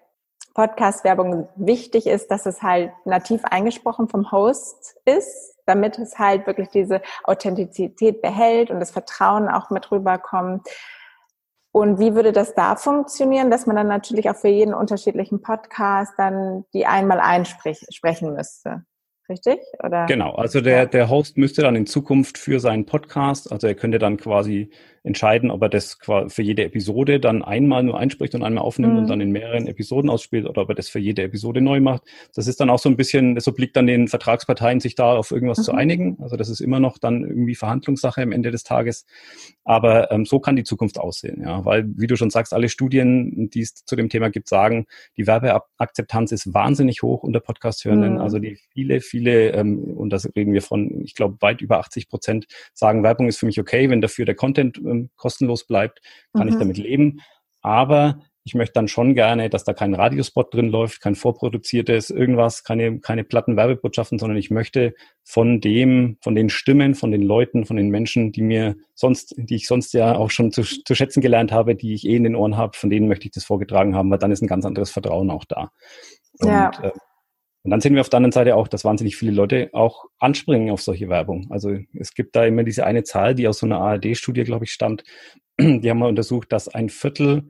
Podcast-Werbung 0.55 1.49
wichtig 1.57 2.07
ist, 2.07 2.31
dass 2.31 2.47
es 2.47 2.62
halt 2.62 2.93
nativ 3.05 3.45
eingesprochen 3.45 4.09
vom 4.09 4.31
Host 4.31 4.97
ist 5.05 5.58
damit 5.68 5.98
es 5.98 6.18
halt 6.18 6.46
wirklich 6.46 6.68
diese 6.68 7.02
Authentizität 7.24 8.22
behält 8.22 8.70
und 8.70 8.81
das 8.81 8.90
Vertrauen 8.90 9.48
auch 9.48 9.70
mit 9.70 9.90
rüberkommt. 9.90 10.66
Und 11.70 11.98
wie 11.98 12.14
würde 12.14 12.33
das 12.33 12.54
da 12.54 12.76
funktionieren, 12.76 13.50
dass 13.50 13.66
man 13.66 13.76
dann 13.76 13.88
natürlich 13.88 14.31
auch 14.31 14.37
für 14.37 14.48
jeden 14.48 14.74
unterschiedlichen 14.74 15.42
Podcast 15.42 16.12
dann 16.16 16.64
die 16.72 16.87
einmal 16.87 17.20
einsprechen 17.20 18.35
müsste? 18.35 18.85
Richtig? 19.28 19.59
Oder? 19.85 20.07
Genau, 20.07 20.35
also 20.35 20.62
der, 20.62 20.87
der 20.87 21.11
Host 21.11 21.37
müsste 21.37 21.61
dann 21.61 21.76
in 21.76 21.87
Zukunft 21.87 22.38
für 22.38 22.61
seinen 22.61 22.87
Podcast, 22.87 23.52
also 23.52 23.66
er 23.66 23.74
könnte 23.74 23.98
dann 23.98 24.16
quasi 24.16 24.70
entscheiden, 25.02 25.50
ob 25.50 25.62
er 25.62 25.68
das 25.68 25.98
für 26.28 26.42
jede 26.42 26.64
Episode 26.64 27.20
dann 27.20 27.42
einmal 27.42 27.82
nur 27.82 27.98
einspricht 27.98 28.34
und 28.34 28.42
einmal 28.42 28.64
aufnimmt 28.64 28.94
mhm. 28.94 28.98
und 29.00 29.06
dann 29.08 29.20
in 29.20 29.30
mehreren 29.30 29.66
Episoden 29.66 30.11
ausspielt 30.11 30.46
oder 30.46 30.62
ob 30.62 30.68
er 30.68 30.74
das 30.74 30.88
für 30.88 30.98
jede 30.98 31.22
Episode 31.22 31.61
neu 31.61 31.80
macht. 31.80 32.02
Das 32.34 32.46
ist 32.46 32.61
dann 32.61 32.70
auch 32.70 32.78
so 32.78 32.88
ein 32.88 32.96
bisschen, 32.96 33.34
das 33.34 33.48
obliegt 33.48 33.76
dann 33.76 33.87
den 33.87 34.08
Vertragsparteien, 34.08 34.80
sich 34.80 34.94
da 34.94 35.16
auf 35.16 35.30
irgendwas 35.30 35.58
mhm. 35.58 35.62
zu 35.62 35.72
einigen. 35.72 36.18
Also 36.20 36.37
das 36.37 36.48
ist 36.48 36.61
immer 36.61 36.80
noch 36.80 36.98
dann 36.98 37.22
irgendwie 37.22 37.54
Verhandlungssache 37.54 38.22
am 38.22 38.32
Ende 38.32 38.50
des 38.50 38.64
Tages. 38.64 39.06
Aber 39.64 40.11
ähm, 40.11 40.24
so 40.24 40.40
kann 40.40 40.56
die 40.56 40.64
Zukunft 40.64 40.98
aussehen, 40.98 41.42
ja, 41.42 41.64
weil 41.64 41.84
wie 41.96 42.06
du 42.06 42.16
schon 42.16 42.30
sagst, 42.30 42.54
alle 42.54 42.68
Studien, 42.68 43.50
die 43.50 43.61
es 43.61 43.74
zu 43.74 43.96
dem 43.96 44.08
Thema 44.08 44.30
gibt, 44.30 44.48
sagen, 44.48 44.87
die 45.16 45.26
Werbeakzeptanz 45.26 46.32
ist 46.32 46.54
wahnsinnig 46.54 47.02
hoch 47.02 47.22
unter 47.22 47.40
Podcast-Hörenden. 47.40 48.14
Mhm. 48.14 48.20
Also 48.20 48.38
die 48.38 48.58
viele, 48.72 49.00
viele, 49.00 49.50
ähm, 49.52 49.78
und 49.78 50.11
das 50.11 50.28
reden 50.34 50.52
wir 50.52 50.62
von, 50.62 51.02
ich 51.02 51.14
glaube, 51.14 51.37
weit 51.40 51.61
über 51.61 51.78
80 51.78 52.08
Prozent 52.08 52.46
sagen, 52.72 53.02
Werbung 53.02 53.28
ist 53.28 53.38
für 53.38 53.46
mich 53.46 53.61
okay, 53.61 53.90
wenn 53.90 54.00
dafür 54.00 54.24
der 54.24 54.34
Content 54.34 54.80
ähm, 54.88 55.11
kostenlos 55.16 55.66
bleibt, 55.66 56.01
kann 56.33 56.46
mhm. 56.46 56.53
ich 56.53 56.59
damit 56.59 56.79
leben. 56.79 57.20
Aber 57.61 58.20
ich 58.48 58.55
möchte 58.55 58.72
dann 58.74 58.88
schon 58.88 59.14
gerne, 59.14 59.51
dass 59.51 59.64
da 59.64 59.74
kein 59.74 59.94
Radiospot 59.94 60.55
drin 60.55 60.70
läuft, 60.70 61.03
kein 61.03 61.14
vorproduziertes 61.14 62.09
irgendwas, 62.09 62.64
keine, 62.64 62.98
keine 62.98 63.22
platten 63.22 63.57
Werbebotschaften, 63.57 64.18
sondern 64.18 64.38
ich 64.38 64.51
möchte 64.51 64.94
von 65.22 65.61
dem, 65.61 66.16
von 66.22 66.35
den 66.35 66.48
Stimmen, 66.48 66.94
von 66.94 67.11
den 67.11 67.22
Leuten, 67.22 67.66
von 67.66 67.77
den 67.77 67.90
Menschen, 67.90 68.33
die 68.33 68.40
mir 68.40 68.77
sonst, 68.94 69.35
die 69.37 69.57
ich 69.57 69.68
sonst 69.68 69.92
ja 69.92 70.16
auch 70.16 70.31
schon 70.31 70.51
zu, 70.51 70.62
zu 70.62 70.94
schätzen 70.94 71.20
gelernt 71.20 71.53
habe, 71.53 71.74
die 71.74 71.92
ich 71.92 72.07
eh 72.07 72.16
in 72.16 72.24
den 72.24 72.37
Ohren 72.37 72.57
habe, 72.57 72.77
von 72.77 72.88
denen 72.88 73.07
möchte 73.07 73.27
ich 73.27 73.33
das 73.33 73.44
vorgetragen 73.44 73.94
haben, 73.94 74.11
weil 74.11 74.18
dann 74.18 74.33
ist 74.33 74.42
ein 74.42 74.48
ganz 74.48 74.64
anderes 74.64 74.90
Vertrauen 74.90 75.31
auch 75.31 75.44
da. 75.44 75.70
Und, 76.38 76.48
ja. 76.48 76.70
Äh, 76.83 76.92
und 77.62 77.71
dann 77.71 77.81
sehen 77.81 77.94
wir 77.94 78.01
auf 78.01 78.09
der 78.09 78.18
anderen 78.18 78.33
Seite 78.33 78.57
auch, 78.57 78.68
dass 78.68 78.85
wahnsinnig 78.85 79.16
viele 79.16 79.33
Leute 79.33 79.71
auch 79.73 80.05
anspringen 80.18 80.71
auf 80.71 80.81
solche 80.81 81.09
Werbung. 81.09 81.49
Also 81.51 81.77
es 81.94 82.14
gibt 82.14 82.37
da 82.37 82.44
immer 82.44 82.62
diese 82.62 82.87
eine 82.87 83.03
Zahl, 83.03 83.35
die 83.35 83.49
aus 83.49 83.59
so 83.59 83.66
einer 83.66 83.81
ARD-Studie, 83.81 84.44
glaube 84.44 84.64
ich, 84.64 84.73
stammt. 84.73 85.03
Die 85.61 85.90
haben 85.90 85.99
mal 85.99 86.09
untersucht, 86.09 86.53
dass 86.53 86.68
ein 86.68 86.88
Viertel 86.88 87.49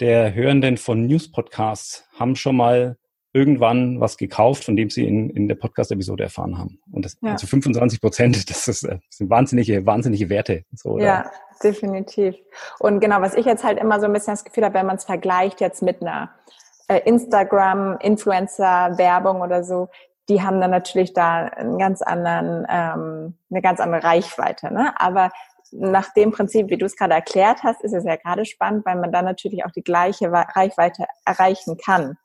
der 0.00 0.34
Hörenden 0.34 0.78
von 0.78 1.06
News-Podcasts 1.06 2.08
haben 2.18 2.34
schon 2.34 2.56
mal 2.56 2.96
irgendwann 3.34 4.00
was 4.00 4.16
gekauft, 4.16 4.64
von 4.64 4.76
dem 4.76 4.90
sie 4.90 5.06
in, 5.06 5.30
in 5.30 5.48
der 5.48 5.54
Podcast-Episode 5.54 6.24
erfahren 6.24 6.58
haben. 6.58 6.80
Und 6.90 7.04
das, 7.04 7.16
ja. 7.22 7.32
also 7.32 7.46
25 7.46 8.00
Prozent, 8.00 8.36
das, 8.50 8.68
ist, 8.68 8.84
das 8.84 9.00
sind 9.10 9.30
wahnsinnige, 9.30 9.86
wahnsinnige 9.86 10.28
Werte. 10.28 10.64
So, 10.72 10.98
ja, 10.98 11.30
definitiv. 11.62 12.34
Und 12.78 13.00
genau, 13.00 13.20
was 13.20 13.34
ich 13.34 13.46
jetzt 13.46 13.64
halt 13.64 13.78
immer 13.78 14.00
so 14.00 14.06
ein 14.06 14.12
bisschen 14.12 14.34
das 14.34 14.44
Gefühl 14.44 14.64
habe, 14.64 14.74
wenn 14.74 14.86
man 14.86 14.96
es 14.96 15.04
vergleicht 15.04 15.60
jetzt 15.60 15.82
mit 15.82 16.02
einer 16.02 16.30
äh, 16.34 16.61
Instagram, 16.88 17.98
Influencer, 18.00 18.96
Werbung 18.96 19.40
oder 19.40 19.64
so, 19.64 19.88
die 20.28 20.42
haben 20.42 20.60
dann 20.60 20.70
natürlich 20.70 21.12
da 21.12 21.44
einen 21.46 21.78
ganz 21.78 22.02
anderen, 22.02 22.66
ähm, 22.68 23.38
eine 23.50 23.62
ganz 23.62 23.80
andere 23.80 24.04
Reichweite. 24.04 24.72
Ne? 24.72 24.92
Aber 24.98 25.30
nach 25.72 26.12
dem 26.12 26.32
Prinzip, 26.32 26.68
wie 26.68 26.76
du 26.76 26.86
es 26.86 26.96
gerade 26.96 27.14
erklärt 27.14 27.62
hast, 27.62 27.82
ist 27.82 27.94
es 27.94 28.04
ja 28.04 28.16
gerade 28.16 28.44
spannend, 28.44 28.84
weil 28.84 28.96
man 28.96 29.10
dann 29.10 29.24
natürlich 29.24 29.64
auch 29.64 29.70
die 29.70 29.82
gleiche 29.82 30.30
Reichweite 30.30 31.06
erreichen 31.24 31.76
kann 31.76 32.18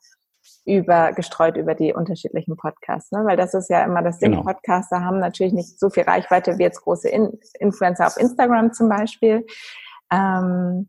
über 0.64 1.12
gestreut 1.12 1.56
über 1.56 1.74
die 1.74 1.94
unterschiedlichen 1.94 2.56
Podcasts, 2.56 3.10
ne? 3.10 3.24
weil 3.24 3.36
das 3.36 3.54
ist 3.54 3.70
ja 3.70 3.84
immer 3.84 4.02
das 4.02 4.18
Ding. 4.18 4.32
Genau. 4.32 4.44
Podcaster 4.44 5.02
haben 5.02 5.18
natürlich 5.18 5.52
nicht 5.52 5.80
so 5.80 5.88
viel 5.90 6.02
Reichweite 6.04 6.58
wie 6.58 6.62
jetzt 6.62 6.82
große 6.82 7.08
In 7.08 7.38
Influencer 7.58 8.06
auf 8.06 8.16
Instagram 8.16 8.72
zum 8.72 8.88
Beispiel. 8.88 9.46
Ähm, 10.12 10.88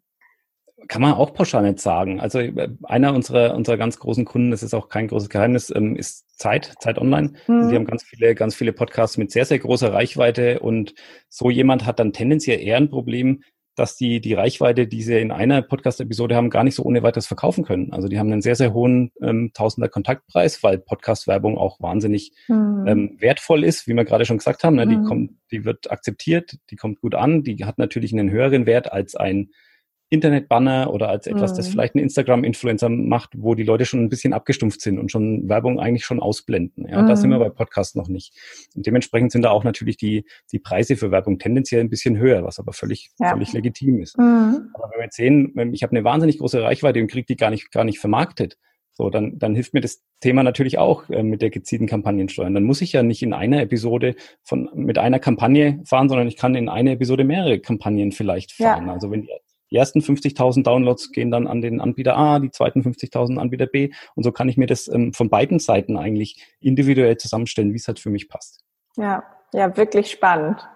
kann 0.88 1.02
man 1.02 1.14
auch 1.14 1.34
pauschal 1.34 1.64
nicht 1.64 1.80
sagen. 1.80 2.20
Also 2.20 2.40
äh, 2.40 2.70
einer 2.84 3.14
unserer, 3.14 3.56
unserer 3.56 3.78
ganz 3.78 4.00
großen 4.00 4.26
Kunden, 4.26 4.52
das 4.52 4.64
ist 4.64 4.74
auch 4.74 4.90
kein 4.90 5.08
großes 5.08 5.30
Geheimnis, 5.30 5.72
ähm, 5.76 5.96
ist 5.96 6.40
Zeit, 6.40 6.74
Zeit 6.80 6.98
Online. 6.98 7.34
Mhm. 7.48 7.70
Die 7.70 7.76
haben 7.76 7.86
ganz 7.86 8.04
viele, 8.04 8.36
ganz 8.36 8.56
viele 8.56 8.74
Podcasts 8.74 9.18
mit 9.18 9.32
sehr, 9.32 9.46
sehr 9.46 9.60
großer 9.60 9.94
Reichweite 9.94 10.60
und 10.60 10.94
so 11.30 11.50
jemand 11.50 11.86
hat 11.86 12.00
dann 12.00 12.14
tendenziell 12.14 12.60
eher 12.60 12.78
ein 12.78 12.90
Problem, 12.90 13.44
dass 13.80 13.96
die, 13.96 14.20
die 14.20 14.34
Reichweite, 14.34 14.88
die 14.88 15.02
sie 15.02 15.20
in 15.20 15.32
einer 15.32 15.62
Podcast-Episode 15.62 16.36
haben, 16.36 16.50
gar 16.50 16.66
nicht 16.66 16.76
so 16.76 16.84
ohne 16.84 17.02
weiteres 17.02 17.28
verkaufen 17.28 17.64
können. 17.64 17.94
Also 17.94 18.10
die 18.10 18.20
haben 18.20 18.32
einen 18.32 18.42
sehr, 18.42 18.56
sehr 18.56 18.74
hohen 18.74 19.12
ähm, 19.22 19.52
Tausender 19.54 19.88
Kontaktpreis, 19.88 20.62
weil 20.64 20.80
Podcast-Werbung 20.80 21.58
auch 21.58 21.80
wahnsinnig 21.80 22.34
mhm. 22.50 22.86
ähm, 22.88 23.18
wertvoll 23.20 23.64
ist, 23.64 23.88
wie 23.88 23.94
wir 23.94 24.04
gerade 24.04 24.26
schon 24.26 24.38
gesagt 24.38 24.64
haben. 24.66 24.76
Ne? 24.76 24.86
Die 24.86 24.98
mhm. 24.98 25.06
kommt, 25.06 25.32
die 25.52 25.64
wird 25.64 25.90
akzeptiert, 25.92 26.58
die 26.72 26.76
kommt 26.76 27.00
gut 27.00 27.16
an, 27.16 27.44
die 27.44 27.64
hat 27.64 27.78
natürlich 27.78 28.12
einen 28.12 28.30
höheren 28.30 28.66
Wert 28.66 28.92
als 28.92 29.16
ein 29.16 29.52
Internetbanner 30.12 30.92
oder 30.92 31.10
als 31.10 31.28
etwas, 31.28 31.52
mhm. 31.54 31.58
das 31.58 31.68
vielleicht 31.68 31.96
ein 31.96 32.00
Instagram-Influencer 32.00 32.90
macht, 32.90 33.32
wo 33.38 33.54
die 33.54 33.64
Leute 33.64 33.86
schon 33.86 34.02
ein 34.02 34.10
bisschen 34.10 34.34
abgestumpft 34.34 34.82
sind 34.82 34.98
und 34.98 35.12
schon 35.12 35.48
Werbung 35.48 35.80
eigentlich 35.80 36.06
schon 36.06 36.20
ausblenden. 36.20 36.88
Ja, 36.90 37.02
mhm. 37.02 37.08
da 37.08 37.16
sind 37.16 37.30
wir 37.30 37.38
mhm. 37.38 37.44
bei 37.44 37.50
Podcasts 37.50 37.96
noch 37.96 38.08
nicht. 38.08 38.36
Und 38.76 38.88
dementsprechend 38.88 39.32
sind 39.32 39.44
da 39.44 39.52
auch 39.52 39.64
natürlich 39.64 39.98
die, 39.98 40.26
die 40.52 40.60
Preise 40.60 40.96
für 40.96 41.12
Werbung 41.12 41.38
tendenziell 41.38 41.82
ein 41.82 41.90
bisschen 41.90 42.18
höher, 42.18 42.44
was 42.44 42.58
aber 42.58 42.74
völlig, 42.74 43.12
ja. 43.20 43.32
völlig 43.32 43.54
legitim 43.54 44.00
ist. 44.00 44.18
Mhm. 44.18 44.72
Aber 44.74 44.90
wenn 44.92 45.00
wir 45.00 45.06
jetzt 45.06 45.18
sehen, 45.18 45.54
ich 45.74 45.84
habe 45.84 45.92
eine 45.92 46.04
wahnsinnig 46.04 46.40
große 46.40 46.62
Reichweite 46.62 47.00
und 47.00 47.08
kriege 47.08 47.28
die 47.28 47.38
gar 47.38 47.52
nicht, 47.52 47.72
gar 47.72 47.84
nicht 47.84 48.00
vermarktet, 48.00 48.58
so, 49.00 49.10
dann, 49.10 49.40
dann 49.40 49.56
hilft 49.56 49.74
mir 49.74 49.80
das 49.80 50.04
Thema 50.20 50.44
natürlich 50.44 50.78
auch 50.78 51.10
äh, 51.10 51.24
mit 51.24 51.42
der 51.42 51.52
gezielten 51.52 51.88
Kampagnensteuern. 51.88 52.54
Dann 52.54 52.66
muss 52.66 52.82
ich 52.82 52.92
ja 52.92 53.02
nicht 53.02 53.24
in 53.24 53.32
einer 53.32 53.62
Episode 53.62 54.16
von, 54.44 54.70
mit 54.76 54.98
einer 54.98 55.20
Kampagne 55.20 55.82
fahren, 55.86 56.10
sondern 56.10 56.28
ich 56.28 56.36
kann 56.36 56.54
in 56.54 56.68
einer 56.68 56.92
Episode 56.92 57.24
mehrere 57.24 57.60
Kampagnen 57.60 58.12
vielleicht 58.12 58.52
fahren. 58.52 58.88
Ja. 58.88 58.94
Also 58.94 59.10
wenn 59.10 59.22
die 59.22 59.30
die 59.72 59.76
ersten 59.76 60.00
50.000 60.00 60.64
Downloads 60.64 61.12
gehen 61.12 61.32
dann 61.32 61.48
an 61.48 61.62
den 61.62 61.82
Anbieter 61.82 62.18
A, 62.18 62.40
die 62.40 62.52
zweiten 62.52 62.82
50.000 62.82 63.38
Anbieter 63.38 63.68
B. 63.68 63.92
Und 64.16 64.24
so 64.24 64.32
kann 64.32 64.50
ich 64.50 64.58
mir 64.58 64.68
das 64.68 64.88
ähm, 64.88 65.14
von 65.14 65.30
beiden 65.30 65.60
Seiten 65.60 65.98
eigentlich 65.98 66.44
individuell 66.60 67.18
zusammenstellen, 67.18 67.72
wie 67.74 67.78
es 67.78 67.88
halt 67.88 68.00
für 68.00 68.10
mich 68.10 68.30
passt. 68.30 68.64
Ja, 68.98 69.24
ja, 69.54 69.76
wirklich 69.78 70.12
spannend. 70.12 70.68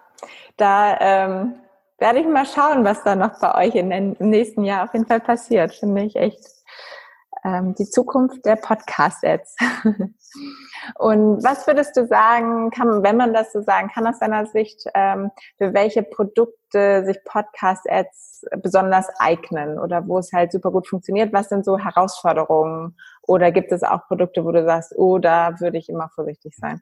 Da 0.58 0.98
ähm, 1.00 1.56
werde 1.98 2.20
ich 2.20 2.28
mal 2.28 2.46
schauen, 2.46 2.84
was 2.84 3.04
da 3.04 3.16
noch 3.16 3.40
bei 3.40 3.68
euch 3.68 3.76
in 3.76 3.92
im 3.92 4.30
nächsten 4.30 4.64
Jahr 4.64 4.86
auf 4.86 4.94
jeden 4.94 5.06
Fall 5.06 5.20
passiert. 5.20 5.74
Finde 5.74 6.04
ich 6.04 6.16
echt 6.16 6.40
ähm, 7.44 7.76
die 7.76 7.86
Zukunft 7.86 8.46
der 8.46 8.56
Podcast-Ads. 8.56 9.56
Und 10.96 11.44
was 11.44 11.68
würdest 11.68 11.96
du 11.96 12.08
sagen, 12.08 12.72
kann, 12.72 13.04
wenn 13.04 13.18
man 13.18 13.34
das 13.34 13.54
so 13.54 13.62
sagen 13.62 13.90
kann 13.94 14.08
aus 14.08 14.20
deiner 14.20 14.46
Sicht, 14.46 14.86
ähm, 14.94 15.32
für 15.58 15.74
welche 15.74 16.04
Produkte 16.04 17.06
sich 17.06 17.18
Podcast-Ads 17.24 18.46
besonders 18.62 19.08
eignen 19.20 19.80
oder 19.80 20.08
wo 20.08 20.18
es 20.18 20.32
halt 20.34 20.52
super 20.52 20.72
gut 20.72 20.88
funktioniert? 20.88 21.34
Was 21.34 21.50
sind 21.50 21.66
so 21.66 21.78
Herausforderungen? 21.78 22.98
Oder 23.22 23.52
gibt 23.52 23.72
es 23.72 23.84
auch 23.84 24.08
Produkte, 24.08 24.44
wo 24.44 24.52
du 24.52 24.66
sagst, 24.66 24.94
oh, 24.96 25.18
da 25.18 25.60
würde 25.60 25.78
ich 25.78 25.90
immer 25.90 26.10
vorsichtig 26.14 26.56
sein? 26.56 26.82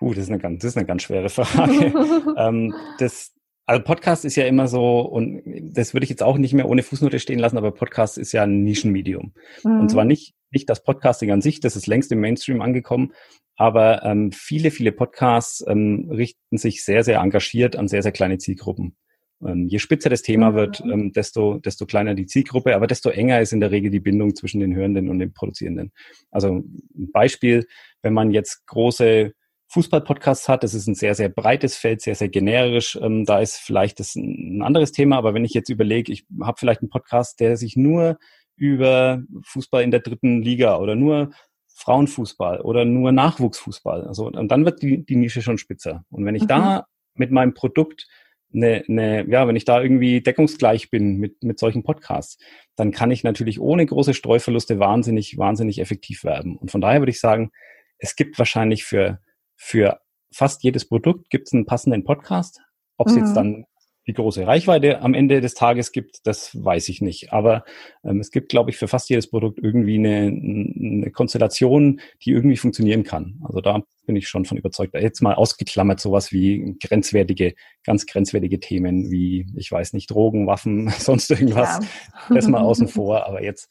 Uh, 0.00 0.10
das 0.10 0.24
ist 0.24 0.30
eine 0.30 0.38
ganz, 0.38 0.62
das 0.62 0.70
ist 0.70 0.76
eine 0.76 0.86
ganz 0.86 1.02
schwere 1.02 1.28
Frage. 1.28 1.92
ähm, 2.36 2.74
das, 2.98 3.32
also 3.66 3.82
Podcast 3.82 4.24
ist 4.24 4.36
ja 4.36 4.46
immer 4.46 4.68
so, 4.68 5.00
und 5.00 5.42
das 5.44 5.92
würde 5.92 6.04
ich 6.04 6.10
jetzt 6.10 6.22
auch 6.22 6.38
nicht 6.38 6.54
mehr 6.54 6.68
ohne 6.68 6.84
Fußnote 6.84 7.18
stehen 7.18 7.40
lassen, 7.40 7.58
aber 7.58 7.72
Podcast 7.72 8.16
ist 8.16 8.32
ja 8.32 8.44
ein 8.44 8.62
Nischenmedium. 8.62 9.34
Mhm. 9.64 9.80
Und 9.80 9.90
zwar 9.90 10.04
nicht, 10.04 10.34
nicht 10.50 10.70
das 10.70 10.84
Podcasting 10.84 11.32
an 11.32 11.42
sich, 11.42 11.60
das 11.60 11.74
ist 11.74 11.88
längst 11.88 12.12
im 12.12 12.20
Mainstream 12.20 12.62
angekommen, 12.62 13.12
aber 13.56 14.04
ähm, 14.04 14.30
viele, 14.32 14.70
viele 14.70 14.92
Podcasts 14.92 15.64
ähm, 15.66 16.08
richten 16.10 16.58
sich 16.58 16.84
sehr, 16.84 17.02
sehr 17.02 17.18
engagiert 17.18 17.74
an 17.74 17.88
sehr, 17.88 18.02
sehr 18.02 18.12
kleine 18.12 18.38
Zielgruppen. 18.38 18.96
Ähm, 19.44 19.66
je 19.66 19.78
spitzer 19.78 20.08
das 20.10 20.22
Thema 20.22 20.52
mhm. 20.52 20.54
wird, 20.54 20.80
ähm, 20.80 21.12
desto, 21.12 21.58
desto 21.58 21.86
kleiner 21.86 22.14
die 22.14 22.26
Zielgruppe, 22.26 22.74
aber 22.74 22.86
desto 22.86 23.10
enger 23.10 23.40
ist 23.40 23.52
in 23.52 23.60
der 23.60 23.70
Regel 23.70 23.90
die 23.90 24.00
Bindung 24.00 24.34
zwischen 24.34 24.60
den 24.60 24.74
Hörenden 24.74 25.08
und 25.08 25.18
den 25.18 25.32
Produzierenden. 25.32 25.92
Also 26.30 26.62
ein 26.94 27.10
Beispiel, 27.12 27.66
wenn 28.02 28.14
man 28.14 28.30
jetzt 28.30 28.66
große 28.66 29.32
Fußball-Podcasts 29.68 30.48
hat. 30.48 30.62
Das 30.62 30.74
ist 30.74 30.86
ein 30.86 30.94
sehr, 30.94 31.14
sehr 31.14 31.28
breites 31.28 31.76
Feld, 31.76 32.00
sehr, 32.00 32.14
sehr 32.14 32.28
generisch. 32.28 32.96
Ähm, 33.00 33.24
da 33.24 33.40
ist 33.40 33.56
vielleicht 33.56 34.00
das 34.00 34.14
ein 34.14 34.62
anderes 34.62 34.92
Thema, 34.92 35.16
aber 35.16 35.34
wenn 35.34 35.44
ich 35.44 35.54
jetzt 35.54 35.68
überlege, 35.68 36.12
ich 36.12 36.26
habe 36.42 36.58
vielleicht 36.58 36.80
einen 36.80 36.90
Podcast, 36.90 37.40
der 37.40 37.56
sich 37.56 37.76
nur 37.76 38.18
über 38.56 39.22
Fußball 39.42 39.82
in 39.82 39.90
der 39.90 40.00
dritten 40.00 40.42
Liga 40.42 40.78
oder 40.78 40.94
nur 40.94 41.30
Frauenfußball 41.74 42.62
oder 42.62 42.84
nur 42.84 43.12
Nachwuchsfußball. 43.12 44.06
Also, 44.06 44.28
und 44.28 44.48
dann 44.48 44.64
wird 44.64 44.82
die, 44.82 45.04
die 45.04 45.16
Nische 45.16 45.42
schon 45.42 45.58
spitzer. 45.58 46.04
Und 46.10 46.24
wenn 46.24 46.34
ich 46.34 46.44
mhm. 46.44 46.48
da 46.48 46.86
mit 47.14 47.30
meinem 47.30 47.52
Produkt 47.52 48.06
eine, 48.54 48.82
eine, 48.88 49.28
ja, 49.28 49.46
wenn 49.46 49.56
ich 49.56 49.66
da 49.66 49.82
irgendwie 49.82 50.22
deckungsgleich 50.22 50.90
bin 50.90 51.18
mit, 51.18 51.42
mit 51.42 51.58
solchen 51.58 51.82
Podcasts, 51.82 52.38
dann 52.76 52.92
kann 52.92 53.10
ich 53.10 53.24
natürlich 53.24 53.60
ohne 53.60 53.84
große 53.84 54.14
Streuverluste 54.14 54.78
wahnsinnig, 54.78 55.36
wahnsinnig 55.36 55.78
effektiv 55.78 56.24
werden. 56.24 56.56
Und 56.56 56.70
von 56.70 56.80
daher 56.80 57.00
würde 57.00 57.10
ich 57.10 57.20
sagen, 57.20 57.50
es 57.98 58.16
gibt 58.16 58.38
wahrscheinlich 58.38 58.84
für 58.84 59.20
für 59.56 60.00
fast 60.32 60.62
jedes 60.62 60.86
Produkt 60.86 61.30
gibt 61.30 61.48
es 61.48 61.52
einen 61.52 61.66
passenden 61.66 62.04
Podcast. 62.04 62.60
Ob 62.96 63.08
es 63.08 63.14
mhm. 63.14 63.18
jetzt 63.20 63.34
dann 63.34 63.66
die 64.06 64.12
große 64.12 64.46
Reichweite 64.46 65.00
am 65.00 65.14
Ende 65.14 65.40
des 65.40 65.54
Tages 65.54 65.90
gibt, 65.90 66.26
das 66.26 66.62
weiß 66.62 66.88
ich 66.90 67.00
nicht. 67.00 67.32
Aber 67.32 67.64
ähm, 68.04 68.20
es 68.20 68.30
gibt, 68.30 68.50
glaube 68.50 68.70
ich, 68.70 68.76
für 68.76 68.86
fast 68.86 69.10
jedes 69.10 69.28
Produkt 69.28 69.58
irgendwie 69.60 69.96
eine, 69.96 70.28
eine 70.28 71.10
Konstellation, 71.10 72.00
die 72.24 72.30
irgendwie 72.30 72.56
funktionieren 72.56 73.02
kann. 73.02 73.40
Also 73.44 73.60
da 73.60 73.82
bin 74.06 74.14
ich 74.14 74.28
schon 74.28 74.44
von 74.44 74.58
überzeugt. 74.58 74.94
Jetzt 74.94 75.22
mal 75.22 75.34
ausgeklammert 75.34 75.98
sowas 75.98 76.30
wie 76.30 76.76
grenzwertige, 76.80 77.54
ganz 77.84 78.06
grenzwertige 78.06 78.60
Themen 78.60 79.10
wie, 79.10 79.46
ich 79.56 79.72
weiß 79.72 79.92
nicht, 79.92 80.10
Drogen, 80.10 80.46
Waffen, 80.46 80.88
sonst 80.98 81.30
irgendwas. 81.30 81.80
Ja. 82.28 82.34
Das 82.34 82.46
mal 82.46 82.62
außen 82.62 82.88
vor. 82.88 83.26
Aber 83.26 83.42
jetzt 83.42 83.68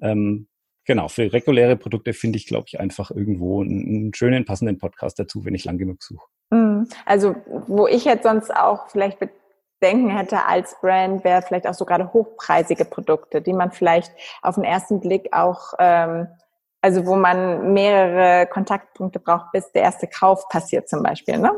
ähm, 0.00 0.48
genau, 0.86 1.08
für 1.08 1.32
reguläre 1.32 1.76
Produkte 1.76 2.12
finde 2.12 2.38
ich, 2.38 2.46
glaube 2.46 2.66
ich, 2.68 2.80
einfach 2.80 3.10
irgendwo 3.10 3.62
einen, 3.62 4.14
schönen, 4.14 4.44
passenden 4.44 4.78
Podcast 4.78 5.18
dazu, 5.18 5.44
wenn 5.44 5.54
ich 5.54 5.64
lang 5.64 5.78
genug 5.78 6.02
suche. 6.02 6.26
Mhm. 6.50 6.88
Also, 7.04 7.34
wo 7.66 7.86
ich 7.86 8.04
jetzt 8.04 8.22
sonst 8.22 8.54
auch 8.54 8.88
vielleicht 8.88 9.18
Denken 9.82 10.08
hätte 10.08 10.46
als 10.46 10.74
Brand, 10.80 11.22
wäre 11.22 11.42
vielleicht 11.42 11.66
auch 11.66 11.74
so 11.74 11.84
gerade 11.84 12.12
hochpreisige 12.12 12.86
Produkte, 12.86 13.42
die 13.42 13.52
man 13.52 13.72
vielleicht 13.72 14.10
auf 14.40 14.54
den 14.54 14.64
ersten 14.64 15.00
Blick 15.00 15.28
auch 15.32 15.74
ähm, 15.78 16.28
also 16.86 17.04
wo 17.04 17.16
man 17.16 17.72
mehrere 17.72 18.46
Kontaktpunkte 18.46 19.18
braucht, 19.18 19.50
bis 19.50 19.72
der 19.72 19.82
erste 19.82 20.06
Kauf 20.06 20.48
passiert 20.48 20.88
zum 20.88 21.02
Beispiel. 21.02 21.36
Ne? 21.36 21.50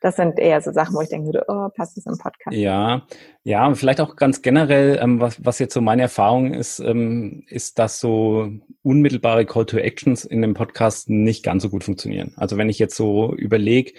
Das 0.00 0.16
sind 0.16 0.38
eher 0.38 0.62
so 0.62 0.72
Sachen, 0.72 0.94
wo 0.94 1.02
ich 1.02 1.10
würde, 1.10 1.44
oh, 1.48 1.68
passt 1.68 1.98
das 1.98 2.06
im 2.06 2.16
Podcast? 2.16 2.56
Ja, 2.56 3.02
ja, 3.42 3.66
und 3.66 3.76
vielleicht 3.76 4.00
auch 4.00 4.16
ganz 4.16 4.40
generell, 4.40 4.98
ähm, 5.02 5.20
was, 5.20 5.44
was 5.44 5.58
jetzt 5.58 5.74
so 5.74 5.82
meine 5.82 6.00
Erfahrung 6.00 6.54
ist, 6.54 6.78
ähm, 6.78 7.44
ist, 7.46 7.78
dass 7.78 8.00
so 8.00 8.50
unmittelbare 8.82 9.44
Call 9.44 9.66
to 9.66 9.76
Actions 9.76 10.24
in 10.24 10.40
dem 10.40 10.54
Podcast 10.54 11.10
nicht 11.10 11.44
ganz 11.44 11.62
so 11.62 11.68
gut 11.68 11.84
funktionieren. 11.84 12.32
Also 12.36 12.56
wenn 12.56 12.70
ich 12.70 12.78
jetzt 12.78 12.96
so 12.96 13.34
überlege, 13.34 13.92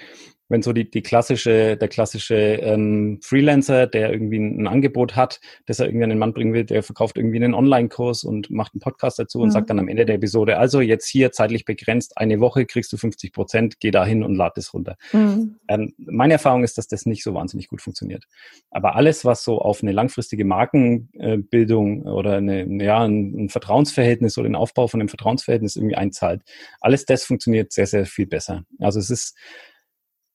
wenn 0.51 0.61
so 0.61 0.73
die, 0.73 0.89
die 0.89 1.01
klassische, 1.01 1.77
der 1.77 1.87
klassische 1.87 2.35
ähm, 2.35 3.19
Freelancer, 3.21 3.87
der 3.87 4.11
irgendwie 4.11 4.37
ein, 4.37 4.67
Angebot 4.67 5.15
hat, 5.15 5.39
das 5.65 5.79
er 5.79 5.87
irgendwie 5.87 6.03
an 6.03 6.09
den 6.09 6.19
Mann 6.19 6.33
bringen 6.33 6.53
will, 6.53 6.65
der 6.65 6.83
verkauft 6.83 7.17
irgendwie 7.17 7.37
einen 7.37 7.53
Online-Kurs 7.53 8.25
und 8.25 8.49
macht 8.51 8.73
einen 8.73 8.81
Podcast 8.81 9.17
dazu 9.17 9.39
und 9.39 9.47
mhm. 9.47 9.51
sagt 9.51 9.69
dann 9.69 9.79
am 9.79 9.87
Ende 9.87 10.05
der 10.05 10.15
Episode, 10.15 10.57
also 10.57 10.81
jetzt 10.81 11.07
hier 11.07 11.31
zeitlich 11.31 11.63
begrenzt, 11.63 12.17
eine 12.17 12.41
Woche 12.41 12.65
kriegst 12.65 12.91
du 12.91 12.97
50 12.97 13.31
Prozent, 13.31 13.79
geh 13.79 13.91
da 13.91 14.05
hin 14.05 14.23
und 14.23 14.35
lad 14.35 14.57
das 14.57 14.73
runter. 14.73 14.97
Mhm. 15.13 15.55
Ähm, 15.69 15.93
meine 15.97 16.33
Erfahrung 16.33 16.63
ist, 16.65 16.77
dass 16.77 16.87
das 16.87 17.05
nicht 17.05 17.23
so 17.23 17.33
wahnsinnig 17.33 17.69
gut 17.69 17.81
funktioniert. 17.81 18.25
Aber 18.69 18.95
alles, 18.95 19.23
was 19.23 19.45
so 19.45 19.59
auf 19.59 19.81
eine 19.81 19.93
langfristige 19.93 20.43
Markenbildung 20.43 22.03
oder 22.03 22.35
eine, 22.35 22.65
ja, 22.83 23.03
ein, 23.03 23.45
ein 23.45 23.49
Vertrauensverhältnis 23.49 24.37
oder 24.37 24.49
den 24.49 24.55
Aufbau 24.55 24.87
von 24.87 24.99
einem 24.99 25.09
Vertrauensverhältnis 25.09 25.77
irgendwie 25.77 25.95
einzahlt, 25.95 26.41
alles 26.81 27.05
das 27.05 27.23
funktioniert 27.23 27.71
sehr, 27.71 27.87
sehr 27.87 28.05
viel 28.05 28.27
besser. 28.27 28.65
Also 28.79 28.99
es 28.99 29.09
ist 29.09 29.37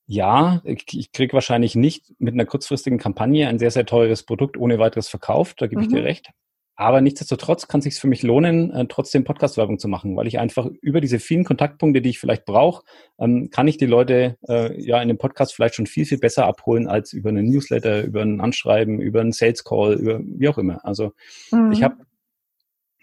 ja, 0.07 0.63
ich, 0.65 1.13
kriege 1.13 1.33
wahrscheinlich 1.33 1.75
nicht 1.75 2.15
mit 2.19 2.35
einer 2.35 2.47
kurzfristigen 2.47 2.99
Kampagne 2.99 3.49
ein 3.49 3.59
sehr, 3.59 3.73
sehr 3.73 3.87
teures 3.87 4.23
Produkt 4.23 4.57
ohne 4.57 4.79
weiteres 4.79 5.09
verkauft, 5.09 5.61
da 5.61 5.67
gebe 5.67 5.81
mhm. 5.81 5.87
ich 5.87 5.93
dir 5.93 6.01
mhm. 6.01 6.07
recht. 6.07 6.31
Aber 6.79 7.01
nichtsdestotrotz 7.01 7.69
kann 7.69 7.79
es 7.79 7.85
sich 7.85 7.95
für 7.95 8.07
mich 8.07 8.23
lohnen, 8.23 8.71
äh, 8.71 8.87
trotzdem 8.87 9.25
Podcast-Werbung 9.25 9.79
zu 9.79 9.89
machen, 9.89 10.15
weil 10.15 10.27
ich 10.27 10.39
einfach 10.39 10.67
über 10.83 11.01
diese 11.01 11.19
vielen 11.19 11.45
Kontaktpunkte, 11.45 12.03
die 12.03 12.11
ich 12.11 12.19
vielleicht 12.19 12.45
brauche, 12.45 12.85
ähm, 13.19 13.49
kann 13.51 13.67
ich 13.67 13.79
die 13.79 13.87
Leute 13.87 14.37
äh, 14.47 14.79
ja 14.81 15.01
in 15.01 15.09
dem 15.09 15.17
Podcast 15.17 15.55
vielleicht 15.55 15.75
schon 15.75 15.87
viel, 15.87 16.05
viel 16.05 16.19
besser 16.19 16.45
abholen 16.45 16.87
als 16.87 17.15
über 17.15 17.31
einen 17.31 17.49
Newsletter, 17.49 18.05
über 18.05 18.21
ein 18.21 18.43
Anschreiben, 18.43 19.01
über 19.01 19.23
einen 19.23 19.33
Sales 19.33 19.65
Call, 19.65 19.95
über 19.95 20.21
wie 20.23 20.49
auch 20.49 20.59
immer. 20.59 20.85
Also 20.85 21.15
mhm. 21.51 21.73
ich 21.73 21.83
habe 21.83 21.97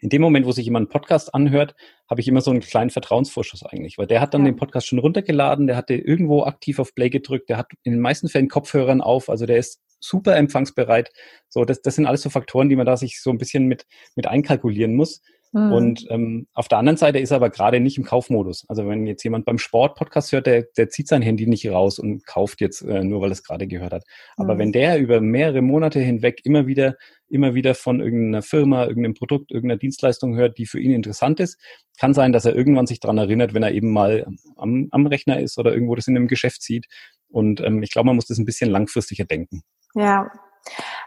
in 0.04 0.10
dem 0.10 0.22
Moment, 0.22 0.46
wo 0.46 0.52
sich 0.52 0.66
jemand 0.66 0.84
einen 0.84 1.02
Podcast 1.02 1.34
anhört, 1.34 1.76
habe 2.10 2.22
ich 2.22 2.28
immer 2.28 2.42
so 2.42 2.52
einen 2.52 2.60
kleinen 2.60 2.90
Vertrauensvorschuss 2.90 3.64
eigentlich, 3.64 3.98
weil 3.98 4.08
der 4.08 4.22
hat 4.22 4.34
dann 4.34 4.46
ja. 4.46 4.52
den 4.52 4.58
Podcast 4.58 4.88
schon 4.88 5.00
runtergeladen, 5.00 5.68
der 5.68 5.78
hatte 5.78 5.96
irgendwo 5.96 6.44
aktiv 6.44 6.80
auf 6.80 6.94
Play 6.94 7.10
gedrückt, 7.10 7.50
der 7.50 7.58
hat 7.58 7.72
in 7.84 7.94
den 7.94 8.02
meisten 8.02 8.30
Fällen 8.30 8.50
Kopfhörern 8.50 9.02
auf, 9.02 9.30
also 9.30 9.46
der 9.46 9.58
ist 9.58 9.82
super 10.00 10.36
empfangsbereit. 10.36 11.12
So, 11.50 11.66
das, 11.66 11.82
das 11.82 11.96
sind 11.96 12.06
alles 12.06 12.22
so 12.22 12.30
Faktoren, 12.30 12.70
die 12.70 12.76
man 12.76 12.86
da 12.86 12.98
sich 12.98 13.22
so 13.22 13.30
ein 13.30 13.38
bisschen 13.38 13.66
mit, 13.66 13.86
mit 14.16 14.28
einkalkulieren 14.28 14.96
muss. 14.96 15.22
Mhm. 15.54 15.72
Und 15.72 16.06
ähm, 16.10 16.48
auf 16.54 16.68
der 16.68 16.80
anderen 16.80 16.98
Seite 16.98 17.20
ist 17.20 17.32
er 17.32 17.38
aber 17.38 17.52
gerade 17.52 17.80
nicht 17.80 17.98
im 17.98 18.04
Kaufmodus. 18.04 18.66
Also 18.68 18.88
wenn 18.88 19.06
jetzt 19.06 19.24
jemand 19.24 19.46
beim 19.46 19.60
Sport-Podcast 19.60 20.32
hört, 20.32 20.48
der, 20.48 20.64
der 20.76 20.90
zieht 20.90 21.08
sein 21.08 21.22
Handy 21.22 21.46
nicht 21.46 21.70
raus 21.70 22.00
und 22.00 22.26
kauft 22.26 22.60
jetzt 22.60 22.82
äh, 22.82 23.04
nur, 23.04 23.22
weil 23.22 23.32
es 23.32 23.44
gerade 23.44 23.68
gehört 23.68 23.94
hat. 23.94 24.04
Aber 24.36 24.56
mhm. 24.56 24.60
wenn 24.60 24.72
der 24.72 25.00
über 25.00 25.22
mehrere 25.22 25.62
Monate 25.62 26.00
hinweg 26.00 26.42
immer 26.44 26.66
wieder, 26.66 26.96
immer 27.30 27.54
wieder 27.54 27.76
von 27.76 28.02
irgendeiner 28.02 28.42
Firma, 28.42 28.86
irgendeinem 28.86 29.14
Produkt, 29.14 29.52
irgendeiner 29.52 29.78
Dienstleistung 29.78 30.36
hört, 30.36 30.58
die 30.58 30.66
für 30.66 30.80
ihn 30.80 30.92
interessant 30.92 31.40
ist, 31.40 31.60
kann 32.00 32.16
sein, 32.16 32.34
dass 32.34 32.46
er 32.46 32.56
irgendwann 32.56 32.88
sich 32.88 33.00
dran 33.00 33.20
erinnert, 33.20 33.54
wenn 33.54 33.64
er 33.64 33.74
eben 33.74 33.92
mal 33.92 34.26
am, 34.56 34.88
am 34.90 35.06
Rechner 35.06 35.40
ist 35.40 35.60
oder 35.60 35.72
irgendwo 35.72 35.94
das 35.94 36.08
in 36.08 36.18
einem 36.18 36.28
Geschäft 36.28 36.64
sieht. 36.64 36.88
Und 37.30 37.62
ähm, 37.62 37.84
ich 37.84 37.92
glaube, 37.92 38.08
man 38.08 38.16
muss 38.16 38.26
das 38.26 38.40
ein 38.40 38.46
bisschen 38.46 38.72
langfristiger 38.72 39.26
denken. 39.26 39.62
Ja, 39.94 40.32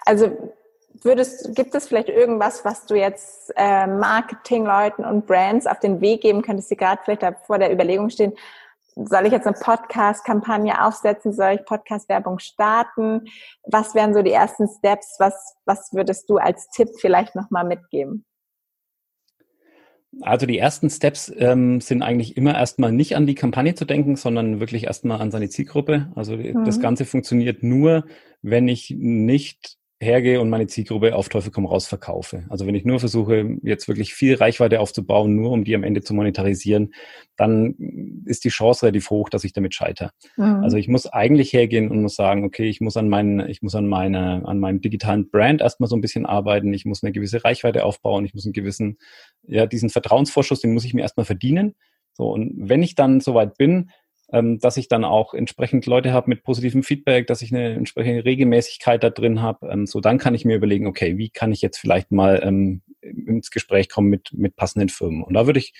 also 0.04 0.54
würdest, 1.02 1.54
gibt 1.54 1.74
es 1.74 1.88
vielleicht 1.88 2.08
irgendwas, 2.08 2.64
was 2.64 2.86
du 2.86 2.94
jetzt 2.94 3.52
äh, 3.56 3.86
Marketingleuten 3.86 5.04
und 5.04 5.26
Brands 5.26 5.66
auf 5.66 5.78
den 5.80 6.00
Weg 6.00 6.22
geben 6.22 6.42
könntest, 6.42 6.70
die 6.70 6.76
gerade 6.76 7.00
vielleicht 7.04 7.22
da 7.22 7.32
vor 7.32 7.58
der 7.58 7.72
Überlegung 7.72 8.10
stehen, 8.10 8.32
soll 8.96 9.26
ich 9.26 9.32
jetzt 9.32 9.46
eine 9.46 9.56
Podcast-Kampagne 9.56 10.82
aufsetzen? 10.82 11.32
Soll 11.34 11.56
ich 11.56 11.64
Podcast-Werbung 11.66 12.38
starten? 12.38 13.24
Was 13.64 13.94
wären 13.94 14.14
so 14.14 14.22
die 14.22 14.32
ersten 14.32 14.66
Steps? 14.68 15.16
Was, 15.18 15.56
was 15.66 15.92
würdest 15.92 16.30
du 16.30 16.38
als 16.38 16.68
Tipp 16.70 16.88
vielleicht 16.98 17.34
nochmal 17.34 17.64
mitgeben? 17.64 18.24
Also 20.22 20.46
die 20.46 20.58
ersten 20.58 20.88
Steps 20.88 21.30
ähm, 21.36 21.82
sind 21.82 22.02
eigentlich 22.02 22.38
immer 22.38 22.54
erstmal 22.54 22.90
nicht 22.90 23.16
an 23.16 23.26
die 23.26 23.34
Kampagne 23.34 23.74
zu 23.74 23.84
denken, 23.84 24.16
sondern 24.16 24.60
wirklich 24.60 24.84
erstmal 24.84 25.20
an 25.20 25.30
seine 25.30 25.50
Zielgruppe. 25.50 26.10
Also 26.14 26.36
mhm. 26.38 26.64
das 26.64 26.80
Ganze 26.80 27.04
funktioniert 27.04 27.62
nur, 27.62 28.06
wenn 28.40 28.66
ich 28.66 28.94
nicht 28.96 29.76
hergehe 29.98 30.40
und 30.42 30.50
meine 30.50 30.66
Zielgruppe 30.66 31.14
auf 31.14 31.30
Teufel 31.30 31.50
komm 31.50 31.64
raus 31.64 31.86
verkaufe. 31.86 32.44
Also 32.50 32.66
wenn 32.66 32.74
ich 32.74 32.84
nur 32.84 33.00
versuche, 33.00 33.56
jetzt 33.62 33.88
wirklich 33.88 34.12
viel 34.12 34.34
Reichweite 34.34 34.80
aufzubauen, 34.80 35.34
nur 35.34 35.52
um 35.52 35.64
die 35.64 35.74
am 35.74 35.84
Ende 35.84 36.02
zu 36.02 36.12
monetarisieren, 36.12 36.92
dann 37.36 38.22
ist 38.26 38.44
die 38.44 38.50
Chance 38.50 38.82
relativ 38.82 39.08
hoch, 39.08 39.30
dass 39.30 39.44
ich 39.44 39.54
damit 39.54 39.74
scheitere. 39.74 40.10
Mhm. 40.36 40.62
Also 40.62 40.76
ich 40.76 40.88
muss 40.88 41.06
eigentlich 41.06 41.52
hergehen 41.52 41.90
und 41.90 42.02
muss 42.02 42.14
sagen, 42.14 42.44
okay, 42.44 42.68
ich 42.68 42.80
muss 42.82 42.98
an 42.98 43.08
meinen, 43.08 43.48
ich 43.48 43.62
muss 43.62 43.74
an 43.74 43.88
meiner, 43.88 44.46
an 44.46 44.60
meinem 44.60 44.82
digitalen 44.82 45.30
Brand 45.30 45.62
erstmal 45.62 45.88
so 45.88 45.96
ein 45.96 46.02
bisschen 46.02 46.26
arbeiten, 46.26 46.74
ich 46.74 46.84
muss 46.84 47.02
eine 47.02 47.12
gewisse 47.12 47.42
Reichweite 47.42 47.84
aufbauen, 47.84 48.26
ich 48.26 48.34
muss 48.34 48.44
einen 48.44 48.52
gewissen, 48.52 48.98
ja, 49.46 49.66
diesen 49.66 49.88
Vertrauensvorschuss, 49.88 50.60
den 50.60 50.74
muss 50.74 50.84
ich 50.84 50.92
mir 50.92 51.02
erstmal 51.02 51.26
verdienen. 51.26 51.74
So, 52.12 52.30
und 52.32 52.52
wenn 52.56 52.82
ich 52.82 52.94
dann 52.94 53.20
soweit 53.20 53.56
bin, 53.56 53.90
ähm, 54.32 54.58
dass 54.58 54.76
ich 54.76 54.88
dann 54.88 55.04
auch 55.04 55.34
entsprechend 55.34 55.86
Leute 55.86 56.12
habe 56.12 56.28
mit 56.28 56.42
positivem 56.42 56.82
Feedback, 56.82 57.26
dass 57.26 57.42
ich 57.42 57.52
eine 57.52 57.74
entsprechende 57.74 58.24
Regelmäßigkeit 58.24 59.02
da 59.02 59.10
drin 59.10 59.42
habe. 59.42 59.68
Ähm, 59.68 59.86
so 59.86 60.00
dann 60.00 60.18
kann 60.18 60.34
ich 60.34 60.44
mir 60.44 60.56
überlegen, 60.56 60.86
okay, 60.86 61.16
wie 61.16 61.30
kann 61.30 61.52
ich 61.52 61.62
jetzt 61.62 61.78
vielleicht 61.78 62.10
mal 62.10 62.40
ähm, 62.42 62.82
ins 63.00 63.50
Gespräch 63.50 63.88
kommen 63.88 64.08
mit, 64.08 64.32
mit 64.32 64.56
passenden 64.56 64.88
Firmen. 64.88 65.22
Und 65.22 65.34
da 65.34 65.46
würde 65.46 65.60
ich 65.60 65.74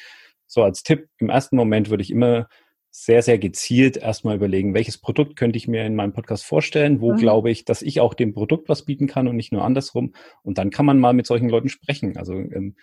so 0.47 0.63
als 0.63 0.83
Tipp, 0.83 1.09
im 1.19 1.29
ersten 1.29 1.57
Moment 1.57 1.91
würde 1.91 2.03
ich 2.03 2.11
immer 2.11 2.49
sehr, 2.99 3.21
sehr 3.21 3.39
gezielt 3.39 3.99
erstmal 3.99 4.37
überlegen, 4.37 4.73
welches 4.73 4.97
Produkt 4.97 5.37
könnte 5.37 5.59
ich 5.59 5.69
mir 5.69 5.85
in 5.85 5.97
meinem 5.97 6.15
Podcast 6.15 6.47
vorstellen, 6.47 7.03
wo 7.03 7.13
mhm. 7.13 7.19
glaube 7.19 7.51
ich, 7.51 7.67
dass 7.67 7.83
ich 7.83 8.01
auch 8.01 8.15
dem 8.15 8.33
Produkt 8.33 8.71
was 8.71 8.87
bieten 8.87 9.07
kann 9.07 9.29
und 9.29 9.37
nicht 9.37 9.53
nur 9.53 9.65
andersrum. 9.65 10.15
Und 10.43 10.57
dann 10.57 10.71
kann 10.71 10.87
man 10.87 10.99
mal 10.99 11.13
mit 11.13 11.27
solchen 11.27 11.51
Leuten 11.51 11.69
sprechen. 11.69 12.17
Also 12.17 12.33
ähm, 12.33 12.77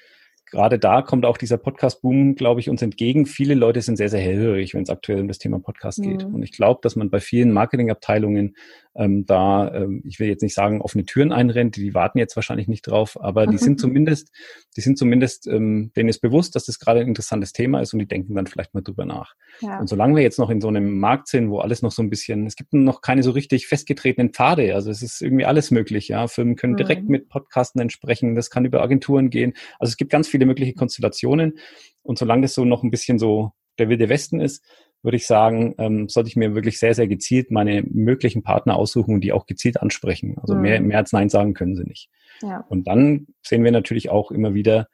gerade 0.53 0.77
da 0.77 1.01
kommt 1.01 1.25
auch 1.25 1.37
dieser 1.37 1.57
Podcast-Boom, 1.57 2.35
glaube 2.35 2.59
ich, 2.59 2.69
uns 2.69 2.83
entgegen. 2.83 3.25
Viele 3.25 3.55
Leute 3.55 3.81
sind 3.81 3.97
sehr, 3.97 4.09
sehr 4.09 4.21
hellhörig, 4.21 4.75
wenn 4.75 4.83
es 4.83 4.89
aktuell 4.91 5.19
um 5.19 5.27
das 5.27 5.39
Thema 5.39 5.59
Podcast 5.59 5.97
mhm. 5.99 6.03
geht. 6.03 6.23
Und 6.25 6.43
ich 6.43 6.51
glaube, 6.51 6.79
dass 6.83 6.95
man 6.95 7.09
bei 7.09 7.19
vielen 7.19 7.51
Marketingabteilungen 7.51 8.55
ähm, 8.95 9.25
da, 9.25 9.73
ähm, 9.73 10.03
ich 10.05 10.19
will 10.19 10.27
jetzt 10.27 10.43
nicht 10.43 10.53
sagen, 10.53 10.81
offene 10.81 11.05
Türen 11.05 11.31
einrennt, 11.31 11.75
die 11.75 11.93
warten 11.93 12.19
jetzt 12.19 12.35
wahrscheinlich 12.35 12.67
nicht 12.67 12.83
drauf, 12.83 13.19
aber 13.19 13.47
die 13.47 13.57
sind 13.57 13.79
zumindest, 13.79 14.31
die 14.77 14.81
sind 14.81 14.97
zumindest, 14.97 15.47
ähm, 15.47 15.91
denen 15.95 16.09
ist 16.09 16.19
bewusst, 16.19 16.55
dass 16.55 16.65
das 16.65 16.79
gerade 16.79 16.99
ein 16.99 17.07
interessantes 17.07 17.53
Thema 17.53 17.81
ist 17.81 17.93
und 17.93 17.99
die 17.99 18.07
denken 18.07 18.35
dann 18.35 18.47
vielleicht 18.47 18.73
mal 18.73 18.81
drüber 18.81 19.05
nach. 19.05 19.33
Ja. 19.61 19.79
Und 19.79 19.87
solange 19.87 20.15
wir 20.15 20.23
jetzt 20.23 20.39
noch 20.39 20.49
in 20.49 20.61
so 20.61 20.67
einem 20.67 20.99
Markt 20.99 21.27
sind, 21.27 21.49
wo 21.49 21.59
alles 21.59 21.81
noch 21.81 21.91
so 21.91 22.03
ein 22.03 22.09
bisschen, 22.09 22.45
es 22.45 22.55
gibt 22.55 22.73
noch 22.73 23.01
keine 23.01 23.23
so 23.23 23.31
richtig 23.31 23.67
festgetretenen 23.67 24.31
Pfade, 24.31 24.75
also 24.75 24.91
es 24.91 25.01
ist 25.01 25.21
irgendwie 25.21 25.45
alles 25.45 25.71
möglich, 25.71 26.07
ja. 26.07 26.27
Firmen 26.27 26.55
können 26.55 26.73
mhm. 26.73 26.77
direkt 26.77 27.09
mit 27.09 27.29
Podcasten 27.29 27.81
entsprechen, 27.81 28.35
das 28.35 28.49
kann 28.49 28.65
über 28.65 28.81
Agenturen 28.81 29.29
gehen. 29.29 29.53
Also 29.79 29.91
es 29.91 29.97
gibt 29.97 30.11
ganz 30.11 30.27
viele 30.27 30.45
mögliche 30.45 30.73
Konstellationen 30.73 31.57
und 32.03 32.17
solange 32.17 32.43
das 32.43 32.53
so 32.53 32.65
noch 32.65 32.83
ein 32.83 32.91
bisschen 32.91 33.17
so 33.19 33.51
der 33.79 33.89
wilde 33.89 34.09
Westen 34.09 34.39
ist, 34.39 34.63
würde 35.03 35.17
ich 35.17 35.27
sagen, 35.27 35.75
ähm, 35.77 36.09
sollte 36.09 36.29
ich 36.29 36.35
mir 36.35 36.55
wirklich 36.55 36.79
sehr, 36.79 36.95
sehr 36.95 37.07
gezielt 37.07 37.51
meine 37.51 37.83
möglichen 37.83 38.41
Partner 38.41 38.77
aussuchen 38.77 39.15
und 39.15 39.21
die 39.21 39.33
auch 39.33 39.45
gezielt 39.45 39.81
ansprechen. 39.81 40.37
Also 40.41 40.55
mhm. 40.55 40.61
mehr, 40.61 40.81
mehr 40.81 40.97
als 40.97 41.11
Nein 41.11 41.29
sagen 41.29 41.53
können 41.53 41.75
sie 41.75 41.83
nicht. 41.83 42.09
Ja. 42.41 42.65
Und 42.69 42.87
dann 42.87 43.27
sehen 43.41 43.63
wir 43.63 43.71
natürlich 43.71 44.09
auch 44.09 44.31
immer 44.31 44.53
wieder, 44.53 44.87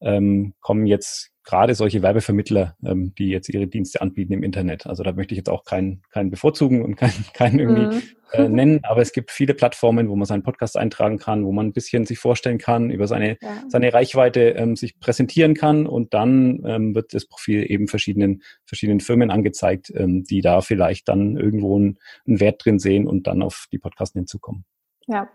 ähm, 0.00 0.54
kommen 0.60 0.86
jetzt 0.86 1.30
gerade 1.44 1.74
solche 1.74 2.02
Werbevermittler, 2.02 2.76
ähm, 2.84 3.14
die 3.16 3.28
jetzt 3.28 3.48
ihre 3.48 3.66
Dienste 3.66 4.00
anbieten 4.00 4.32
im 4.32 4.42
Internet. 4.42 4.86
Also 4.86 5.02
da 5.02 5.12
möchte 5.12 5.34
ich 5.34 5.38
jetzt 5.38 5.48
auch 5.48 5.64
keinen 5.64 6.02
keinen 6.10 6.30
bevorzugen 6.30 6.82
und 6.82 6.96
keinen 6.96 7.24
keinen 7.34 7.58
irgendwie 7.58 7.96
mhm. 7.96 8.02
äh, 8.32 8.48
nennen, 8.48 8.80
aber 8.84 9.00
es 9.00 9.12
gibt 9.12 9.30
viele 9.30 9.54
Plattformen, 9.54 10.08
wo 10.08 10.16
man 10.16 10.26
seinen 10.26 10.42
Podcast 10.42 10.76
eintragen 10.76 11.18
kann, 11.18 11.44
wo 11.44 11.52
man 11.52 11.66
ein 11.66 11.72
bisschen 11.72 12.04
sich 12.06 12.18
vorstellen 12.18 12.58
kann, 12.58 12.90
über 12.90 13.06
seine 13.06 13.38
ja. 13.40 13.64
seine 13.68 13.92
Reichweite 13.92 14.50
ähm, 14.50 14.76
sich 14.76 15.00
präsentieren 15.00 15.54
kann 15.54 15.86
und 15.86 16.14
dann 16.14 16.62
ähm, 16.64 16.94
wird 16.94 17.14
das 17.14 17.26
Profil 17.26 17.68
eben 17.68 17.88
verschiedenen 17.88 18.42
verschiedenen 18.64 19.00
Firmen 19.00 19.30
angezeigt, 19.30 19.92
ähm, 19.96 20.24
die 20.24 20.42
da 20.42 20.60
vielleicht 20.60 21.08
dann 21.08 21.36
irgendwo 21.36 21.76
einen, 21.76 21.98
einen 22.26 22.38
Wert 22.38 22.64
drin 22.64 22.78
sehen 22.78 23.06
und 23.06 23.26
dann 23.26 23.42
auf 23.42 23.66
die 23.72 23.78
Podcasten 23.78 24.20
hinzukommen. 24.20 24.64
Ja. 25.06 25.28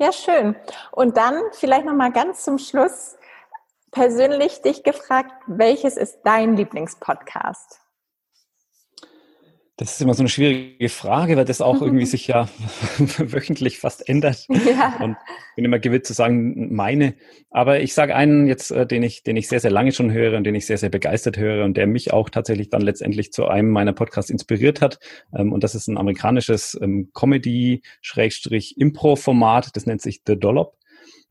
Ja, 0.00 0.12
schön. 0.12 0.54
Und 0.92 1.16
dann 1.16 1.34
vielleicht 1.52 1.84
noch 1.84 1.94
mal 1.94 2.12
ganz 2.12 2.44
zum 2.44 2.58
Schluss 2.58 3.18
persönlich 3.90 4.62
dich 4.62 4.82
gefragt, 4.82 5.32
welches 5.46 5.96
ist 5.96 6.18
dein 6.24 6.56
Lieblingspodcast? 6.56 7.80
Das 9.78 9.92
ist 9.92 10.02
immer 10.02 10.14
so 10.14 10.22
eine 10.22 10.28
schwierige 10.28 10.88
Frage, 10.88 11.36
weil 11.36 11.44
das 11.44 11.60
auch 11.60 11.80
irgendwie 11.80 12.06
sich 12.06 12.26
ja 12.26 12.48
wöchentlich 12.98 13.78
fast 13.78 14.08
ändert. 14.08 14.44
Ja. 14.48 14.96
Und 15.00 15.16
bin 15.54 15.64
immer 15.64 15.78
gewillt 15.78 16.04
zu 16.04 16.14
sagen, 16.14 16.74
meine. 16.74 17.14
Aber 17.50 17.78
ich 17.80 17.94
sage 17.94 18.16
einen 18.16 18.48
jetzt, 18.48 18.72
äh, 18.72 18.88
den 18.88 19.04
ich, 19.04 19.22
den 19.22 19.36
ich 19.36 19.46
sehr, 19.46 19.60
sehr 19.60 19.70
lange 19.70 19.92
schon 19.92 20.12
höre 20.12 20.36
und 20.36 20.42
den 20.42 20.56
ich 20.56 20.66
sehr, 20.66 20.78
sehr 20.78 20.90
begeistert 20.90 21.38
höre 21.38 21.64
und 21.64 21.76
der 21.76 21.86
mich 21.86 22.12
auch 22.12 22.28
tatsächlich 22.28 22.70
dann 22.70 22.82
letztendlich 22.82 23.32
zu 23.32 23.46
einem 23.46 23.70
meiner 23.70 23.92
Podcasts 23.92 24.32
inspiriert 24.32 24.80
hat. 24.80 24.98
Ähm, 25.32 25.52
und 25.52 25.62
das 25.62 25.76
ist 25.76 25.86
ein 25.86 25.96
amerikanisches 25.96 26.76
ähm, 26.82 27.12
Comedy-Impro-Format. 27.14 29.76
Das 29.76 29.86
nennt 29.86 30.02
sich 30.02 30.22
The 30.26 30.36
Dollop. 30.36 30.76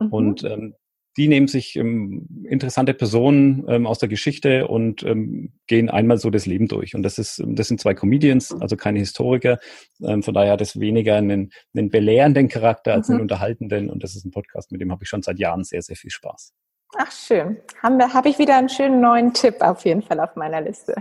Mhm. 0.00 0.08
Und 0.08 0.44
ähm, 0.44 0.74
die 1.18 1.26
nehmen 1.26 1.48
sich 1.48 1.74
ähm, 1.74 2.26
interessante 2.48 2.94
Personen 2.94 3.64
ähm, 3.68 3.86
aus 3.86 3.98
der 3.98 4.08
Geschichte 4.08 4.68
und 4.68 5.02
ähm, 5.02 5.52
gehen 5.66 5.90
einmal 5.90 6.16
so 6.18 6.30
das 6.30 6.46
Leben 6.46 6.68
durch. 6.68 6.94
Und 6.94 7.02
das 7.02 7.18
ist, 7.18 7.42
das 7.44 7.66
sind 7.66 7.80
zwei 7.80 7.92
Comedians, 7.92 8.54
also 8.60 8.76
keine 8.76 9.00
Historiker. 9.00 9.58
Ähm, 10.00 10.22
von 10.22 10.32
daher 10.32 10.52
hat 10.52 10.60
es 10.60 10.78
weniger 10.78 11.16
einen, 11.16 11.50
einen 11.74 11.90
belehrenden 11.90 12.48
Charakter 12.48 12.94
als 12.94 13.08
mhm. 13.08 13.14
einen 13.14 13.22
unterhaltenden. 13.22 13.90
Und 13.90 14.04
das 14.04 14.14
ist 14.14 14.24
ein 14.24 14.30
Podcast, 14.30 14.70
mit 14.70 14.80
dem 14.80 14.92
habe 14.92 15.02
ich 15.02 15.08
schon 15.08 15.22
seit 15.22 15.40
Jahren 15.40 15.64
sehr, 15.64 15.82
sehr 15.82 15.96
viel 15.96 16.10
Spaß. 16.10 16.54
Ach 16.96 17.10
schön. 17.10 17.58
Habe 17.82 18.28
ich 18.28 18.38
wieder 18.38 18.56
einen 18.56 18.68
schönen 18.68 19.00
neuen 19.00 19.34
Tipp 19.34 19.56
auf 19.60 19.84
jeden 19.84 20.02
Fall 20.02 20.20
auf 20.20 20.36
meiner 20.36 20.60
Liste. 20.60 20.94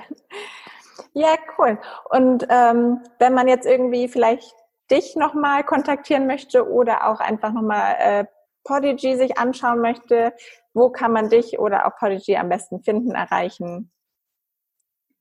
Ja, 1.13 1.35
cool. 1.57 1.77
Und 2.09 2.45
ähm, 2.49 2.99
wenn 3.19 3.33
man 3.33 3.47
jetzt 3.47 3.67
irgendwie 3.67 4.07
vielleicht 4.07 4.53
dich 4.89 5.15
nochmal 5.15 5.63
kontaktieren 5.63 6.27
möchte 6.27 6.69
oder 6.69 7.07
auch 7.07 7.19
einfach 7.19 7.53
nochmal 7.53 7.95
äh, 7.99 8.25
Podigy 8.67 9.15
sich 9.15 9.37
anschauen 9.37 9.79
möchte, 9.79 10.33
wo 10.73 10.89
kann 10.89 11.13
man 11.13 11.29
dich 11.29 11.57
oder 11.57 11.87
auch 11.87 11.97
Podigy 11.97 12.35
am 12.35 12.49
besten 12.49 12.81
finden, 12.81 13.11
erreichen? 13.11 13.91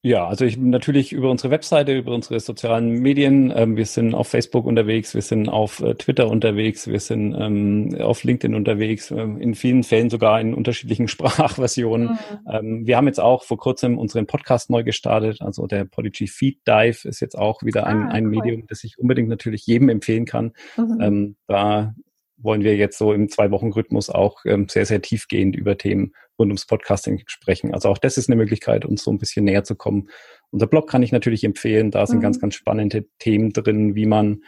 Ja, 0.02 0.28
also 0.28 0.44
ich 0.44 0.56
natürlich 0.56 1.12
über 1.12 1.32
unsere 1.32 1.50
Webseite, 1.50 1.96
über 1.96 2.14
unsere 2.14 2.38
sozialen 2.38 2.90
Medien. 3.00 3.52
Ähm, 3.56 3.76
wir 3.76 3.86
sind 3.86 4.14
auf 4.14 4.28
Facebook 4.28 4.64
unterwegs, 4.64 5.16
wir 5.16 5.22
sind 5.22 5.48
auf 5.48 5.80
äh, 5.80 5.96
Twitter 5.96 6.28
unterwegs, 6.28 6.86
wir 6.86 7.00
sind 7.00 7.34
ähm, 7.34 7.96
auf 8.00 8.22
LinkedIn 8.22 8.54
unterwegs, 8.54 9.10
äh, 9.10 9.22
in 9.22 9.56
vielen 9.56 9.82
Fällen 9.82 10.08
sogar 10.08 10.40
in 10.40 10.54
unterschiedlichen 10.54 11.08
Sprachversionen. 11.08 12.10
Mhm. 12.10 12.48
Ähm, 12.48 12.86
wir 12.86 12.96
haben 12.96 13.08
jetzt 13.08 13.18
auch 13.18 13.42
vor 13.42 13.58
kurzem 13.58 13.98
unseren 13.98 14.28
Podcast 14.28 14.70
neu 14.70 14.84
gestartet. 14.84 15.38
Also 15.40 15.66
der 15.66 15.86
Podigy 15.86 16.28
Feed 16.28 16.60
Dive 16.68 17.08
ist 17.08 17.18
jetzt 17.18 17.36
auch 17.36 17.64
wieder 17.64 17.86
ein, 17.88 18.04
ah, 18.04 18.10
ein 18.10 18.26
cool. 18.26 18.30
Medium, 18.30 18.66
das 18.68 18.84
ich 18.84 19.00
unbedingt 19.00 19.28
natürlich 19.28 19.66
jedem 19.66 19.88
empfehlen 19.88 20.24
kann. 20.24 20.52
Mhm. 20.76 21.00
Ähm, 21.00 21.36
da 21.48 21.96
wollen 22.38 22.62
wir 22.62 22.76
jetzt 22.76 22.98
so 22.98 23.12
im 23.12 23.28
Zwei-Wochen-Rhythmus 23.28 24.10
auch 24.10 24.44
ähm, 24.44 24.68
sehr, 24.68 24.86
sehr 24.86 25.02
tiefgehend 25.02 25.56
über 25.56 25.78
Themen 25.78 26.12
rund 26.38 26.50
ums 26.50 26.66
Podcasting 26.66 27.22
sprechen. 27.26 27.72
Also 27.72 27.88
auch 27.88 27.98
das 27.98 28.18
ist 28.18 28.28
eine 28.28 28.36
Möglichkeit, 28.36 28.84
uns 28.84 29.02
so 29.02 29.10
ein 29.10 29.18
bisschen 29.18 29.44
näher 29.44 29.64
zu 29.64 29.74
kommen. 29.74 30.08
Unser 30.50 30.66
Blog 30.66 30.88
kann 30.88 31.02
ich 31.02 31.12
natürlich 31.12 31.44
empfehlen. 31.44 31.90
Da 31.90 32.06
sind 32.06 32.18
mhm. 32.18 32.22
ganz, 32.22 32.40
ganz 32.40 32.54
spannende 32.54 33.06
Themen 33.18 33.52
drin, 33.52 33.94
wie 33.94 34.06
man, 34.06 34.42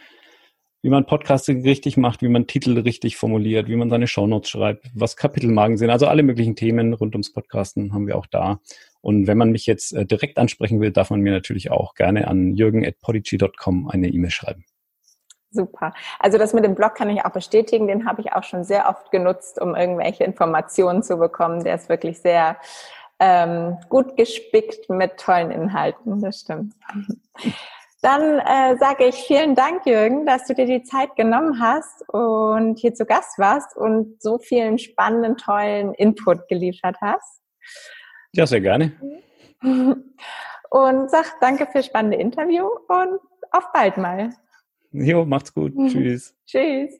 wie 0.81 0.89
man 0.89 1.05
Podcasting 1.05 1.63
richtig 1.63 1.97
macht, 1.97 2.21
wie 2.21 2.29
man 2.29 2.47
Titel 2.47 2.77
richtig 2.77 3.17
formuliert, 3.17 3.67
wie 3.67 3.75
man 3.75 3.89
seine 3.89 4.07
Shownotes 4.07 4.49
schreibt, 4.49 4.91
was 4.93 5.17
Kapitelmarken 5.17 5.77
sind. 5.77 5.89
Also 5.89 6.07
alle 6.07 6.23
möglichen 6.23 6.55
Themen 6.55 6.93
rund 6.93 7.15
ums 7.15 7.33
Podcasten 7.33 7.93
haben 7.93 8.07
wir 8.07 8.17
auch 8.17 8.27
da. 8.27 8.59
Und 9.01 9.27
wenn 9.27 9.37
man 9.37 9.51
mich 9.51 9.65
jetzt 9.65 9.93
äh, 9.93 10.05
direkt 10.05 10.37
ansprechen 10.37 10.79
will, 10.81 10.91
darf 10.91 11.09
man 11.09 11.21
mir 11.21 11.31
natürlich 11.31 11.71
auch 11.71 11.95
gerne 11.95 12.27
an 12.27 12.55
jürgen.podigy.com 12.55 13.87
eine 13.87 14.09
E-Mail 14.09 14.31
schreiben. 14.31 14.65
Super. 15.51 15.93
Also 16.19 16.37
das 16.37 16.53
mit 16.53 16.63
dem 16.63 16.75
Blog 16.75 16.95
kann 16.95 17.09
ich 17.09 17.25
auch 17.25 17.31
bestätigen. 17.31 17.87
Den 17.87 18.07
habe 18.07 18.21
ich 18.21 18.33
auch 18.33 18.43
schon 18.43 18.63
sehr 18.63 18.87
oft 18.87 19.11
genutzt, 19.11 19.59
um 19.59 19.75
irgendwelche 19.75 20.23
Informationen 20.23 21.01
zu 21.01 21.17
bekommen. 21.17 21.63
Der 21.63 21.75
ist 21.75 21.89
wirklich 21.89 22.21
sehr 22.21 22.57
ähm, 23.19 23.77
gut 23.89 24.15
gespickt 24.15 24.89
mit 24.89 25.17
tollen 25.17 25.51
Inhalten. 25.51 26.21
Das 26.21 26.41
stimmt. 26.41 26.73
Dann 28.01 28.39
äh, 28.39 28.77
sage 28.77 29.05
ich 29.05 29.15
vielen 29.15 29.55
Dank, 29.55 29.85
Jürgen, 29.85 30.25
dass 30.25 30.45
du 30.45 30.53
dir 30.53 30.65
die 30.65 30.83
Zeit 30.83 31.15
genommen 31.17 31.59
hast 31.59 32.07
und 32.07 32.79
hier 32.79 32.93
zu 32.93 33.05
Gast 33.05 33.37
warst 33.37 33.75
und 33.75 34.21
so 34.21 34.37
vielen 34.37 34.79
spannenden, 34.79 35.35
tollen 35.35 35.93
Input 35.95 36.47
geliefert 36.47 36.95
hast. 37.01 37.41
Ja, 38.31 38.45
sehr 38.45 38.61
gerne. 38.61 38.93
Und 39.61 41.11
sag 41.11 41.39
danke 41.41 41.65
für 41.65 41.83
spannende 41.83 42.17
Interview 42.17 42.67
und 42.87 43.19
auf 43.51 43.71
bald 43.73 43.97
mal. 43.97 44.29
Jo, 44.91 45.25
macht's 45.25 45.53
gut. 45.53 45.73
Tschüss. 45.87 46.35
Tschüss. 46.45 46.99